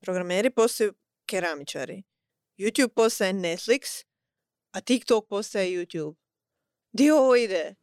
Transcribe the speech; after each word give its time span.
Programeri 0.00 0.50
postaju 0.50 0.92
keramičari. 1.26 2.02
YouTube 2.58 2.88
postaje 2.94 3.32
Netflix, 3.32 4.04
a 4.70 4.80
TikTok 4.80 5.28
postaje 5.28 5.70
YouTube. 5.70 6.14
Di 6.92 7.10
ovo 7.10 7.36
ide? 7.36 7.74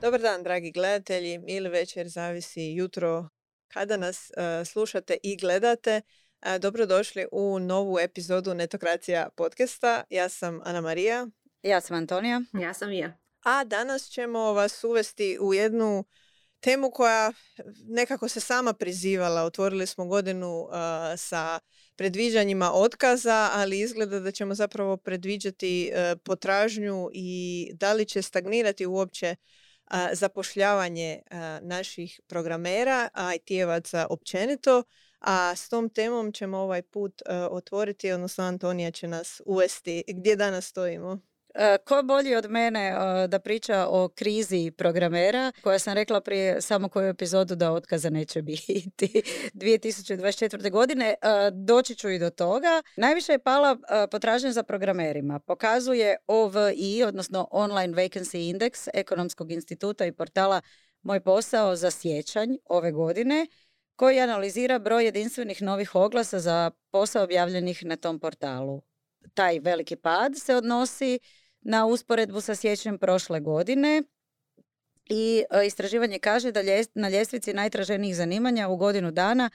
Dobar 0.00 0.20
dan, 0.20 0.42
dragi 0.42 0.70
gledatelji, 0.70 1.40
ili 1.46 1.68
večer, 1.68 2.08
zavisi 2.08 2.62
jutro 2.62 3.28
kada 3.68 3.96
nas 3.96 4.30
uh, 4.30 4.66
slušate 4.66 5.16
i 5.22 5.36
gledate. 5.36 6.02
Uh, 6.46 6.56
dobrodošli 6.60 7.26
u 7.32 7.58
novu 7.58 7.98
epizodu 7.98 8.54
Netokracija 8.54 9.28
podcasta. 9.36 10.04
Ja 10.10 10.28
sam 10.28 10.60
Ana 10.64 10.80
Marija. 10.80 11.26
Ja 11.62 11.80
sam 11.80 11.96
Antonija. 11.96 12.40
Ja 12.52 12.74
sam 12.74 12.92
ja. 12.92 13.18
A 13.44 13.64
danas 13.64 14.02
ćemo 14.02 14.52
vas 14.52 14.84
uvesti 14.84 15.38
u 15.40 15.54
jednu 15.54 16.04
temu 16.60 16.90
koja 16.90 17.32
nekako 17.88 18.28
se 18.28 18.40
sama 18.40 18.72
prizivala. 18.72 19.42
Otvorili 19.42 19.86
smo 19.86 20.06
godinu 20.06 20.60
uh, 20.60 20.70
sa 21.16 21.60
predviđanjima 21.96 22.72
otkaza, 22.72 23.50
ali 23.52 23.80
izgleda 23.80 24.20
da 24.20 24.32
ćemo 24.32 24.54
zapravo 24.54 24.96
predviđati 24.96 25.92
uh, 25.92 26.20
potražnju 26.24 27.10
i 27.12 27.70
da 27.74 27.92
li 27.92 28.04
će 28.04 28.22
stagnirati 28.22 28.86
uopće 28.86 29.36
uh, 29.36 29.96
zapošljavanje 30.12 31.22
naših 31.62 32.20
programera, 32.26 33.08
IT-evaca 33.34 34.06
općenito. 34.10 34.82
A 35.20 35.56
s 35.56 35.68
tom 35.68 35.88
temom 35.88 36.32
ćemo 36.32 36.58
ovaj 36.58 36.82
put 36.82 37.22
otvoriti, 37.50 38.12
odnosno 38.12 38.44
Antonija 38.44 38.90
će 38.90 39.08
nas 39.08 39.40
uvesti. 39.46 40.04
Gdje 40.08 40.36
danas 40.36 40.66
stojimo? 40.66 41.29
E, 41.54 41.78
ko 41.84 42.02
bolji 42.02 42.34
od 42.34 42.50
mene 42.50 42.88
e, 42.88 43.28
da 43.28 43.38
priča 43.38 43.86
o 43.88 44.08
krizi 44.08 44.72
programera, 44.78 45.52
koja 45.62 45.78
sam 45.78 45.94
rekla 45.94 46.20
prije 46.20 46.60
samo 46.62 46.88
koju 46.88 47.08
epizodu 47.08 47.54
da 47.54 47.72
otkaza 47.72 48.10
neće 48.10 48.42
biti 48.50 49.22
2024. 49.54 50.70
godine, 50.70 51.06
e, 51.08 51.16
doći 51.52 51.94
ću 51.94 52.10
i 52.10 52.18
do 52.18 52.30
toga. 52.30 52.82
Najviše 52.96 53.32
je 53.32 53.38
pala 53.38 53.76
potražnja 54.10 54.52
za 54.52 54.62
programerima. 54.62 55.38
Pokazuje 55.38 56.16
OVI, 56.26 57.04
odnosno 57.06 57.48
Online 57.50 57.94
Vacancy 57.94 58.54
Index 58.54 58.88
Ekonomskog 58.94 59.52
instituta 59.52 60.06
i 60.06 60.12
portala 60.12 60.60
Moj 61.02 61.20
posao 61.20 61.76
za 61.76 61.90
sjećanj 61.90 62.56
ove 62.64 62.92
godine, 62.92 63.46
koji 63.96 64.20
analizira 64.20 64.78
broj 64.78 65.04
jedinstvenih 65.04 65.62
novih 65.62 65.94
oglasa 65.94 66.38
za 66.38 66.70
posao 66.90 67.24
objavljenih 67.24 67.84
na 67.84 67.96
tom 67.96 68.18
portalu. 68.18 68.82
Taj 69.34 69.58
veliki 69.58 69.96
pad 69.96 70.32
se 70.36 70.56
odnosi 70.56 71.18
na 71.60 71.86
usporedbu 71.86 72.40
sa 72.40 72.54
siječnjem 72.54 72.98
prošle 72.98 73.40
godine 73.40 74.02
i 75.10 75.44
e, 75.50 75.66
istraživanje 75.66 76.18
kaže 76.18 76.52
da 76.52 76.60
na 76.94 77.08
ljestvici 77.08 77.52
najtraženijih 77.52 78.16
zanimanja 78.16 78.68
u 78.68 78.76
godinu 78.76 79.10
dana 79.10 79.50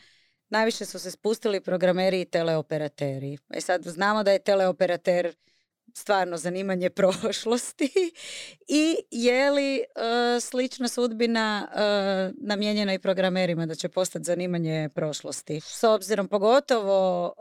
najviše 0.50 0.86
su 0.86 1.00
se 1.00 1.12
spustili 1.12 1.62
programeri 1.62 2.22
i 2.22 2.26
teleoperateri. 2.26 3.38
E 3.54 3.62
sad 3.62 3.84
znamo 3.84 4.24
da 4.24 4.32
je 4.32 4.40
teleoperater 4.40 5.36
stvarno 5.94 6.38
zanimanje 6.38 6.90
prošlosti 7.00 8.14
i 8.68 8.96
je 9.12 9.52
li 9.52 9.76
e, 9.78 9.84
slična 10.42 10.88
sudbina 10.88 11.68
uh, 11.72 12.48
namijenjena 12.48 12.94
i 12.94 13.00
programerima 13.00 13.66
da 13.66 13.76
će 13.76 13.90
postati 13.90 14.26
zanimanje 14.26 14.90
prošlosti. 14.96 15.62
S 15.64 15.84
obzirom 15.84 16.28
pogotovo 16.28 17.34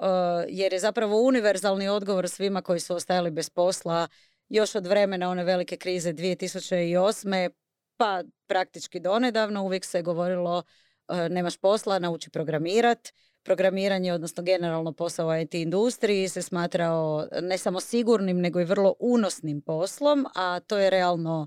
jer 0.48 0.72
je 0.72 0.78
zapravo 0.78 1.22
univerzalni 1.22 1.88
odgovor 1.88 2.28
svima 2.28 2.62
koji 2.62 2.80
su 2.80 2.94
ostajali 2.94 3.30
bez 3.30 3.50
posla 3.50 4.08
još 4.54 4.74
od 4.74 4.86
vremena 4.86 5.30
one 5.30 5.44
velike 5.44 5.76
krize 5.76 6.12
2008. 6.12 7.50
pa 7.96 8.22
praktički 8.46 9.00
donedavno 9.00 9.64
uvijek 9.64 9.84
se 9.84 10.02
govorilo 10.02 10.62
e, 11.08 11.28
nemaš 11.28 11.56
posla, 11.56 11.98
nauči 11.98 12.30
programirat. 12.30 13.08
Programiranje, 13.42 14.12
odnosno 14.12 14.42
generalno 14.42 14.92
posao 14.92 15.28
u 15.28 15.34
IT 15.34 15.54
industriji 15.54 16.28
se 16.28 16.42
smatrao 16.42 17.28
ne 17.42 17.58
samo 17.58 17.80
sigurnim, 17.80 18.40
nego 18.40 18.60
i 18.60 18.64
vrlo 18.64 18.94
unosnim 19.00 19.60
poslom, 19.60 20.26
a 20.34 20.60
to 20.60 20.78
je 20.78 20.90
realno 20.90 21.46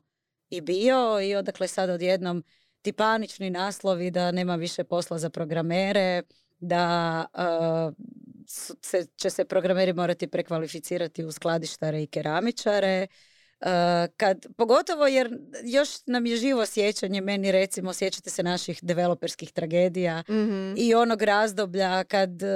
i 0.50 0.62
bio 0.62 1.22
i 1.22 1.36
odakle 1.36 1.68
sad 1.68 1.90
odjednom 1.90 2.44
ti 2.82 2.94
panični 2.94 3.50
naslovi 3.50 4.12
da 4.12 4.32
nema 4.32 4.56
više 4.56 4.84
posla 4.84 5.18
za 5.18 5.30
programere, 5.30 6.24
da 6.60 7.26
e, 7.34 7.44
se, 8.82 9.06
će 9.16 9.30
se 9.30 9.46
programeri 9.46 9.94
morati 9.94 10.28
prekvalificirati 10.28 11.24
u 11.24 11.32
skladištare 11.32 12.04
i 12.04 12.08
keramičare. 12.08 13.08
Uh, 13.62 13.68
kad, 14.18 14.46
pogotovo 14.58 15.08
jer 15.08 15.30
još 15.64 15.90
nam 16.06 16.26
je 16.26 16.36
živo 16.36 16.66
sjećanje, 16.66 17.22
meni 17.22 17.52
recimo 17.52 17.94
sjećate 17.94 18.30
se 18.30 18.44
naših 18.44 18.80
developerskih 18.82 19.52
tragedija 19.52 20.24
mm 20.30 20.76
i 20.78 20.96
onog 20.96 21.22
razdoblja 21.22 22.04
kad 22.04 22.30
uh, 22.30 22.50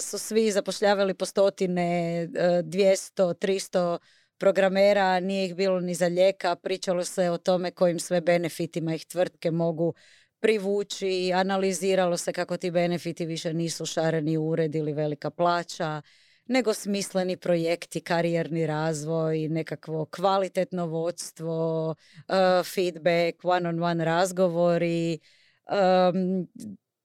su 0.00 0.18
svi 0.18 0.50
zapošljavali 0.50 1.14
po 1.14 1.24
stotine, 1.24 2.22
uh, 2.24 2.40
200, 2.64 3.34
300 3.34 3.98
programera, 4.38 5.20
nije 5.20 5.46
ih 5.46 5.54
bilo 5.54 5.80
ni 5.80 5.94
za 5.94 6.06
lijeka, 6.06 6.56
pričalo 6.56 7.04
se 7.04 7.30
o 7.30 7.38
tome 7.38 7.70
kojim 7.70 7.98
sve 7.98 8.20
benefitima 8.20 8.94
ih 8.94 9.06
tvrtke 9.06 9.50
mogu 9.50 9.94
privući, 10.40 11.32
analiziralo 11.34 12.16
se 12.16 12.32
kako 12.32 12.56
ti 12.56 12.70
benefiti 12.70 13.26
više 13.26 13.52
nisu 13.54 13.86
šareni 13.86 14.36
ured 14.36 14.74
ili 14.74 14.92
velika 14.92 15.30
plaća, 15.30 16.02
nego 16.46 16.74
smisleni 16.74 17.36
projekti, 17.36 18.00
karijerni 18.00 18.66
razvoj, 18.66 19.48
nekakvo 19.48 20.04
kvalitetno 20.04 20.86
vodstvo, 20.86 21.90
uh, 21.90 22.66
feedback, 22.74 23.44
one-on-one 23.44 24.04
razgovori, 24.04 25.18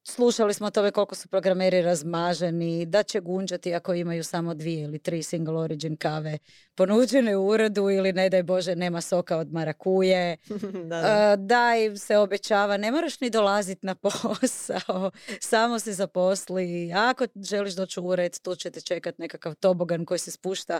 Slušali 0.03 0.53
smo 0.53 0.67
o 0.67 0.71
tome 0.71 0.91
koliko 0.91 1.15
su 1.15 1.27
programeri 1.27 1.81
razmaženi, 1.81 2.85
da 2.85 3.03
će 3.03 3.19
gunđati 3.19 3.73
ako 3.73 3.93
imaju 3.93 4.23
samo 4.23 4.53
dvije 4.53 4.83
ili 4.83 4.99
tri 4.99 5.23
single 5.23 5.57
origin 5.57 5.97
kave 5.97 6.37
ponuđene 6.75 7.37
u 7.37 7.47
uredu 7.47 7.89
ili 7.89 8.13
ne 8.13 8.29
daj 8.29 8.43
Bože 8.43 8.75
nema 8.75 9.01
soka 9.01 9.37
od 9.37 9.53
marakuje. 9.53 10.37
da, 10.89 11.35
da. 11.39 11.75
im 11.75 11.97
se 11.97 12.17
obećava, 12.17 12.77
ne 12.77 12.91
moraš 12.91 13.19
ni 13.19 13.29
dolaziti 13.29 13.85
na 13.85 13.95
posao, 14.03 15.11
samo 15.39 15.79
se 15.79 15.93
zaposli. 15.93 16.93
Ako 16.93 17.25
želiš 17.49 17.73
doći 17.73 17.99
u 17.99 18.03
ured, 18.03 18.39
tu 18.39 18.55
ćete 18.55 18.81
čekati 18.81 19.21
nekakav 19.21 19.55
tobogan 19.55 20.05
koji 20.05 20.19
se 20.19 20.31
spušta 20.31 20.79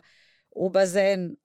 u 0.52 0.70
bazen 0.70 1.36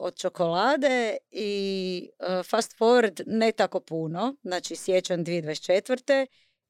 od 0.00 0.16
čokolade 0.16 1.16
i 1.30 2.10
fast 2.50 2.78
forward 2.78 3.22
ne 3.26 3.52
tako 3.52 3.80
puno, 3.80 4.36
znači 4.42 4.76
sjećan 4.76 5.24
2024 5.24 6.26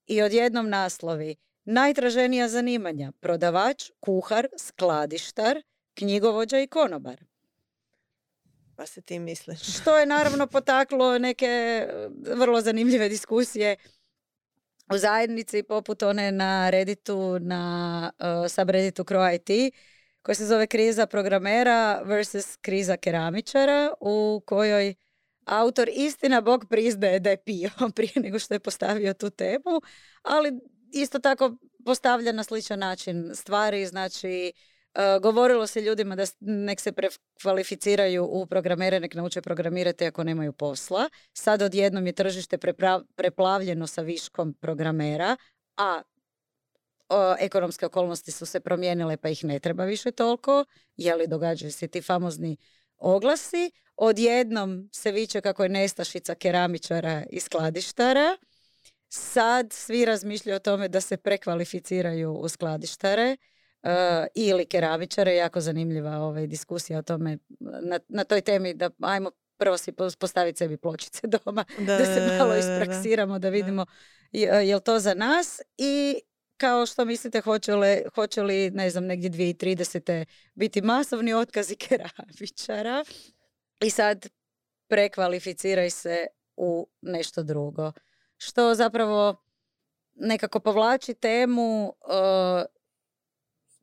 i 0.06 0.22
odjednom 0.22 0.68
naslovi 0.68 1.36
najtraženija 1.64 2.48
zanimanja 2.48 3.12
prodavač, 3.20 3.90
kuhar, 4.00 4.46
skladištar, 4.58 5.62
knjigovođa 5.94 6.58
i 6.58 6.66
konobar. 6.66 7.24
Pa 8.76 8.86
se 8.86 9.02
ti 9.02 9.18
misliš. 9.18 9.80
Što 9.80 9.98
je 9.98 10.06
naravno 10.06 10.46
potaklo 10.56 11.18
neke 11.18 11.46
e, 11.46 12.08
vrlo 12.36 12.60
zanimljive 12.60 13.08
diskusije 13.08 13.76
u 14.92 14.98
zajednici 14.98 15.62
poput 15.62 16.02
one 16.02 16.32
na 16.32 16.70
Redditu, 16.70 17.38
na 17.40 18.12
uh, 18.18 18.50
subredditu 18.50 19.04
Crow 19.04 19.34
IT 19.34 19.74
koja 20.22 20.34
se 20.34 20.46
zove 20.46 20.66
kriza 20.66 21.06
programera 21.06 22.02
versus 22.04 22.56
kriza 22.56 22.96
keramičara 22.96 23.92
u 24.00 24.42
kojoj 24.46 24.94
Autor 25.44 25.88
istina 25.92 26.40
Bog 26.40 26.64
priznaje 26.70 27.20
da 27.20 27.30
je 27.30 27.42
pio 27.44 27.70
prije 27.96 28.12
nego 28.16 28.38
što 28.38 28.54
je 28.54 28.60
postavio 28.60 29.14
tu 29.14 29.30
temu, 29.30 29.80
ali 30.22 30.60
isto 30.92 31.18
tako 31.18 31.56
postavlja 31.84 32.32
na 32.32 32.44
sličan 32.44 32.78
način 32.78 33.30
stvari, 33.34 33.86
znači 33.86 34.52
Uh, 34.94 35.22
govorilo 35.22 35.66
se 35.66 35.80
ljudima 35.80 36.16
da 36.16 36.24
nek 36.40 36.80
se 36.80 36.92
prekvalificiraju 36.92 38.24
u 38.24 38.46
programere, 38.46 39.00
nek 39.00 39.14
nauče 39.14 39.42
programirati 39.42 40.06
ako 40.06 40.24
nemaju 40.24 40.52
posla. 40.52 41.08
Sad 41.32 41.62
odjednom 41.62 42.06
je 42.06 42.12
tržište 42.12 42.58
preplavljeno 43.16 43.86
sa 43.86 44.02
viškom 44.02 44.54
programera, 44.54 45.36
a 45.76 46.02
ekonomske 47.38 47.86
okolnosti 47.86 48.32
su 48.32 48.46
se 48.46 48.60
promijenile 48.60 49.16
pa 49.16 49.28
ih 49.28 49.44
ne 49.44 49.58
treba 49.58 49.84
više 49.84 50.10
toliko, 50.10 50.64
je 50.96 51.14
li 51.14 51.26
događaju 51.26 51.72
se 51.72 51.88
ti 51.88 52.02
famozni 52.02 52.56
oglasi. 53.02 53.70
Odjednom 53.96 54.88
se 54.92 55.12
viče 55.12 55.40
kako 55.40 55.62
je 55.62 55.68
nestašica 55.68 56.34
keramičara 56.34 57.24
i 57.30 57.40
skladištara. 57.40 58.36
Sad 59.08 59.72
svi 59.72 60.04
razmišljaju 60.04 60.56
o 60.56 60.58
tome 60.58 60.88
da 60.88 61.00
se 61.00 61.16
prekvalificiraju 61.16 62.32
u 62.32 62.48
skladištare 62.48 63.36
uh, 63.82 63.90
ili 64.34 64.66
keramičare. 64.66 65.34
Jako 65.34 65.60
zanimljiva 65.60 66.18
ovaj, 66.18 66.46
diskusija 66.46 66.98
o 66.98 67.02
tome 67.02 67.38
na, 67.60 68.00
na 68.08 68.24
toj 68.24 68.40
temi 68.40 68.74
da 68.74 68.90
ajmo 69.00 69.30
prvo 69.56 69.78
si 69.78 69.92
postaviti 70.18 70.58
sebi 70.58 70.76
pločice 70.76 71.26
doma, 71.44 71.64
da, 71.78 71.98
da 71.98 72.04
se 72.04 72.36
malo 72.38 72.56
ispraksiramo, 72.56 73.38
da 73.38 73.48
vidimo 73.48 73.86
je 74.32 74.74
li 74.74 74.82
to 74.82 74.98
za 74.98 75.14
nas 75.14 75.60
i 75.78 76.20
kao 76.62 76.86
što 76.86 77.04
mislite 77.04 77.40
hoće 77.40 77.74
li, 77.74 78.02
hoće 78.14 78.42
li 78.42 78.70
ne 78.70 78.90
znam, 78.90 79.06
negdje 79.06 79.30
2030. 79.30 80.24
biti 80.54 80.82
masovni 80.82 81.34
otkazi 81.34 81.76
keramičara 81.86 83.04
i 83.80 83.90
sad 83.90 84.26
prekvalificiraj 84.88 85.90
se 85.90 86.26
u 86.56 86.88
nešto 87.00 87.42
drugo. 87.42 87.92
Što 88.36 88.74
zapravo 88.74 89.44
nekako 90.14 90.60
povlači 90.60 91.14
temu 91.14 91.88
e, 91.88 92.64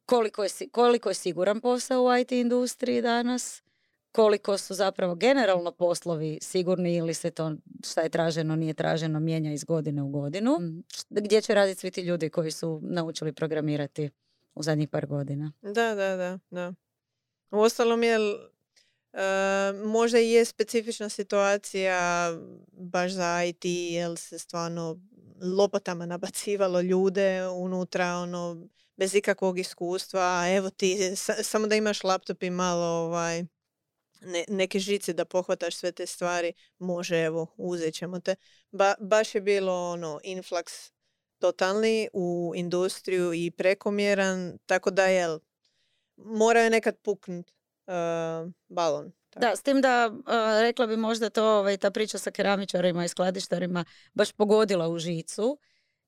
koliko, 0.05 0.43
je, 0.43 0.49
koliko 0.71 1.09
je 1.09 1.15
siguran 1.15 1.61
posao 1.61 2.03
u 2.03 2.17
IT 2.17 2.31
industriji 2.31 3.01
danas, 3.01 3.63
koliko 4.11 4.57
su 4.57 4.73
zapravo 4.73 5.15
generalno 5.15 5.71
poslovi 5.71 6.39
sigurni 6.41 6.95
ili 6.95 7.13
se 7.13 7.31
to 7.31 7.55
šta 7.85 8.01
je 8.01 8.09
traženo, 8.09 8.55
nije 8.55 8.73
traženo, 8.73 9.19
mijenja 9.19 9.53
iz 9.53 9.63
godine 9.63 10.03
u 10.03 10.09
godinu. 10.09 10.51
Mm. 10.51 10.83
Gdje 11.09 11.41
će 11.41 11.53
raditi 11.53 11.79
svi 11.79 11.91
ti 11.91 12.01
ljudi 12.01 12.29
koji 12.29 12.51
su 12.51 12.79
naučili 12.83 13.33
programirati 13.33 14.09
u 14.55 14.63
zadnjih 14.63 14.89
par 14.89 15.05
godina? 15.05 15.51
Da, 15.61 15.95
da, 15.95 16.15
da. 16.15 16.39
da. 16.49 16.73
Uostalom 17.51 18.03
je 18.03 18.17
možda 19.85 20.19
i 20.19 20.31
je 20.31 20.45
specifična 20.45 21.09
situacija 21.09 22.31
baš 22.71 23.11
za 23.11 23.43
IT, 23.43 23.65
jer 23.65 24.17
se 24.17 24.39
stvarno 24.39 24.99
lopatama 25.41 26.05
nabacivalo 26.05 26.81
ljude 26.81 27.47
unutra, 27.47 28.15
ono, 28.15 28.67
bez 28.97 29.15
ikakvog 29.15 29.59
iskustva, 29.59 30.45
evo 30.49 30.69
ti, 30.69 31.15
samo 31.43 31.67
da 31.67 31.75
imaš 31.75 32.03
laptop 32.03 32.43
i 32.43 32.49
malo 32.49 32.85
ovaj, 32.85 33.43
ne, 34.21 34.45
neke 34.47 34.79
žice 34.79 35.13
da 35.13 35.25
pohvataš 35.25 35.75
sve 35.75 35.91
te 35.91 36.05
stvari, 36.05 36.53
može, 36.77 37.17
evo, 37.17 37.47
uzet 37.57 37.93
ćemo 37.93 38.19
te. 38.19 38.35
Ba, 38.71 38.93
baš 38.99 39.35
je 39.35 39.41
bilo 39.41 39.91
ono, 39.91 40.19
influx 40.23 40.91
totalni 41.39 42.09
u 42.13 42.53
industriju 42.55 43.33
i 43.33 43.51
prekomjeran, 43.51 44.57
tako 44.65 44.91
da 44.91 45.05
je, 45.05 45.39
morao 46.17 46.63
je 46.63 46.69
nekad 46.69 46.97
puknut 47.01 47.51
uh, 47.87 48.51
balon. 48.67 49.11
Da, 49.35 49.55
s 49.55 49.61
tim 49.61 49.81
da 49.81 50.11
rekla 50.61 50.87
bi 50.87 50.97
možda 50.97 51.29
to 51.29 51.43
ovaj, 51.43 51.77
ta 51.77 51.91
priča 51.91 52.17
sa 52.17 52.31
keramičarima 52.31 53.05
i 53.05 53.07
skladištarima 53.07 53.85
baš 54.13 54.31
pogodila 54.31 54.89
u 54.89 54.99
žicu 54.99 55.59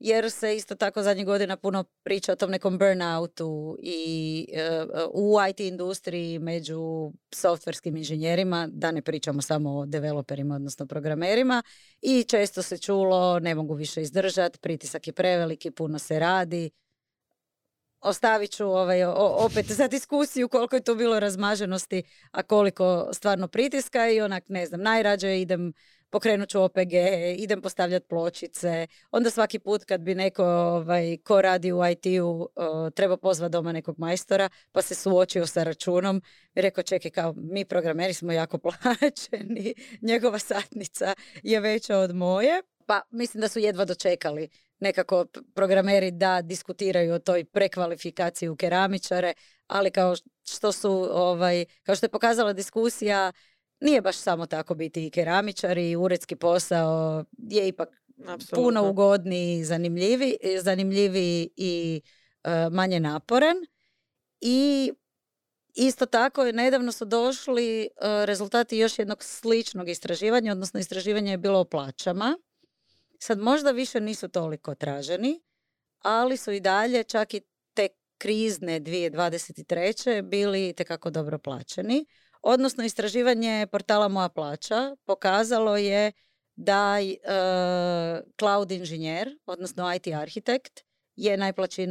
jer 0.03 0.31
se 0.31 0.55
isto 0.55 0.75
tako 0.75 1.03
zadnjih 1.03 1.25
godina 1.25 1.57
puno 1.57 1.83
priča 2.03 2.31
o 2.31 2.35
tom 2.35 2.51
nekom 2.51 2.77
burnoutu 2.77 3.77
i 3.81 4.47
e, 4.53 4.85
u 5.13 5.37
IT 5.49 5.59
industriji 5.59 6.39
među 6.39 7.11
softverskim 7.33 7.97
inženjerima, 7.97 8.67
da 8.71 8.91
ne 8.91 9.01
pričamo 9.01 9.41
samo 9.41 9.77
o 9.77 9.85
developerima, 9.85 10.55
odnosno 10.55 10.87
programerima 10.87 11.63
i 12.01 12.23
često 12.23 12.61
se 12.61 12.77
čulo 12.77 13.39
ne 13.39 13.55
mogu 13.55 13.73
više 13.73 14.01
izdržati, 14.01 14.59
pritisak 14.59 15.07
je 15.07 15.13
preveliki, 15.13 15.71
puno 15.71 15.99
se 15.99 16.19
radi, 16.19 16.69
ostavit 18.01 18.51
ću 18.51 18.65
ovaj, 18.65 19.03
opet 19.45 19.65
za 19.65 19.87
diskusiju 19.87 20.49
koliko 20.49 20.75
je 20.75 20.83
tu 20.83 20.95
bilo 20.95 21.19
razmaženosti, 21.19 22.03
a 22.31 22.43
koliko 22.43 23.09
stvarno 23.13 23.47
pritiska 23.47 24.09
i 24.09 24.21
onak, 24.21 24.43
ne 24.47 24.65
znam, 24.65 24.81
najrađe 24.81 25.41
idem 25.41 25.73
pokrenut 26.11 26.49
ću 26.49 26.61
OPG, 26.61 26.93
idem 27.37 27.61
postavljati 27.61 28.07
pločice. 28.07 28.87
Onda 29.11 29.29
svaki 29.29 29.59
put 29.59 29.85
kad 29.85 30.01
bi 30.01 30.15
neko 30.15 30.45
ovaj, 30.45 31.17
ko 31.17 31.41
radi 31.41 31.71
u 31.71 31.79
IT-u 31.85 32.49
treba 32.95 33.17
pozvati 33.17 33.51
doma 33.51 33.71
nekog 33.71 33.99
majstora 33.99 34.49
pa 34.71 34.81
se 34.81 34.95
suočio 34.95 35.47
sa 35.47 35.63
računom 35.63 36.21
i 36.55 36.61
rekao 36.61 36.83
čekaj 36.83 37.11
kao 37.11 37.33
mi 37.37 37.65
programeri 37.65 38.13
smo 38.13 38.31
jako 38.31 38.57
plaćeni, 38.63 39.73
njegova 40.01 40.39
satnica 40.39 41.13
je 41.43 41.59
veća 41.59 41.97
od 41.97 42.15
moje. 42.15 42.61
Pa 42.85 43.01
mislim 43.11 43.41
da 43.41 43.47
su 43.47 43.59
jedva 43.59 43.85
dočekali 43.85 44.49
nekako 44.79 45.25
programeri 45.53 46.11
da 46.11 46.41
diskutiraju 46.41 47.13
o 47.13 47.19
toj 47.19 47.45
prekvalifikaciji 47.45 48.49
u 48.49 48.55
keramičare, 48.55 49.33
ali 49.67 49.91
kao 49.91 50.15
što 50.47 50.71
su 50.71 51.07
ovaj, 51.11 51.65
kao 51.83 51.95
što 51.95 52.05
je 52.05 52.09
pokazala 52.09 52.53
diskusija, 52.53 53.31
nije 53.81 54.01
baš 54.01 54.17
samo 54.17 54.45
tako 54.45 54.75
biti 54.75 55.07
i 55.07 55.09
keramičar 55.09 55.77
i 55.77 55.95
uredski 55.95 56.35
posao 56.35 57.25
je 57.37 57.67
ipak 57.67 57.89
puno 58.55 58.89
ugodniji, 58.89 59.63
zanimljivi, 59.63 60.37
zanimljiviji 60.61 61.49
i 61.55 62.01
e, 62.43 62.69
manje 62.69 62.99
naporan. 62.99 63.55
I 64.41 64.91
isto 65.73 66.05
tako 66.05 66.43
nedavno 66.51 66.91
su 66.91 67.05
došli 67.05 67.89
uh, 67.91 68.07
rezultati 68.25 68.77
još 68.77 68.99
jednog 68.99 69.23
sličnog 69.23 69.89
istraživanja, 69.89 70.51
odnosno 70.51 70.79
istraživanje 70.79 71.31
je 71.31 71.37
bilo 71.37 71.59
o 71.59 71.65
plaćama. 71.65 72.37
Sad 73.19 73.39
možda 73.39 73.71
više 73.71 73.99
nisu 73.99 74.27
toliko 74.27 74.75
traženi, 74.75 75.41
ali 75.99 76.37
su 76.37 76.51
i 76.51 76.59
dalje 76.59 77.03
čak 77.03 77.33
i 77.33 77.41
te 77.73 77.87
krizne 78.17 78.81
2023. 78.81 80.21
bili 80.21 80.73
tekako 80.73 81.09
dobro 81.09 81.39
plaćeni. 81.39 82.05
Odnosno, 82.41 82.83
istraživanje 82.83 83.67
portala 83.71 84.07
Moja 84.07 84.29
plaća 84.29 84.95
pokazalo 85.05 85.77
je 85.77 86.11
da 86.55 86.97
e, 87.01 87.17
cloud 88.39 88.71
inženjer, 88.71 89.37
odnosno 89.45 89.93
IT 89.95 90.07
arhitekt, 90.07 90.83
je 91.15 91.37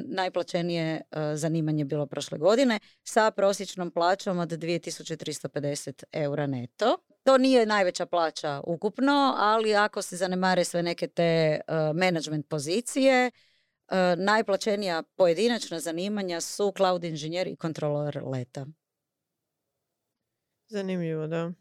najplaćenije 0.07 0.95
e, 0.95 1.37
zanimanje 1.37 1.85
bilo 1.85 2.07
prošle 2.07 2.39
godine 2.39 2.79
sa 3.03 3.31
prosječnom 3.31 3.91
plaćom 3.91 4.39
od 4.39 4.49
2350 4.49 6.05
eura 6.13 6.47
neto. 6.47 6.97
To 7.23 7.39
nije 7.39 7.67
najveća 7.67 8.07
plaća 8.07 8.61
ukupno, 8.67 9.35
ali 9.39 9.75
ako 9.75 10.03
se 10.03 10.17
zanemare 10.17 10.65
sve 10.65 10.83
neke 10.83 11.07
te 11.09 11.61
uh, 11.69 11.75
management 11.97 12.49
pozicije, 12.49 13.31
uh, 13.31 13.97
najplaćenija 14.17 15.03
pojedinačna 15.17 15.81
zanimanja 15.81 16.41
su 16.41 16.73
cloud 16.77 17.05
inženjer 17.05 17.47
i 17.49 17.57
kontrolor 17.57 18.23
leta. 18.25 18.67
Zanimljivo, 20.71 21.27
da. 21.27 21.53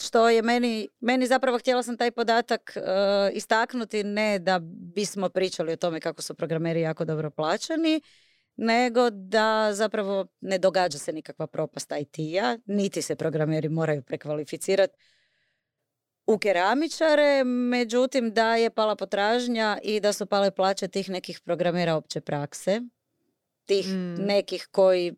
Što 0.00 0.28
je 0.28 0.42
meni, 0.42 0.88
meni 1.00 1.26
zapravo 1.26 1.58
htjela 1.58 1.82
sam 1.82 1.96
taj 1.96 2.10
podatak 2.10 2.76
uh, 2.76 2.82
istaknuti 3.36 4.04
ne 4.04 4.38
da 4.38 4.58
bismo 4.94 5.28
pričali 5.28 5.72
o 5.72 5.76
tome 5.76 6.00
kako 6.00 6.22
su 6.22 6.34
programeri 6.34 6.80
jako 6.80 7.04
dobro 7.04 7.30
plaćani, 7.30 8.00
nego 8.56 9.10
da 9.10 9.70
zapravo 9.72 10.26
ne 10.40 10.58
događa 10.58 10.98
se 10.98 11.12
nikakva 11.12 11.46
propast 11.46 11.92
IT-a, 12.00 12.58
niti 12.66 13.02
se 13.02 13.16
programeri 13.16 13.68
moraju 13.68 14.02
prekvalificirati 14.02 14.94
u 16.26 16.38
keramičare, 16.38 17.44
međutim 17.44 18.30
da 18.30 18.56
je 18.56 18.70
pala 18.70 18.96
potražnja 18.96 19.78
i 19.82 20.00
da 20.00 20.12
su 20.12 20.26
pale 20.26 20.50
plaće 20.50 20.88
tih 20.88 21.10
nekih 21.10 21.40
programera 21.40 21.94
opće 21.94 22.20
prakse, 22.20 22.80
tih 23.64 23.88
mm. 23.88 24.14
nekih 24.14 24.68
koji, 24.70 25.14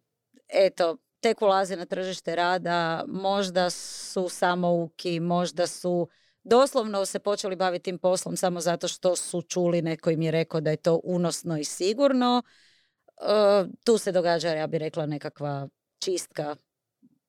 eto, 0.48 0.96
tek 1.24 1.42
ulaze 1.42 1.76
na 1.76 1.86
tržište 1.86 2.36
rada, 2.36 3.04
možda 3.08 3.70
su 3.70 4.28
samouki, 4.28 5.20
možda 5.20 5.66
su 5.66 6.08
doslovno 6.42 7.04
se 7.06 7.18
počeli 7.18 7.56
baviti 7.56 7.82
tim 7.82 7.98
poslom 7.98 8.36
samo 8.36 8.60
zato 8.60 8.88
što 8.88 9.16
su 9.16 9.42
čuli 9.42 9.82
neko 9.82 10.10
im 10.10 10.22
je 10.22 10.30
rekao 10.30 10.60
da 10.60 10.70
je 10.70 10.76
to 10.76 11.00
unosno 11.04 11.58
i 11.58 11.64
sigurno. 11.64 12.42
E, 12.42 13.64
tu 13.84 13.98
se 13.98 14.12
događa, 14.12 14.48
ja 14.48 14.66
bih 14.66 14.78
rekla, 14.78 15.06
nekakva 15.06 15.68
čistka, 15.98 16.56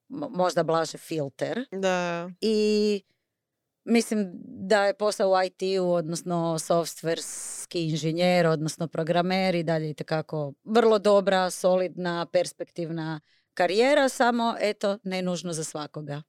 možda 0.09 0.63
blaže 0.63 0.97
filter. 0.97 1.65
Da. 1.71 2.29
I 2.41 3.01
mislim 3.83 4.31
da 4.43 4.85
je 4.85 4.97
posao 4.97 5.29
u 5.29 5.35
IT-u, 5.45 5.93
odnosno 5.93 6.59
softverski 6.59 7.89
inženjer, 7.89 8.47
odnosno 8.47 8.87
programer 8.87 9.55
i 9.55 9.63
dalje 9.63 9.89
itekako 9.89 10.53
vrlo 10.63 10.99
dobra, 10.99 11.49
solidna, 11.49 12.25
perspektivna 12.25 13.21
karijera, 13.55 14.09
samo 14.09 14.55
eto, 14.59 14.97
ne 15.03 15.21
nužno 15.21 15.53
za 15.53 15.63
svakoga. 15.63 16.21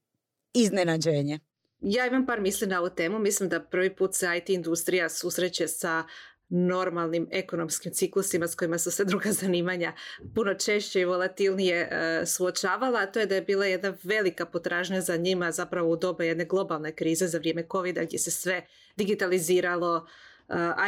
Iznenađenje. 0.55 1.39
Ja 1.81 2.07
imam 2.07 2.27
par 2.27 2.41
misli 2.41 2.67
na 2.67 2.81
ovu 2.81 2.91
temu. 2.91 3.19
Mislim 3.19 3.49
da 3.49 3.61
prvi 3.61 3.97
put 3.97 4.15
se 4.15 4.27
IT 4.39 4.49
industrija 4.49 5.09
susreće 5.09 5.69
sa 5.69 6.05
normalnim 6.49 7.29
ekonomskim 7.31 7.93
ciklusima 7.93 8.49
s 8.49 8.55
kojima 8.55 8.79
su 8.79 8.91
se 8.91 9.05
druga 9.05 9.33
zanimanja 9.33 9.93
puno 10.35 10.55
češće 10.55 11.01
i 11.01 11.05
volatilnije 11.05 11.89
e, 11.91 12.27
suočavala, 12.27 13.01
a 13.01 13.07
to 13.07 13.21
je 13.21 13.27
da 13.27 13.35
je 13.35 13.43
bila 13.43 13.67
jedna 13.67 13.95
velika 14.03 14.47
potražnja 14.47 15.01
za 15.01 15.17
njima 15.17 15.53
zapravo 15.53 15.91
u 15.91 15.97
doba 15.97 16.25
jedne 16.25 16.45
globalne 16.45 16.93
krize 16.93 17.27
za 17.27 17.39
vrijeme 17.39 17.67
covid 17.73 17.99
gdje 18.03 18.19
se 18.19 18.31
sve 18.31 18.67
digitaliziralo, 18.97 20.07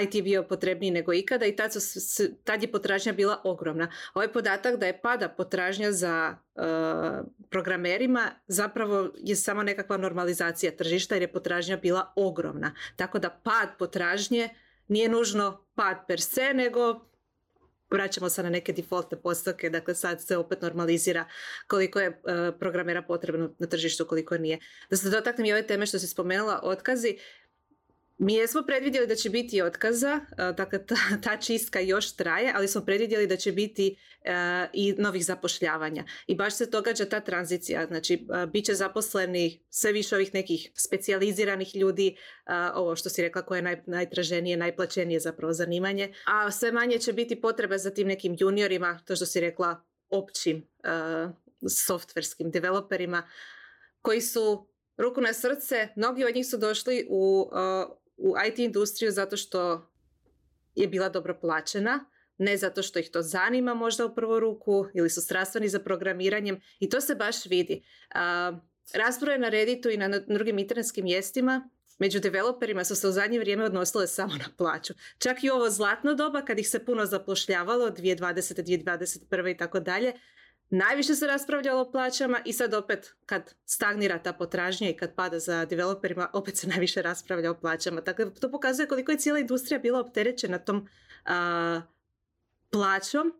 IT 0.02 0.24
bio 0.24 0.42
potrebniji 0.42 0.90
nego 0.90 1.12
ikada 1.12 1.46
i 1.46 1.56
tad, 1.56 1.72
su, 1.72 2.22
tad 2.44 2.62
je 2.62 2.72
potražnja 2.72 3.12
bila 3.12 3.40
ogromna. 3.44 3.90
Ovaj 4.14 4.32
podatak 4.32 4.76
da 4.76 4.86
je 4.86 5.00
pada 5.00 5.28
potražnja 5.28 5.92
za 5.92 6.36
programerima 7.50 8.30
zapravo 8.46 9.10
je 9.16 9.36
samo 9.36 9.62
nekakva 9.62 9.96
normalizacija 9.96 10.76
tržišta 10.76 11.14
jer 11.14 11.22
je 11.22 11.32
potražnja 11.32 11.76
bila 11.76 12.12
ogromna. 12.16 12.74
Tako 12.96 13.18
da 13.18 13.30
pad 13.30 13.68
potražnje 13.78 14.48
nije 14.88 15.08
nužno 15.08 15.66
pad 15.74 15.96
per 16.08 16.20
se, 16.20 16.54
nego 16.54 17.08
vraćamo 17.90 18.28
se 18.28 18.42
na 18.42 18.50
neke 18.50 18.72
defaultne 18.72 19.20
postavke, 19.20 19.70
dakle 19.70 19.94
sad 19.94 20.22
se 20.22 20.36
opet 20.36 20.62
normalizira 20.62 21.24
koliko 21.66 22.00
je 22.00 22.22
programera 22.58 23.02
potrebno 23.02 23.54
na 23.58 23.66
tržištu, 23.66 24.04
koliko 24.04 24.38
nije. 24.38 24.58
Da 24.90 24.96
se 24.96 25.10
dotaknem 25.10 25.46
i 25.46 25.52
ove 25.52 25.66
teme 25.66 25.86
što 25.86 25.98
se 25.98 26.06
spomenula, 26.06 26.60
otkazi, 26.62 27.16
mi 28.18 28.34
jesmo 28.34 28.62
predvidjeli 28.62 29.06
da 29.06 29.14
će 29.14 29.30
biti 29.30 29.62
otkaza, 29.62 30.20
dakle 30.56 30.86
ta, 30.86 30.96
ta 31.24 31.36
čistka 31.36 31.80
još 31.80 32.12
traje, 32.12 32.52
ali 32.54 32.68
smo 32.68 32.84
predvidjeli 32.84 33.26
da 33.26 33.36
će 33.36 33.52
biti 33.52 33.96
i 34.72 34.94
novih 34.98 35.24
zapošljavanja. 35.24 36.04
I 36.26 36.34
baš 36.34 36.54
se 36.54 36.66
događa 36.66 37.04
ta 37.04 37.20
tranzicija, 37.20 37.86
znači 37.86 38.26
bit 38.52 38.64
će 38.64 38.74
zaposleni 38.74 39.60
sve 39.70 39.92
više 39.92 40.14
ovih 40.14 40.34
nekih 40.34 40.70
specijaliziranih 40.74 41.76
ljudi, 41.76 42.16
ovo 42.74 42.96
što 42.96 43.08
si 43.08 43.22
rekla 43.22 43.42
koje 43.42 43.58
je 43.58 43.62
naj, 43.62 43.82
najtraženije, 43.86 44.56
najplaćenije 44.56 45.20
zapravo 45.20 45.52
zanimanje, 45.52 46.14
a 46.26 46.50
sve 46.50 46.72
manje 46.72 46.98
će 46.98 47.12
biti 47.12 47.40
potrebe 47.40 47.78
za 47.78 47.90
tim 47.90 48.08
nekim 48.08 48.36
juniorima, 48.38 49.00
to 49.04 49.16
što 49.16 49.26
si 49.26 49.40
rekla 49.40 49.84
općim 50.08 50.68
softverskim 51.68 52.50
developerima, 52.50 53.28
koji 54.02 54.20
su 54.20 54.68
ruku 54.96 55.20
na 55.20 55.32
srce, 55.32 55.88
mnogi 55.96 56.24
od 56.24 56.34
njih 56.34 56.46
su 56.46 56.56
došli 56.56 57.06
u, 57.10 57.50
u 58.18 58.34
IT 58.48 58.58
industriju 58.58 59.10
zato 59.10 59.36
što 59.36 59.90
je 60.74 60.88
bila 60.88 61.08
dobro 61.08 61.38
plaćena, 61.40 62.04
ne 62.38 62.56
zato 62.56 62.82
što 62.82 62.98
ih 62.98 63.10
to 63.10 63.22
zanima 63.22 63.74
možda 63.74 64.06
u 64.06 64.14
prvu 64.14 64.40
ruku 64.40 64.86
ili 64.94 65.10
su 65.10 65.20
strastveni 65.20 65.68
za 65.68 65.78
programiranjem 65.78 66.60
i 66.78 66.88
to 66.88 67.00
se 67.00 67.14
baš 67.14 67.46
vidi. 67.46 67.82
Rasprave 68.94 69.38
na 69.38 69.48
Redditu 69.48 69.90
i 69.90 69.96
na 69.96 70.08
drugim 70.18 70.58
internetskim 70.58 71.04
mjestima 71.04 71.70
među 71.98 72.20
developerima 72.20 72.84
su 72.84 72.96
se 72.96 73.08
u 73.08 73.12
zadnje 73.12 73.38
vrijeme 73.38 73.64
odnosile 73.64 74.06
samo 74.06 74.34
na 74.34 74.44
plaću. 74.56 74.94
Čak 75.18 75.44
i 75.44 75.50
ovo 75.50 75.70
zlatno 75.70 76.14
doba 76.14 76.44
kad 76.44 76.58
ih 76.58 76.68
se 76.68 76.84
puno 76.84 77.06
zapošljavalo, 77.06 77.90
2020. 77.90 78.62
2021. 78.62 79.54
i 79.54 79.56
tako 79.56 79.80
dalje, 79.80 80.12
Najviše 80.70 81.14
se 81.14 81.26
raspravljalo 81.26 81.80
o 81.82 81.90
plaćama 81.90 82.38
i 82.44 82.52
sad 82.52 82.74
opet 82.74 83.14
kad 83.26 83.54
stagnira 83.64 84.18
ta 84.18 84.32
potražnja 84.32 84.90
i 84.90 84.96
kad 84.96 85.14
pada 85.14 85.38
za 85.38 85.64
developerima, 85.64 86.28
opet 86.32 86.56
se 86.56 86.68
najviše 86.68 87.02
raspravlja 87.02 87.50
o 87.50 87.54
plaćama. 87.54 88.00
Dakle, 88.00 88.34
to 88.34 88.50
pokazuje 88.50 88.88
koliko 88.88 89.12
je 89.12 89.18
cijela 89.18 89.38
industrija 89.38 89.78
bila 89.78 90.00
opterećena 90.00 90.58
tom 90.58 90.88
plaćom, 92.70 93.32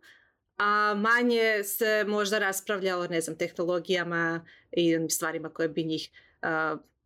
a 0.57 0.93
manje 0.97 1.63
se 1.63 2.03
možda 2.07 2.39
raspravljalo, 2.39 3.07
ne 3.07 3.21
znam, 3.21 3.37
tehnologijama 3.37 4.45
i 4.71 5.09
stvarima 5.09 5.49
koje 5.49 5.69
bi 5.69 5.83
njih 5.83 6.09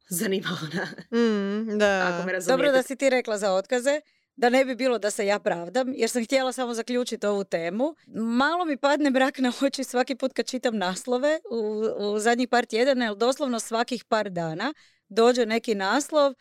zanimalo. 0.09 0.57
Na, 0.73 1.19
mm, 1.19 1.77
da. 1.77 2.13
Ako 2.13 2.27
me 2.27 2.39
Dobro 2.39 2.71
da 2.71 2.83
si 2.83 2.95
ti 2.95 3.09
rekla 3.09 3.37
za 3.37 3.53
otkaze 3.53 4.01
da 4.35 4.49
ne 4.49 4.65
bi 4.65 4.75
bilo 4.75 4.99
da 4.99 5.11
se 5.11 5.25
ja 5.25 5.39
pravdam, 5.39 5.93
jer 5.95 6.09
sam 6.09 6.23
htjela 6.23 6.51
samo 6.51 6.73
zaključiti 6.73 7.27
ovu 7.27 7.43
temu. 7.43 7.95
Malo 8.37 8.65
mi 8.65 8.77
padne 8.77 9.11
brak 9.11 9.37
na 9.37 9.51
oči 9.61 9.83
svaki 9.83 10.15
put 10.15 10.33
kad 10.33 10.45
čitam 10.45 10.77
naslove 10.77 11.39
u, 11.51 11.83
u 11.99 12.19
zadnjih 12.19 12.49
par 12.49 12.65
tjedana, 12.65 13.05
jer 13.05 13.15
doslovno 13.15 13.59
svakih 13.59 14.05
par 14.05 14.29
dana 14.29 14.73
dođe 15.09 15.45
neki 15.45 15.75
naslov, 15.75 16.33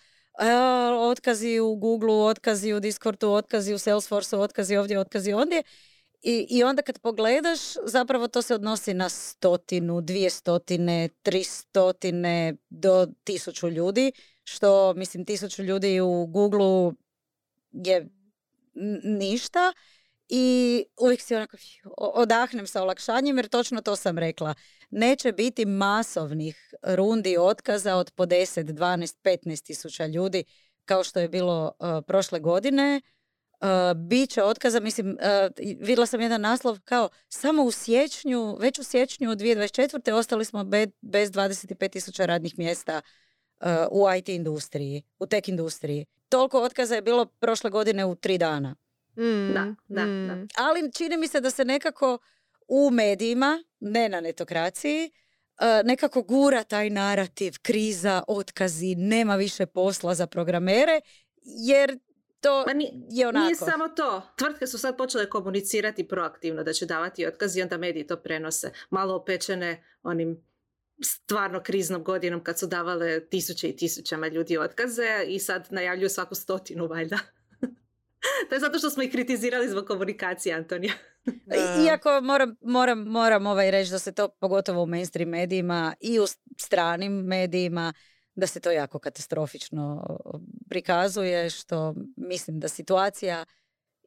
otkazi 0.99 1.59
u 1.59 1.77
Google, 1.77 2.15
otkazi 2.15 2.73
u 2.73 2.81
Discordu, 2.81 3.31
otkazi 3.31 3.75
u 3.75 3.79
Salesforceu, 3.79 4.41
otkazi 4.41 4.77
ovdje, 4.77 4.99
otkazi 4.99 5.33
ondje. 5.33 5.63
I, 6.23 6.47
I 6.51 6.65
onda 6.65 6.83
kad 6.83 6.99
pogledaš, 6.99 7.61
zapravo 7.85 8.29
to 8.29 8.43
se 8.43 8.55
odnosi 8.55 8.95
na 8.95 9.09
stotinu, 9.09 10.01
dvije 10.01 10.31
stotine, 10.31 11.09
tri 11.23 11.45
stotine 11.45 12.57
do 12.71 13.07
tisuću 13.25 13.69
ljudi, 13.69 14.13
što 14.45 14.95
mislim 14.95 15.25
tisuću 15.25 15.63
ljudi 15.63 16.01
u 16.01 16.27
Google 16.27 16.93
je 17.73 18.09
ništa 19.05 19.73
i 20.29 20.85
uvijek 21.01 21.21
si 21.21 21.35
onako 21.35 21.57
odahnem 21.97 22.67
sa 22.67 22.83
olakšanjem 22.83 23.37
jer 23.37 23.49
točno 23.49 23.81
to 23.81 23.97
sam 23.97 24.19
rekla. 24.19 24.55
Neće 24.91 25.33
biti 25.33 25.65
masovnih 25.65 26.75
rundi 26.83 27.37
otkaza 27.39 27.97
od 27.97 28.11
po 28.11 28.27
10, 28.27 28.65
12, 28.65 29.17
15 29.23 29.67
tisuća 29.67 30.07
ljudi 30.07 30.45
kao 30.85 31.05
što 31.05 31.21
je 31.21 31.29
bilo 31.29 31.73
uh, 31.79 31.89
prošle 32.07 32.41
godine. 32.41 33.01
Uh, 33.61 33.69
Biće 33.97 34.43
otkaza, 34.43 34.81
mislim, 34.81 35.09
uh, 35.09 35.67
vidjela 35.81 36.07
sam 36.07 36.21
jedan 36.21 36.41
naslov 36.41 36.79
kao 36.85 37.09
samo 37.29 37.63
u 37.63 37.71
siječnju, 37.71 38.57
već 38.61 38.79
u 38.79 38.85
siječnju 38.85 39.31
2024. 39.31 40.13
ostali 40.13 40.45
smo 40.45 40.65
bez 41.01 41.31
25 41.31 41.91
tisuća 41.91 42.27
radnih 42.27 42.59
mjesta 42.59 43.01
u 43.91 44.07
IT 44.19 44.29
industriji, 44.29 45.03
u 45.19 45.27
tech 45.27 45.49
industriji 45.49 46.07
toliko 46.33 46.63
otkaza 46.63 46.95
je 46.95 47.03
bilo 47.03 47.27
prošle 47.27 47.71
godine 47.71 48.05
u 48.05 48.15
tri 48.15 48.39
dana. 48.39 48.77
Mm, 49.17 49.53
da, 49.55 49.75
da, 49.89 50.05
da. 50.05 50.07
Mm. 50.07 50.49
Ali 50.57 50.93
čini 50.93 51.17
mi 51.17 51.29
se 51.29 51.41
da 51.41 51.51
se 51.51 51.65
nekako 51.65 52.19
u 52.69 52.91
medijima, 52.91 53.65
ne 53.81 54.09
na 54.09 54.21
netokraciji, 54.21 55.11
e, 55.61 55.83
nekako 55.85 56.23
gura 56.23 56.65
taj 56.65 56.91
narativ, 56.91 57.55
kriza, 57.63 58.23
otkazi, 58.29 58.95
nema 58.95 59.37
više 59.37 59.67
posla 59.67 60.15
za 60.15 60.27
programere, 60.27 61.01
jer 61.43 61.99
to 62.41 62.65
je 63.11 63.29
onako. 63.29 63.45
Nije 63.45 63.57
samo 63.57 63.89
to. 63.89 64.23
Tvrtke 64.39 64.67
su 64.67 64.79
sad 64.79 64.97
počele 64.97 65.29
komunicirati 65.29 66.09
proaktivno 66.09 66.63
da 66.63 66.73
će 66.73 66.87
davati 66.87 67.27
otkaz 67.27 67.57
i 67.57 67.63
onda 67.63 67.79
mediji 67.79 68.07
to 68.07 68.17
prenose. 68.17 68.71
Malo 68.91 69.15
opečene 69.15 69.85
onim 70.03 70.52
stvarno 71.05 71.63
kriznom 71.63 72.05
godinom 72.05 72.45
kad 72.45 72.59
su 72.59 72.67
davale 72.67 73.21
tisuće 73.29 73.69
i 73.69 73.77
tisućama 73.77 74.29
ljudi 74.29 74.59
otkaze 74.59 75.25
i 75.29 75.39
sad 75.39 75.69
najavljuju 75.71 76.09
svaku 76.09 76.35
stotinu 76.35 76.87
valjda. 76.87 77.19
to 78.49 78.55
je 78.55 78.61
zato 78.61 78.79
što 78.79 78.91
smo 78.91 79.03
ih 79.03 79.13
kritizirali 79.13 79.69
zbog 79.69 79.87
komunikacije, 79.87 80.55
Antonija. 80.55 80.93
Iako 81.87 82.21
moram, 82.21 82.57
moram, 82.61 82.99
moram 82.99 83.47
ovaj 83.47 83.71
reći 83.71 83.91
da 83.91 83.99
se 83.99 84.13
to 84.13 84.29
pogotovo 84.29 84.83
u 84.83 84.87
mainstream 84.87 85.29
medijima 85.29 85.95
i 86.01 86.21
u 86.21 86.25
stranim 86.59 87.13
medijima 87.13 87.93
da 88.35 88.47
se 88.47 88.61
to 88.61 88.71
jako 88.71 88.99
katastrofično 88.99 90.07
prikazuje 90.69 91.51
što 91.51 91.95
mislim 92.17 92.61
da 92.61 92.69
situacija 92.69 93.45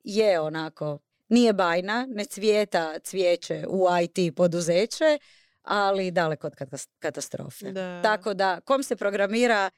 je 0.03 0.39
onako 0.39 0.99
nije 1.29 1.53
bajna, 1.53 2.07
ne 2.09 2.25
cvijeta 2.25 2.99
cvijeće 2.99 3.65
u 3.69 3.87
IT 4.03 4.35
poduzeće, 4.35 5.19
ali 5.65 6.11
daleko 6.11 6.47
od 6.47 6.55
katastrofe. 6.99 7.73
Tako 8.03 8.33
da, 8.33 8.61
kom 8.61 8.83
se 8.83 8.95
programira, 8.95 9.69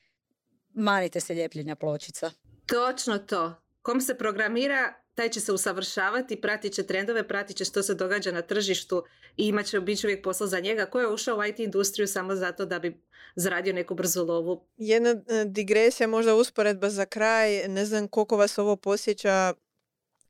manite 0.74 1.20
se 1.20 1.36
ljepljenja 1.36 1.76
pločica. 1.76 2.32
Točno 2.66 3.18
to. 3.18 3.56
Kom 3.82 4.02
se 4.02 4.18
programira, 4.18 4.94
taj 5.16 5.30
će 5.30 5.40
se 5.40 5.52
usavršavati, 5.52 6.42
pratit 6.42 6.74
će 6.74 6.84
trendove, 6.84 7.28
pratit 7.28 7.58
će 7.58 7.66
što 7.66 7.84
se 7.84 7.94
događa 7.94 8.32
na 8.32 8.42
tržištu 8.42 9.04
i 9.38 9.48
imat 9.48 9.66
će 9.66 9.80
bit 9.80 10.04
uvijek 10.04 10.24
posla 10.24 10.48
za 10.48 10.60
njega. 10.60 10.86
Ko 10.86 11.00
je 11.00 11.08
ušao 11.08 11.38
u 11.38 11.44
IT 11.44 11.60
industriju 11.60 12.08
samo 12.08 12.36
zato 12.36 12.66
da 12.66 12.80
bi 12.80 13.02
zaradio 13.36 13.74
neku 13.74 13.96
brzu 13.96 14.26
lovu? 14.26 14.68
Jedna 14.78 15.10
e, 15.10 15.46
digresija, 15.46 16.08
možda 16.08 16.36
usporedba 16.36 16.90
za 16.90 17.06
kraj. 17.06 17.68
Ne 17.68 17.86
znam 17.86 18.08
koliko 18.08 18.38
vas 18.38 18.58
ovo 18.58 18.76
posjeća 18.76 19.54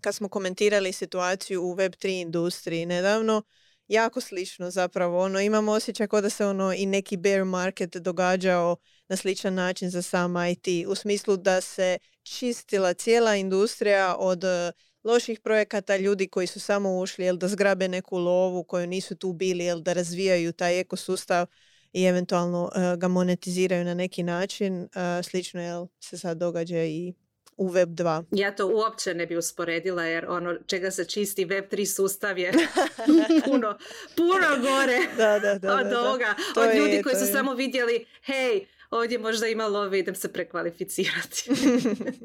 kad 0.01 0.15
smo 0.15 0.29
komentirali 0.29 0.93
situaciju 0.93 1.63
u 1.63 1.75
Web3 1.75 2.21
industriji 2.21 2.85
nedavno 2.85 3.43
jako 3.87 4.21
slično 4.21 4.71
zapravo. 4.71 5.19
Ono, 5.19 5.39
imam 5.39 5.69
osjećaj 5.69 6.07
kao 6.07 6.21
da 6.21 6.29
se 6.29 6.45
ono 6.45 6.73
i 6.73 6.85
neki 6.85 7.17
bear 7.17 7.45
market 7.45 7.95
događao 7.97 8.75
na 9.09 9.15
sličan 9.15 9.53
način 9.53 9.89
za 9.89 10.01
sam 10.01 10.33
IT. 10.45 10.87
U 10.87 10.95
smislu 10.95 11.37
da 11.37 11.61
se 11.61 11.97
čistila 12.23 12.93
cijela 12.93 13.35
industrija 13.35 14.15
od 14.15 14.43
e, 14.43 14.71
loših 15.03 15.39
projekata, 15.39 15.97
ljudi 15.97 16.27
koji 16.27 16.47
su 16.47 16.59
samo 16.59 16.99
ušli 16.99 17.25
jel, 17.25 17.37
da 17.37 17.47
zgrabe 17.47 17.87
neku 17.87 18.17
lovu 18.17 18.63
koju 18.63 18.87
nisu 18.87 19.15
tu 19.15 19.33
bili, 19.33 19.65
jel, 19.65 19.81
da 19.81 19.93
razvijaju 19.93 20.53
taj 20.53 20.79
ekosustav 20.79 21.47
i 21.93 22.03
eventualno 22.03 22.63
uh, 22.63 22.99
ga 22.99 23.07
monetiziraju 23.07 23.85
na 23.85 23.93
neki 23.93 24.23
način. 24.23 24.81
Uh, 24.81 24.89
slično 25.23 25.61
jel, 25.61 25.87
se 25.99 26.17
sad 26.17 26.37
događa 26.37 26.83
i 26.83 27.13
u 27.57 27.67
Web 27.67 27.89
2. 27.89 28.23
Ja 28.31 28.55
to 28.55 28.67
uopće 28.67 29.13
ne 29.13 29.25
bi 29.25 29.37
usporedila 29.37 30.03
jer 30.03 30.25
ono 30.29 30.55
čega 30.67 30.91
se 30.91 31.05
čisti 31.05 31.45
Web 31.45 31.65
3 31.71 31.95
sustav 31.95 32.39
je 32.39 32.51
puno, 33.45 33.77
puno 34.15 34.47
gore 34.61 34.99
da, 35.17 35.39
da, 35.39 35.59
da, 35.59 35.73
od 35.73 35.93
ovoga. 35.93 36.35
od 36.55 36.75
ljudi 36.75 37.01
koji 37.03 37.15
su 37.15 37.25
samo 37.31 37.53
vidjeli 37.53 38.05
hej, 38.23 38.65
ovdje 38.89 39.19
možda 39.19 39.47
ima 39.47 39.67
love, 39.67 39.99
idem 39.99 40.15
se 40.15 40.33
prekvalificirati. 40.33 41.49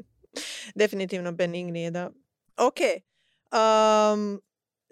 Definitivno 0.75 1.31
benignije, 1.31 1.91
da. 1.91 2.11
Ok. 2.57 2.79
Um, 3.51 4.41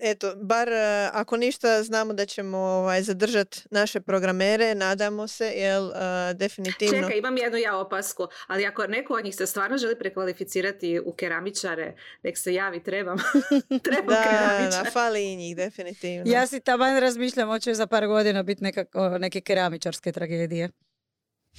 eto, 0.02 0.36
bar 0.36 0.70
e, 0.70 1.10
ako 1.14 1.38
ništa 1.38 1.84
znamo 1.84 2.14
da 2.14 2.26
ćemo 2.26 2.58
ovaj, 2.58 3.02
zadržati 3.02 3.62
naše 3.70 4.02
programere, 4.02 4.76
nadamo 4.76 5.28
se, 5.28 5.46
jel 5.46 5.84
uh, 5.86 5.94
definitivno... 6.36 7.02
Čekaj, 7.02 7.18
imam 7.18 7.38
jednu 7.38 7.58
ja 7.58 7.78
opasku, 7.78 8.28
ali 8.48 8.66
ako 8.66 8.88
neko 8.88 9.14
od 9.14 9.26
njih 9.26 9.36
se 9.36 9.48
stvarno 9.48 9.78
želi 9.78 10.00
prekvalificirati 10.00 11.00
u 11.06 11.14
keramičare, 11.14 11.94
nek 12.24 12.38
se 12.38 12.54
javi, 12.54 12.84
trebam. 12.84 13.18
trebam 13.84 14.08
da, 14.08 14.24
keramičare. 14.24 14.84
Da, 14.84 14.92
fali 14.92 15.34
i 15.34 15.36
njih, 15.36 15.56
definitivno. 15.56 16.32
Ja 16.32 16.48
si 16.48 16.60
taman 16.60 16.98
razmišljam, 16.98 17.50
hoće 17.50 17.74
za 17.74 17.88
par 17.88 18.08
godina 18.08 18.44
biti 18.44 18.64
nekako, 18.64 19.10
neke 19.18 19.42
keramičarske 19.42 20.12
tragedije. 20.12 20.70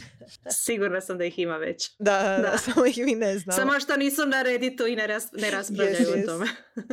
Sigurna 0.64 1.00
sam 1.00 1.18
da 1.18 1.24
ih 1.24 1.38
ima 1.38 1.56
već. 1.56 1.90
Da, 1.98 2.38
da. 2.42 2.58
samo 2.72 2.86
ih 2.86 2.98
mi 2.98 3.14
ne 3.14 3.38
znamo. 3.38 3.58
Samo 3.58 3.80
što 3.80 3.96
nisu 3.96 4.26
na 4.26 4.42
Redditu 4.42 4.86
i 4.86 4.96
ne, 4.96 5.06
ras, 5.06 5.28
ne 5.32 5.50
raspravljaju 5.50 6.08
o 6.08 6.26
tome. 6.26 6.46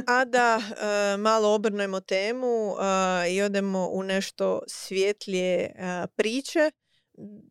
A 0.08 0.26
da, 0.36 0.58
uh, 0.58 1.22
malo 1.22 1.54
obrnemo 1.54 2.00
temu 2.00 2.72
uh, 2.72 2.78
i 3.32 3.42
odemo 3.42 3.90
u 3.92 4.04
nešto 4.04 4.62
svjetlije 4.68 5.76
uh, 5.76 6.10
priče. 6.16 6.72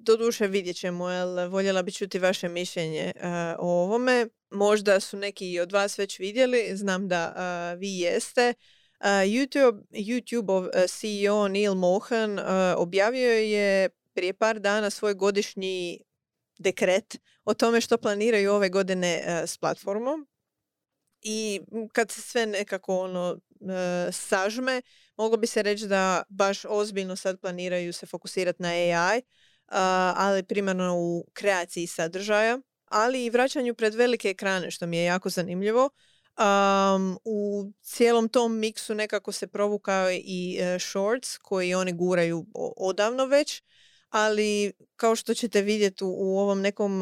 doduše 0.01 0.47
vidjet 0.47 0.77
ćemo, 0.77 1.11
jel, 1.11 1.49
voljela 1.49 1.83
bi 1.83 1.93
čuti 1.93 2.19
vaše 2.19 2.49
mišljenje 2.49 3.13
o 3.59 3.83
ovome. 3.83 4.27
Možda 4.51 5.01
su 5.01 5.17
neki 5.17 5.61
od 5.61 5.73
vas 5.73 5.99
već 5.99 6.19
vidjeli, 6.19 6.77
znam 6.77 7.09
da 7.09 7.35
vi 7.79 7.99
jeste. 7.99 8.55
YouTube, 9.05 9.83
YouTube 9.91 10.71
CEO 10.89 11.49
Neil 11.49 11.75
Mohan 11.75 12.39
objavio 12.77 13.33
je 13.33 13.89
prije 14.19 14.35
par 14.35 14.61
dana 14.61 14.91
svoj 14.91 15.15
godišnji 15.15 16.01
dekret 16.59 17.17
o 17.45 17.55
tome 17.55 17.81
što 17.81 17.99
planiraju 17.99 18.53
ove 18.53 18.69
godine 18.69 19.23
s 19.47 19.59
platformom. 19.59 20.27
I 21.23 21.61
kad 21.93 22.11
se 22.11 22.23
sve 22.23 22.47
nekako 22.47 22.99
ono 22.99 23.39
sažme, 24.13 24.83
moglo 25.17 25.37
bi 25.37 25.47
se 25.47 25.63
reći 25.63 25.87
da 25.87 26.23
baš 26.29 26.65
ozbiljno 26.65 27.17
sad 27.17 27.41
planiraju 27.41 27.93
se 27.93 28.07
fokusirati 28.07 28.63
na 28.63 28.69
AI, 28.69 29.23
ali 30.17 30.43
primarno 30.43 30.95
u 30.97 31.25
kreaciji 31.33 31.87
sadržaja, 31.87 32.59
ali 32.85 33.25
i 33.25 33.31
vraćanju 33.31 33.75
pred 33.75 33.95
velike 33.95 34.29
ekrane, 34.29 34.71
što 34.71 34.87
mi 34.87 34.97
je 34.97 35.05
jako 35.05 35.29
zanimljivo. 35.29 35.91
Um, 36.39 37.19
u 37.25 37.71
cijelom 37.83 38.29
tom 38.29 38.59
miksu 38.59 38.95
nekako 38.95 39.33
se 39.33 39.47
provukao 39.47 40.11
i 40.11 40.59
uh, 40.61 40.83
shorts 40.83 41.39
koji 41.39 41.75
oni 41.75 41.93
guraju 41.93 42.47
odavno 42.77 43.27
već, 43.27 43.63
ali 44.11 44.73
kao 44.97 45.17
što 45.17 45.35
ćete 45.35 45.63
vidjeti 45.63 46.05
u, 46.05 46.39
ovom 46.39 46.61
nekom 46.61 47.01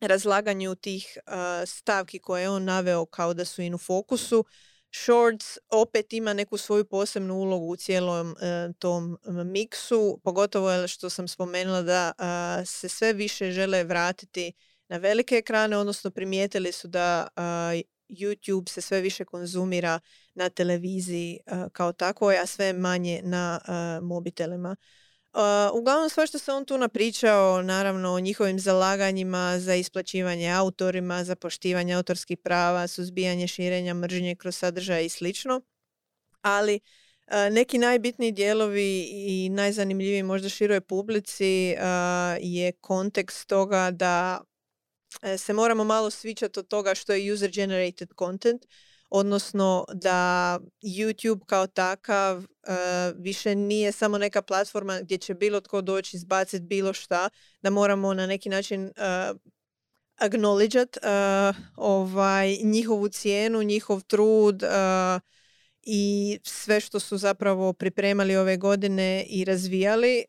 razlaganju 0.00 0.74
tih 0.74 1.18
stavki 1.66 2.18
koje 2.18 2.42
je 2.42 2.50
on 2.50 2.64
naveo 2.64 3.06
kao 3.06 3.34
da 3.34 3.44
su 3.44 3.62
in 3.62 3.74
u 3.74 3.78
fokusu, 3.78 4.44
Shorts 5.04 5.58
opet 5.68 6.12
ima 6.12 6.32
neku 6.32 6.56
svoju 6.56 6.84
posebnu 6.84 7.34
ulogu 7.34 7.66
u 7.66 7.76
cijelom 7.76 8.36
e, 8.40 8.72
tom 8.78 9.18
miksu, 9.44 10.20
pogotovo 10.24 10.88
što 10.88 11.10
sam 11.10 11.28
spomenula 11.28 11.82
da 11.82 12.12
se 12.66 12.88
sve 12.88 13.12
više 13.12 13.50
žele 13.50 13.84
vratiti 13.84 14.52
na 14.88 14.96
velike 14.96 15.34
ekrane, 15.34 15.76
odnosno 15.76 16.10
primijetili 16.10 16.72
su 16.72 16.88
da 16.88 17.28
YouTube 18.08 18.68
se 18.68 18.80
sve 18.80 19.00
više 19.00 19.24
konzumira 19.24 20.00
na 20.34 20.48
televiziji 20.48 21.40
kao 21.72 21.92
takvoj, 21.92 22.38
a 22.38 22.46
sve 22.46 22.72
manje 22.72 23.20
na 23.24 23.60
mobitelima. 24.02 24.76
Uglavnom 25.72 26.08
sve 26.10 26.26
što 26.26 26.38
se 26.38 26.52
on 26.52 26.64
tu 26.64 26.78
napričao, 26.78 27.62
naravno 27.62 28.12
o 28.12 28.20
njihovim 28.20 28.60
zalaganjima 28.60 29.58
za 29.58 29.74
isplaćivanje 29.74 30.50
autorima, 30.50 31.24
za 31.24 31.36
poštivanje 31.36 31.94
autorskih 31.94 32.38
prava, 32.38 32.86
suzbijanje 32.86 33.46
širenja 33.46 33.94
mržnje 33.94 34.34
kroz 34.34 34.56
sadržaje 34.56 35.06
i 35.06 35.08
slično. 35.08 35.60
Ali 36.42 36.80
neki 37.50 37.78
najbitniji 37.78 38.32
dijelovi 38.32 39.08
i 39.10 39.48
najzanimljiviji 39.48 40.22
možda 40.22 40.48
široj 40.48 40.80
publici 40.80 41.76
je 42.40 42.72
kontekst 42.80 43.48
toga 43.48 43.90
da 43.90 44.40
se 45.38 45.52
moramo 45.52 45.84
malo 45.84 46.10
svičati 46.10 46.58
od 46.58 46.68
toga 46.68 46.94
što 46.94 47.12
je 47.12 47.32
user 47.32 47.50
generated 47.50 48.08
content 48.18 48.66
odnosno 49.10 49.84
da 49.94 50.58
YouTube 50.82 51.46
kao 51.46 51.66
takav 51.66 52.38
uh, 52.38 52.44
više 53.16 53.54
nije 53.54 53.92
samo 53.92 54.18
neka 54.18 54.42
platforma 54.42 55.00
gdje 55.00 55.18
će 55.18 55.34
bilo 55.34 55.60
tko 55.60 55.80
doći 55.80 56.16
izbaciti 56.16 56.64
bilo 56.64 56.92
šta, 56.92 57.28
da 57.62 57.70
moramo 57.70 58.14
na 58.14 58.26
neki 58.26 58.48
način 58.48 58.84
uh, 58.84 59.36
acknowledgeat 60.20 60.96
uh, 60.96 61.56
ovaj, 61.76 62.56
njihovu 62.56 63.08
cijenu, 63.08 63.62
njihov 63.62 64.00
trud 64.00 64.62
i 65.82 66.38
sve 66.42 66.80
što 66.80 67.00
su 67.00 67.18
zapravo 67.18 67.72
pripremali 67.72 68.36
ove 68.36 68.56
godine 68.56 69.24
i 69.28 69.44
razvijali. 69.44 70.24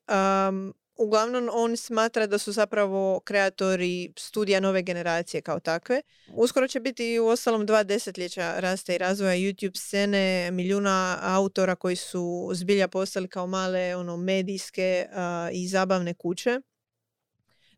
Um, 0.49 0.73
uglavnom 0.97 1.49
on 1.53 1.77
smatra 1.77 2.27
da 2.27 2.37
su 2.37 2.51
zapravo 2.51 3.19
kreatori 3.19 4.13
studija 4.17 4.59
nove 4.59 4.81
generacije 4.81 5.41
kao 5.41 5.59
takve. 5.59 6.01
Uskoro 6.33 6.67
će 6.67 6.79
biti 6.79 7.19
u 7.19 7.27
ostalom 7.27 7.65
dva 7.65 7.83
desetljeća 7.83 8.59
rasta 8.59 8.93
i 8.93 8.97
razvoja 8.97 9.35
YouTube 9.35 9.77
scene, 9.77 10.51
milijuna 10.51 11.17
autora 11.21 11.75
koji 11.75 11.95
su 11.95 12.49
zbilja 12.53 12.87
postali 12.87 13.27
kao 13.27 13.47
male 13.47 13.95
ono 13.95 14.17
medijske 14.17 15.07
i 15.51 15.67
zabavne 15.67 16.13
kuće. 16.13 16.59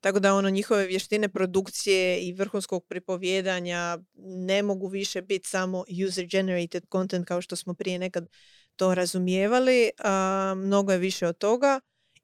Tako 0.02 0.20
da 0.20 0.34
ono 0.34 0.50
njihove 0.50 0.86
vještine 0.86 1.30
produkcije 1.30 2.22
i 2.22 2.34
vrhunskog 2.34 2.86
pripovjedanja 2.86 3.98
ne 4.24 4.64
mogu 4.64 4.88
više 4.88 5.22
biti 5.22 5.50
samo 5.50 5.86
user 6.08 6.26
generated 6.26 6.86
content 6.92 7.28
kao 7.28 7.42
što 7.42 7.56
smo 7.56 7.74
prije 7.74 8.00
nekad 8.00 8.28
to 8.76 8.96
razumijevali. 8.96 9.90
mnogo 10.56 10.92
je 10.92 10.98
više 10.98 11.28
od 11.28 11.38
toga. 11.38 11.80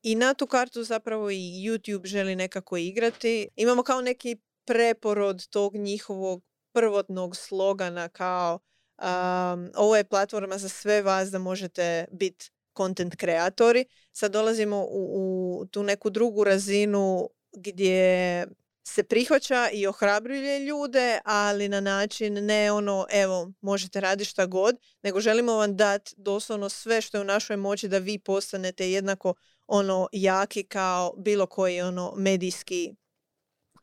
I 0.06 0.15
na 0.15 0.34
tu 0.34 0.48
kartu 0.48 0.84
zapravo 0.84 1.32
i 1.32 1.36
YouTube 1.38 2.06
želi 2.06 2.36
nekako 2.36 2.78
igrati. 2.78 3.48
Imamo 3.56 3.84
kao 3.84 4.02
neki 4.02 4.38
preporod 4.65 5.48
tog 5.48 5.76
njihovog 5.76 6.44
prvotnog 6.74 7.36
slogana 7.36 8.10
kao 8.10 8.60
um, 8.98 9.72
ovo 9.76 9.96
je 9.98 10.04
platforma 10.04 10.58
za 10.58 10.70
sve 10.70 11.02
vas 11.02 11.30
da 11.30 11.39
možete 11.39 12.06
biti 12.12 12.52
content 12.78 13.15
kreatori. 13.15 13.86
Sad 14.12 14.32
dolazimo 14.32 14.86
u, 14.89 15.60
u 15.62 15.65
tu 15.65 15.84
neku 15.84 16.10
drugu 16.10 16.44
razinu 16.44 17.30
gdje 17.52 18.46
se 18.88 19.04
prihvaća 19.04 19.70
i 19.74 19.88
ohrabruje 19.88 20.60
ljude, 20.60 21.20
ali 21.24 21.70
na 21.70 21.80
način 21.80 22.46
ne 22.46 22.72
ono, 22.72 23.06
evo, 23.12 23.52
možete 23.62 24.02
raditi 24.02 24.30
šta 24.30 24.46
god, 24.46 24.76
nego 25.04 25.20
želimo 25.20 25.54
vam 25.54 25.76
dati 25.76 26.13
doslovno 26.18 26.70
sve 26.70 27.02
što 27.02 27.18
je 27.18 27.22
u 27.22 27.26
našoj 27.26 27.58
moći 27.58 27.88
da 27.88 27.98
vi 27.98 28.20
postanete 28.20 28.91
jednako 28.91 29.34
ono 29.67 30.08
jaki 30.12 30.63
kao 30.63 31.13
bilo 31.17 31.45
koji 31.45 31.82
ono 31.82 32.13
medijski 32.17 32.95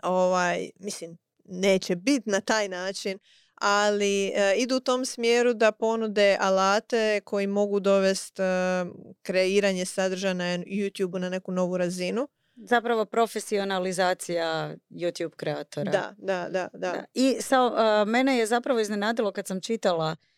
ovaj, 0.02 0.70
mislim, 0.78 1.18
neće 1.44 1.96
biti 1.96 2.30
na 2.30 2.40
taj 2.40 2.68
način, 2.68 3.18
ali 3.54 4.26
e, 4.26 4.54
idu 4.56 4.76
u 4.76 4.80
tom 4.80 5.04
smjeru 5.04 5.54
da 5.54 5.72
ponude 5.72 6.36
alate 6.40 7.20
koji 7.24 7.46
mogu 7.46 7.80
dovesti 7.80 8.42
e, 8.42 8.84
kreiranje 9.22 9.84
sadržaja 9.84 10.34
na 10.34 10.44
YouTube 10.44 11.18
na 11.18 11.28
neku 11.28 11.52
novu 11.52 11.76
razinu. 11.76 12.28
Zapravo 12.54 13.04
profesionalizacija 13.04 14.74
YouTube 14.90 15.36
kreatora. 15.36 15.92
Da, 15.92 16.14
da, 16.18 16.48
da. 16.48 16.68
da. 16.72 17.04
I 17.14 17.36
sa, 17.40 18.04
mene 18.04 18.38
je 18.38 18.46
zapravo 18.46 18.80
iznenadilo 18.80 19.32
kad 19.32 19.46
sam 19.46 19.60
čitala 19.60 20.16
E, 20.16 20.31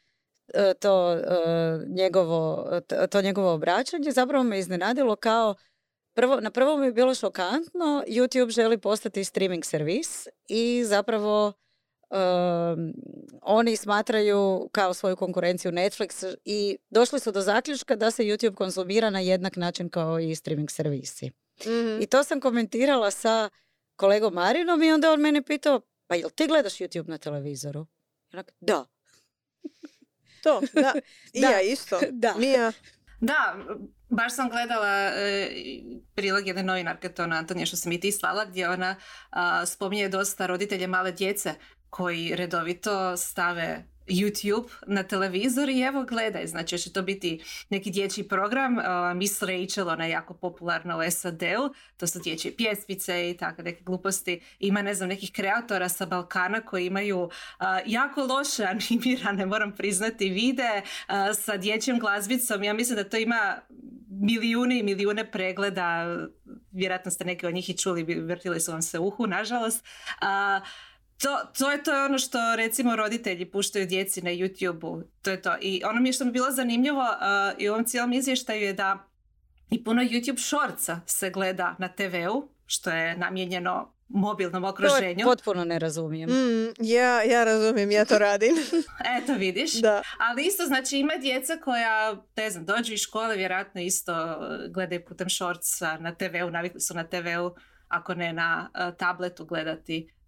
to, 0.81 1.13
e, 1.13 1.21
njegovo, 1.89 2.71
to 3.11 3.23
njegovo 3.23 3.53
obraćanje 3.53 4.11
zapravo 4.11 4.45
me 4.45 4.59
iznenadilo 4.59 5.17
kao 5.17 5.55
Prvo, 6.17 6.41
na 6.41 6.51
prvo 6.51 6.77
mi 6.77 6.87
je 6.87 6.93
bilo 6.93 7.15
šokantno, 7.15 8.05
YouTube 8.09 8.51
želi 8.51 8.79
postati 8.79 9.25
streaming 9.25 9.65
servis 9.65 10.27
i 10.49 10.85
zapravo 10.85 11.53
oni 13.43 13.77
smatraju 13.77 14.69
kao 14.73 14.95
svoju 14.95 15.17
konkurenciju 15.17 15.73
Netflix 15.73 16.37
i 16.45 16.79
došli 16.91 17.21
su 17.21 17.33
do 17.33 17.41
zaključka 17.41 17.97
da 17.97 18.11
se 18.11 18.23
YouTube 18.23 18.55
konzumira 18.55 19.11
na 19.11 19.21
jednak 19.21 19.57
način 19.57 19.89
kao 19.89 20.21
i 20.21 20.35
streaming 20.35 20.71
servisi. 20.71 21.31
Mhm. 21.61 22.03
I 22.03 22.07
to 22.07 22.25
sam 22.25 22.41
komentirala 22.41 23.11
sa 23.11 23.51
kolegom 23.97 24.35
Marinom 24.35 24.83
i 24.83 24.93
onda 24.93 25.13
on 25.13 25.21
mene 25.21 25.43
pitao, 25.43 25.81
pa 26.07 26.15
jel 26.15 26.31
ti 26.31 26.47
gledaš 26.47 26.75
YouTube 26.75 27.09
na 27.09 27.19
televizoru? 27.19 27.87
da. 28.61 28.87
To, 30.45 30.61
da. 30.73 30.93
I 31.33 31.41
ja 31.41 31.61
isto. 31.61 32.01
Da. 32.11 32.35
Mija. 32.39 32.73
Da, 33.21 33.57
baš 34.09 34.35
sam 34.35 34.51
gledala 34.51 35.11
e, 35.17 35.49
prilog 36.15 36.47
jedne 36.47 36.63
novinarke, 36.63 37.09
to 37.09 37.27
na 37.27 37.37
Antonija 37.37 37.67
što 37.67 37.77
sam 37.77 37.93
i 37.93 38.01
ti 38.01 38.13
slala, 38.13 38.45
gdje 38.45 38.69
ona 38.69 38.97
spominje 39.67 40.09
dosta 40.09 40.47
roditelje 40.47 40.87
male 40.87 41.13
djece 41.13 41.55
koji 41.91 42.37
redovito 42.37 43.17
stave 43.17 43.85
YouTube 44.07 44.69
na 44.87 45.03
televizor 45.03 45.69
i 45.69 45.81
evo 45.81 46.05
gledaj, 46.05 46.47
znači 46.47 46.79
će 46.79 46.93
to 46.93 47.03
biti 47.03 47.43
neki 47.69 47.91
dječji 47.91 48.29
program, 48.29 48.79
uh, 48.79 48.85
Miss 49.17 49.43
Rachel, 49.43 49.89
ona 49.89 50.05
je 50.05 50.11
jako 50.11 50.35
popularna 50.35 50.97
u 50.97 51.11
SAD-u, 51.11 51.75
to 51.97 52.07
su 52.07 52.19
dječje 52.19 52.57
pjesmice 52.57 53.31
i 53.31 53.37
tako 53.37 53.63
neke 53.63 53.83
gluposti. 53.83 54.41
Ima 54.59 54.83
ne 54.83 54.95
znam 54.95 55.09
nekih 55.09 55.33
kreatora 55.33 55.89
sa 55.89 56.07
Balkana 56.07 56.61
koji 56.61 56.87
imaju 56.87 57.23
uh, 57.23 57.31
jako 57.87 58.25
loše 58.25 58.65
animirane, 58.75 59.47
moram 59.47 59.73
priznati, 59.73 60.29
vide 60.29 60.83
uh, 60.83 61.15
sa 61.35 61.57
dječjom 61.57 61.99
glazbicom. 61.99 62.63
Ja 62.63 62.75
mislim 62.75 62.97
da 62.97 63.09
to 63.09 63.17
ima 63.17 63.59
milijune 64.21 64.79
i 64.79 64.83
milijune 64.83 65.31
pregleda, 65.31 66.17
vjerojatno 66.73 67.11
ste 67.11 67.25
neke 67.25 67.47
od 67.47 67.55
njih 67.55 67.71
i 67.71 67.77
čuli, 67.77 68.03
vrtili 68.03 68.61
su 68.61 68.73
vam 68.73 68.83
se 68.83 68.99
uhu, 68.99 69.27
nažalost. 69.27 69.85
Uh, 70.23 70.67
to, 71.23 71.39
to 71.59 71.71
je 71.71 71.83
to 71.83 72.05
ono 72.05 72.19
što 72.19 72.57
recimo 72.57 72.97
roditelji 72.97 73.51
puštaju 73.51 73.87
djeci 73.87 74.23
na 74.23 74.31
YouTube-u. 74.31 75.03
To 75.23 75.31
je 75.31 75.43
to. 75.43 75.57
I 75.61 75.83
ono 75.85 76.01
mi 76.01 76.09
je 76.09 76.13
što 76.13 76.25
mi 76.25 76.33
bilo 76.33 76.51
zanimljivo 76.51 77.03
uh, 77.03 77.59
i 77.59 77.69
u 77.69 77.73
ovom 77.73 77.85
cijelom 77.85 78.13
izvještaju 78.13 78.63
je 78.63 78.73
da 78.73 79.09
i 79.71 79.85
puno 79.85 80.03
YouTube 80.03 80.49
shortsa 80.49 81.01
se 81.07 81.31
gleda 81.31 81.77
na 81.79 81.89
TV-u, 81.89 82.49
što 82.67 82.91
je 82.91 83.17
namijenjeno 83.17 83.95
mobilnom 84.09 84.65
okruženju. 84.65 85.25
To 85.25 85.31
potpuno 85.31 85.65
ne 85.65 85.79
razumijem. 85.79 86.31
Mm, 86.31 86.73
ja, 86.79 87.23
ja 87.23 87.45
razumijem, 87.45 87.91
ja 87.91 88.05
to 88.05 88.19
radim. 88.19 88.55
Eto 89.19 89.35
vidiš. 89.35 89.75
da. 89.75 90.03
Ali 90.19 90.47
isto 90.47 90.65
znači 90.65 90.99
ima 90.99 91.17
djeca 91.21 91.57
koja, 91.65 92.17
ne 92.37 92.51
znam, 92.51 92.65
dođu 92.65 92.93
iz 92.93 93.01
škole, 93.01 93.37
vjerojatno 93.37 93.81
isto 93.81 94.15
gledaju 94.71 95.05
putem 95.05 95.31
shortsa 95.31 95.99
na 95.99 96.15
TV-u, 96.15 96.51
navikli 96.51 96.81
su 96.81 96.95
na 96.95 97.05
TV-u, 97.05 97.55
ako 97.89 98.15
ne 98.15 98.33
na 98.33 98.71
uh, 98.75 98.97
tabletu 98.97 99.45
gledati 99.45 100.09
uh, 100.09 100.24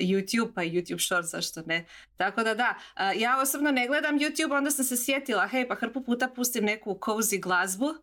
YouTube, 0.00 0.54
pa 0.54 0.62
YouTube 0.62 1.06
Shorts, 1.06 1.30
zašto 1.30 1.62
ne. 1.66 1.84
Tako 2.16 2.42
da 2.42 2.54
da, 2.54 2.74
uh, 2.96 3.20
ja 3.20 3.40
osobno 3.40 3.70
ne 3.70 3.86
gledam 3.86 4.18
YouTube, 4.18 4.56
onda 4.56 4.70
sam 4.70 4.84
se 4.84 4.96
sjetila, 4.96 5.46
hej, 5.46 5.68
pa 5.68 5.74
hrpu 5.74 6.04
puta 6.04 6.28
pustim 6.28 6.64
neku 6.64 6.98
cozy 7.00 7.40
glazbu, 7.40 7.94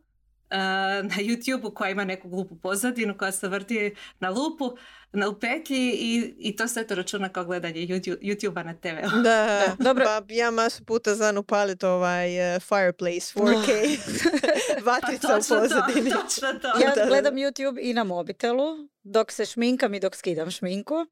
na 1.04 1.16
YouTube 1.18 1.74
koja 1.74 1.90
ima 1.90 2.06
neku 2.06 2.30
glupu 2.30 2.56
pozadinu 2.56 3.18
koja 3.18 3.32
se 3.32 3.48
vrti 3.48 3.96
na 4.20 4.30
lupu, 4.30 4.78
na 5.14 5.30
u 5.30 5.40
petlji 5.40 5.92
i, 5.92 6.34
i 6.38 6.56
to 6.56 6.68
sve 6.68 6.88
to 6.88 6.96
računa 6.96 7.30
kao 7.30 7.46
gledanje 7.46 7.82
YouTube-a 7.82 8.64
na 8.64 8.74
TV. 8.74 9.16
Da, 9.16 9.22
da, 9.22 9.76
dobro. 9.90 10.06
Pa 10.06 10.22
ja 10.30 10.52
masu 10.52 10.86
puta 10.86 11.16
znam 11.16 11.38
upaliti 11.38 11.86
ovaj 11.86 12.56
uh, 12.56 12.62
Fireplace 12.62 13.40
4K 13.40 13.98
vatrica 14.86 15.28
pa 15.28 15.34
u 15.34 15.60
pozadini. 15.60 16.10
To, 16.10 16.18
točno 16.18 16.60
to. 16.62 16.68
Ja 16.68 17.08
gledam 17.08 17.36
YouTube 17.36 17.80
i 17.82 17.94
na 17.94 18.04
mobitelu 18.04 18.90
dok 19.04 19.32
se 19.32 19.46
šminkam 19.46 19.94
i 19.94 20.00
dok 20.00 20.16
skidam 20.16 20.52
šminku. 20.52 21.06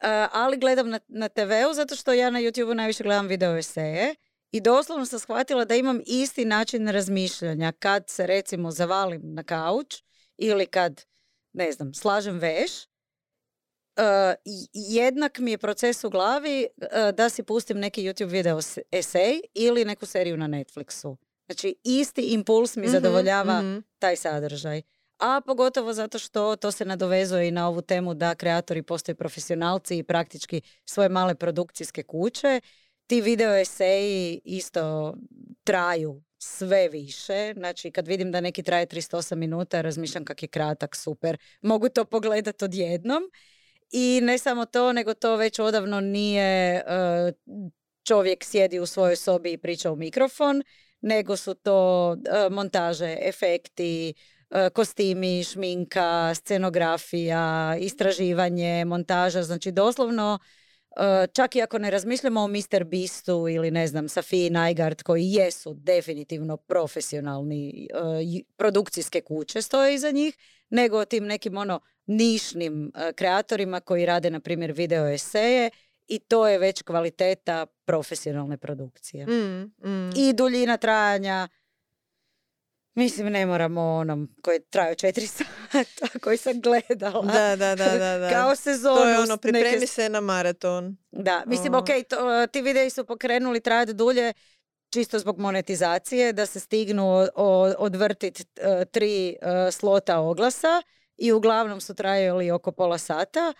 Uh, 0.00 0.08
ali 0.32 0.56
gledam 0.56 0.90
na, 0.90 1.00
na 1.08 1.28
TV-u 1.28 1.74
zato 1.74 1.96
što 1.96 2.12
ja 2.12 2.30
na 2.30 2.40
YouTube-u 2.40 2.74
najviše 2.74 3.02
gledam 3.02 3.26
video 3.26 3.56
eseje 3.56 4.14
i 4.52 4.60
doslovno 4.60 5.06
sam 5.06 5.18
shvatila 5.18 5.64
da 5.64 5.74
imam 5.74 6.00
isti 6.06 6.44
način 6.44 6.88
razmišljanja 6.88 7.72
kad 7.72 8.08
se 8.08 8.26
recimo 8.26 8.70
zavalim 8.70 9.20
na 9.24 9.42
kauč 9.42 10.02
ili 10.36 10.66
kad, 10.66 11.04
ne 11.52 11.72
znam, 11.72 11.94
slažem 11.94 12.38
veš. 12.38 12.72
Uh, 13.96 14.04
jednak 14.72 15.38
mi 15.38 15.50
je 15.50 15.58
proces 15.58 16.04
u 16.04 16.10
glavi 16.10 16.66
uh, 16.76 17.14
da 17.14 17.28
si 17.28 17.42
pustim 17.42 17.78
neki 17.78 18.02
YouTube 18.02 18.30
video 18.30 18.58
esej 18.90 19.40
ili 19.54 19.84
neku 19.84 20.06
seriju 20.06 20.36
na 20.36 20.46
Netflixu. 20.48 21.16
Znači, 21.46 21.74
isti 21.84 22.22
impuls 22.22 22.76
mi 22.76 22.82
mhm, 22.82 22.92
zadovoljava 22.92 23.62
mm 23.62 23.84
taj 23.98 24.16
sadržaj. 24.16 24.82
A 25.18 25.40
pogotovo 25.46 25.92
zato 25.92 26.18
što 26.18 26.56
to 26.56 26.70
se 26.70 26.84
nadovezuje 26.84 27.48
i 27.48 27.50
na 27.50 27.68
ovu 27.68 27.82
temu 27.82 28.14
da 28.14 28.34
kreatori 28.34 28.82
postaju 28.82 29.16
profesionalci 29.16 29.98
i 29.98 30.02
praktički 30.02 30.60
svoje 30.84 31.08
male 31.08 31.34
produkcijske 31.34 32.02
kuće 32.02 32.60
ti 33.08 33.20
video 33.20 33.56
eseji 33.56 34.40
isto 34.44 35.14
traju 35.64 36.22
sve 36.38 36.88
više. 36.88 37.52
Znači, 37.56 37.90
kad 37.90 38.08
vidim 38.08 38.32
da 38.32 38.40
neki 38.40 38.62
traje 38.62 38.86
308 38.86 39.34
minuta, 39.34 39.80
razmišljam 39.80 40.24
kak 40.24 40.42
je 40.42 40.48
kratak, 40.48 40.96
super. 40.96 41.38
Mogu 41.62 41.88
to 41.88 42.04
pogledati 42.04 42.64
odjednom. 42.64 43.22
I 43.90 44.20
ne 44.22 44.38
samo 44.38 44.64
to, 44.64 44.92
nego 44.92 45.14
to 45.14 45.36
već 45.36 45.58
odavno 45.58 46.00
nije 46.00 46.74
e, 46.74 46.82
čovjek 48.02 48.44
sjedi 48.44 48.78
u 48.78 48.86
svojoj 48.86 49.16
sobi 49.16 49.52
i 49.52 49.58
priča 49.58 49.92
u 49.92 49.96
mikrofon, 49.96 50.62
nego 51.00 51.36
su 51.36 51.54
to 51.54 52.12
e, 52.12 52.50
montaže, 52.50 53.16
efekti, 53.20 54.14
kostimi, 54.72 55.44
šminka, 55.44 56.34
scenografija, 56.34 57.76
istraživanje, 57.80 58.84
montaža. 58.84 59.42
Znači, 59.42 59.72
doslovno 59.72 60.38
Eh, 60.98 61.26
čak 61.32 61.56
i 61.56 61.62
ako 61.62 61.78
ne 61.78 61.90
razmišljamo 61.90 62.40
o 62.40 62.48
Mr. 62.48 62.84
Beastu 62.84 63.48
ili 63.48 63.70
ne 63.70 63.86
znam 63.86 64.08
Safiji 64.08 64.50
Najgard 64.50 65.02
koji 65.02 65.32
jesu 65.32 65.74
definitivno 65.74 66.56
profesionalni 66.56 67.88
uh, 67.94 68.46
produkcijske 68.56 69.20
kuće 69.20 69.62
stoje 69.62 69.94
iza 69.94 70.10
njih, 70.10 70.36
nego 70.70 70.98
o 70.98 71.04
tim 71.04 71.24
nekim 71.26 71.56
ono 71.56 71.80
nišnim 72.06 72.92
kreatorima 73.14 73.80
koji 73.80 74.06
rade 74.06 74.30
na 74.30 74.40
primjer 74.40 74.72
video 74.72 75.08
eseje 75.08 75.70
i 76.06 76.18
to 76.18 76.48
je 76.48 76.58
već 76.58 76.82
kvaliteta 76.82 77.66
profesionalne 77.84 78.56
produkcije. 78.56 79.26
Mm, 79.26 79.72
mm. 79.88 80.10
I 80.16 80.32
duljina 80.32 80.76
trajanja 80.76 81.48
Mislim, 82.98 83.26
ne 83.26 83.46
moramo 83.46 83.80
onom 83.82 84.28
koji 84.42 84.60
traju 84.60 84.94
četiri 84.94 85.26
sata, 85.36 86.18
koji 86.22 86.36
sam 86.36 86.60
gledala. 86.60 87.22
Da, 87.22 87.56
da, 87.56 87.74
da, 87.74 88.18
da. 88.18 88.30
Kao 88.30 88.56
sezonu. 88.56 88.96
To 88.96 89.08
je 89.08 89.18
ono, 89.18 89.36
pripremi 89.36 89.86
se 89.86 90.08
na 90.08 90.20
maraton. 90.20 90.96
Da, 91.10 91.42
mislim, 91.46 91.74
ok, 91.74 91.86
to, 92.08 92.46
ti 92.46 92.62
videi 92.62 92.90
su 92.90 93.04
pokrenuli 93.04 93.60
trajati 93.60 93.94
dulje, 93.94 94.32
čisto 94.90 95.18
zbog 95.18 95.38
monetizacije, 95.38 96.32
da 96.32 96.46
se 96.46 96.60
stignu 96.60 97.26
odvrtiti 97.78 98.42
uh, 98.42 98.84
tri 98.90 99.36
uh, 99.42 99.72
slota 99.72 100.18
oglasa 100.18 100.82
i 101.16 101.32
uglavnom 101.32 101.80
su 101.80 101.94
trajali 101.94 102.50
oko 102.50 102.72
pola 102.72 102.98
sata, 102.98 103.52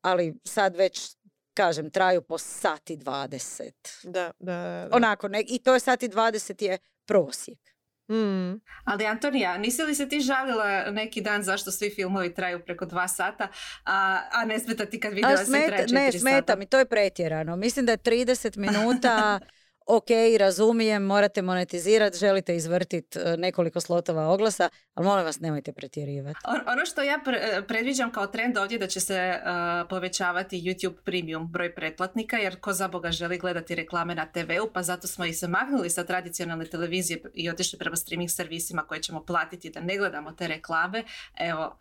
ali 0.00 0.34
sad 0.44 0.76
već 0.76 1.16
kažem, 1.54 1.90
traju 1.90 2.22
po 2.22 2.38
sati 2.38 2.96
dvadeset. 2.96 3.98
Da, 4.02 4.30
da, 4.38 4.86
da. 4.88 4.96
Onako, 4.96 5.28
ne, 5.28 5.44
i 5.46 5.58
to 5.58 5.74
je 5.74 5.80
sati 5.80 6.08
dvadeset 6.08 6.62
je 6.62 6.78
prosjek. 7.06 7.73
Mm. 8.08 8.60
Ali 8.84 9.06
Antonija, 9.06 9.58
nisi 9.58 9.82
li 9.82 9.94
se 9.94 10.08
ti 10.08 10.20
žalila 10.20 10.90
neki 10.90 11.20
dan 11.20 11.42
zašto 11.42 11.70
svi 11.70 11.90
filmovi 11.90 12.34
traju 12.34 12.60
preko 12.64 12.84
dva 12.86 13.08
sata, 13.08 13.48
a, 13.84 14.20
a 14.32 14.44
ne 14.44 14.58
smeta 14.58 14.86
ti 14.86 15.00
kad 15.00 15.12
video 15.12 15.36
se 15.36 15.44
traje 15.66 15.86
Ne, 15.90 16.12
smeta 16.12 16.56
mi, 16.56 16.66
to 16.66 16.78
je 16.78 16.84
pretjerano. 16.84 17.56
Mislim 17.56 17.86
da 17.86 17.92
je 17.92 17.98
30 17.98 18.56
minuta 18.56 19.40
ok, 19.86 20.08
razumijem, 20.38 21.02
morate 21.02 21.42
monetizirati, 21.42 22.18
želite 22.18 22.56
izvrtiti 22.56 23.18
e, 23.18 23.36
nekoliko 23.36 23.80
slotova 23.80 24.28
oglasa, 24.28 24.68
ali 24.94 25.06
molim 25.06 25.24
vas 25.24 25.40
nemojte 25.40 25.72
pretjerivati. 25.72 26.38
ono 26.72 26.86
što 26.86 27.02
ja 27.02 27.20
e, 27.26 27.62
predviđam 27.66 28.12
kao 28.12 28.26
trend 28.26 28.58
ovdje 28.58 28.78
da 28.78 28.86
će 28.86 29.00
se 29.00 29.14
e, 29.14 29.40
povećavati 29.88 30.60
YouTube 30.60 30.96
premium 31.04 31.48
broj 31.52 31.74
pretplatnika, 31.74 32.36
jer 32.36 32.60
ko 32.60 32.72
za 32.72 32.88
Boga 32.88 33.10
želi 33.10 33.38
gledati 33.38 33.74
reklame 33.74 34.14
na 34.14 34.26
TV-u, 34.26 34.72
pa 34.72 34.82
zato 34.82 35.06
smo 35.06 35.24
i 35.24 35.32
se 35.32 35.48
magnuli 35.48 35.90
sa 35.90 36.04
tradicionalne 36.04 36.64
televizije 36.64 37.22
i 37.34 37.50
otišli 37.50 37.78
prema 37.78 37.96
streaming 37.96 38.30
servisima 38.30 38.82
koje 38.82 39.02
ćemo 39.02 39.24
platiti 39.24 39.70
da 39.70 39.80
ne 39.80 39.96
gledamo 39.96 40.32
te 40.32 40.46
reklame. 40.46 41.04
Evo, 41.40 41.78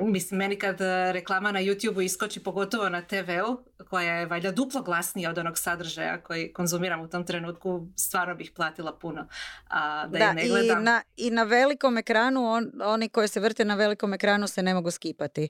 mislim, 0.00 0.38
meni 0.38 0.58
kad 0.58 0.80
e, 0.80 1.12
reklama 1.12 1.52
na 1.52 1.60
YouTube-u 1.60 2.00
iskoči, 2.00 2.42
pogotovo 2.42 2.88
na 2.88 3.02
TV-u, 3.02 3.58
koja 3.88 4.12
je 4.12 4.26
valjda 4.26 4.52
duplo 4.52 4.82
glasnija 4.82 5.30
od 5.30 5.38
onog 5.38 5.58
sadržaja 5.58 6.22
koji 6.22 6.52
konzumiram 6.52 7.00
u 7.00 7.08
tom 7.08 7.26
trenutku, 7.26 7.86
stvarno 7.96 8.34
bih 8.34 8.52
platila 8.56 8.98
puno 8.98 9.28
a, 9.68 10.06
da, 10.06 10.18
da 10.18 10.32
ne 10.32 10.48
gledam. 10.48 10.80
I 10.80 10.84
na, 10.84 11.02
I 11.16 11.30
na 11.30 11.42
velikom 11.42 11.98
ekranu, 11.98 12.46
on, 12.46 12.72
oni 12.82 13.08
koji 13.08 13.28
se 13.28 13.40
vrte 13.40 13.64
na 13.64 13.74
velikom 13.74 14.14
ekranu 14.14 14.46
se 14.46 14.62
ne 14.62 14.74
mogu 14.74 14.90
skipati. 14.90 15.48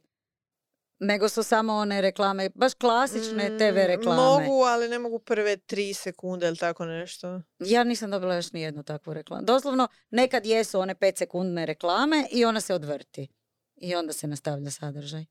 Nego 0.98 1.28
su 1.28 1.42
samo 1.42 1.74
one 1.74 2.00
reklame, 2.00 2.50
baš 2.54 2.74
klasične 2.74 3.50
mm, 3.50 3.58
TV 3.58 3.76
reklame. 3.86 4.22
Mogu, 4.22 4.62
ali 4.62 4.88
ne 4.88 4.98
mogu 4.98 5.18
prve 5.18 5.56
tri 5.56 5.94
sekunde 5.94 6.48
ili 6.48 6.56
tako 6.56 6.84
nešto. 6.84 7.40
Ja 7.58 7.84
nisam 7.84 8.10
dobila 8.10 8.34
još 8.34 8.52
ni 8.52 8.62
jednu 8.62 8.82
takvu 8.82 9.14
reklamu. 9.14 9.42
Doslovno, 9.44 9.88
nekad 10.10 10.46
jesu 10.46 10.80
one 10.80 10.94
pet 10.94 11.18
sekundne 11.18 11.66
reklame 11.66 12.26
i 12.32 12.44
ona 12.44 12.60
se 12.60 12.74
odvrti 12.74 13.35
i 13.76 13.94
onda 13.94 14.12
se 14.12 14.26
nastavlja 14.26 14.70
sadržaj. 14.70 15.24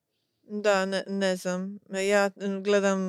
Da, 0.47 0.85
ne, 0.85 1.03
ne 1.07 1.35
znam. 1.35 1.79
Ja 2.07 2.29
gledam, 2.63 2.99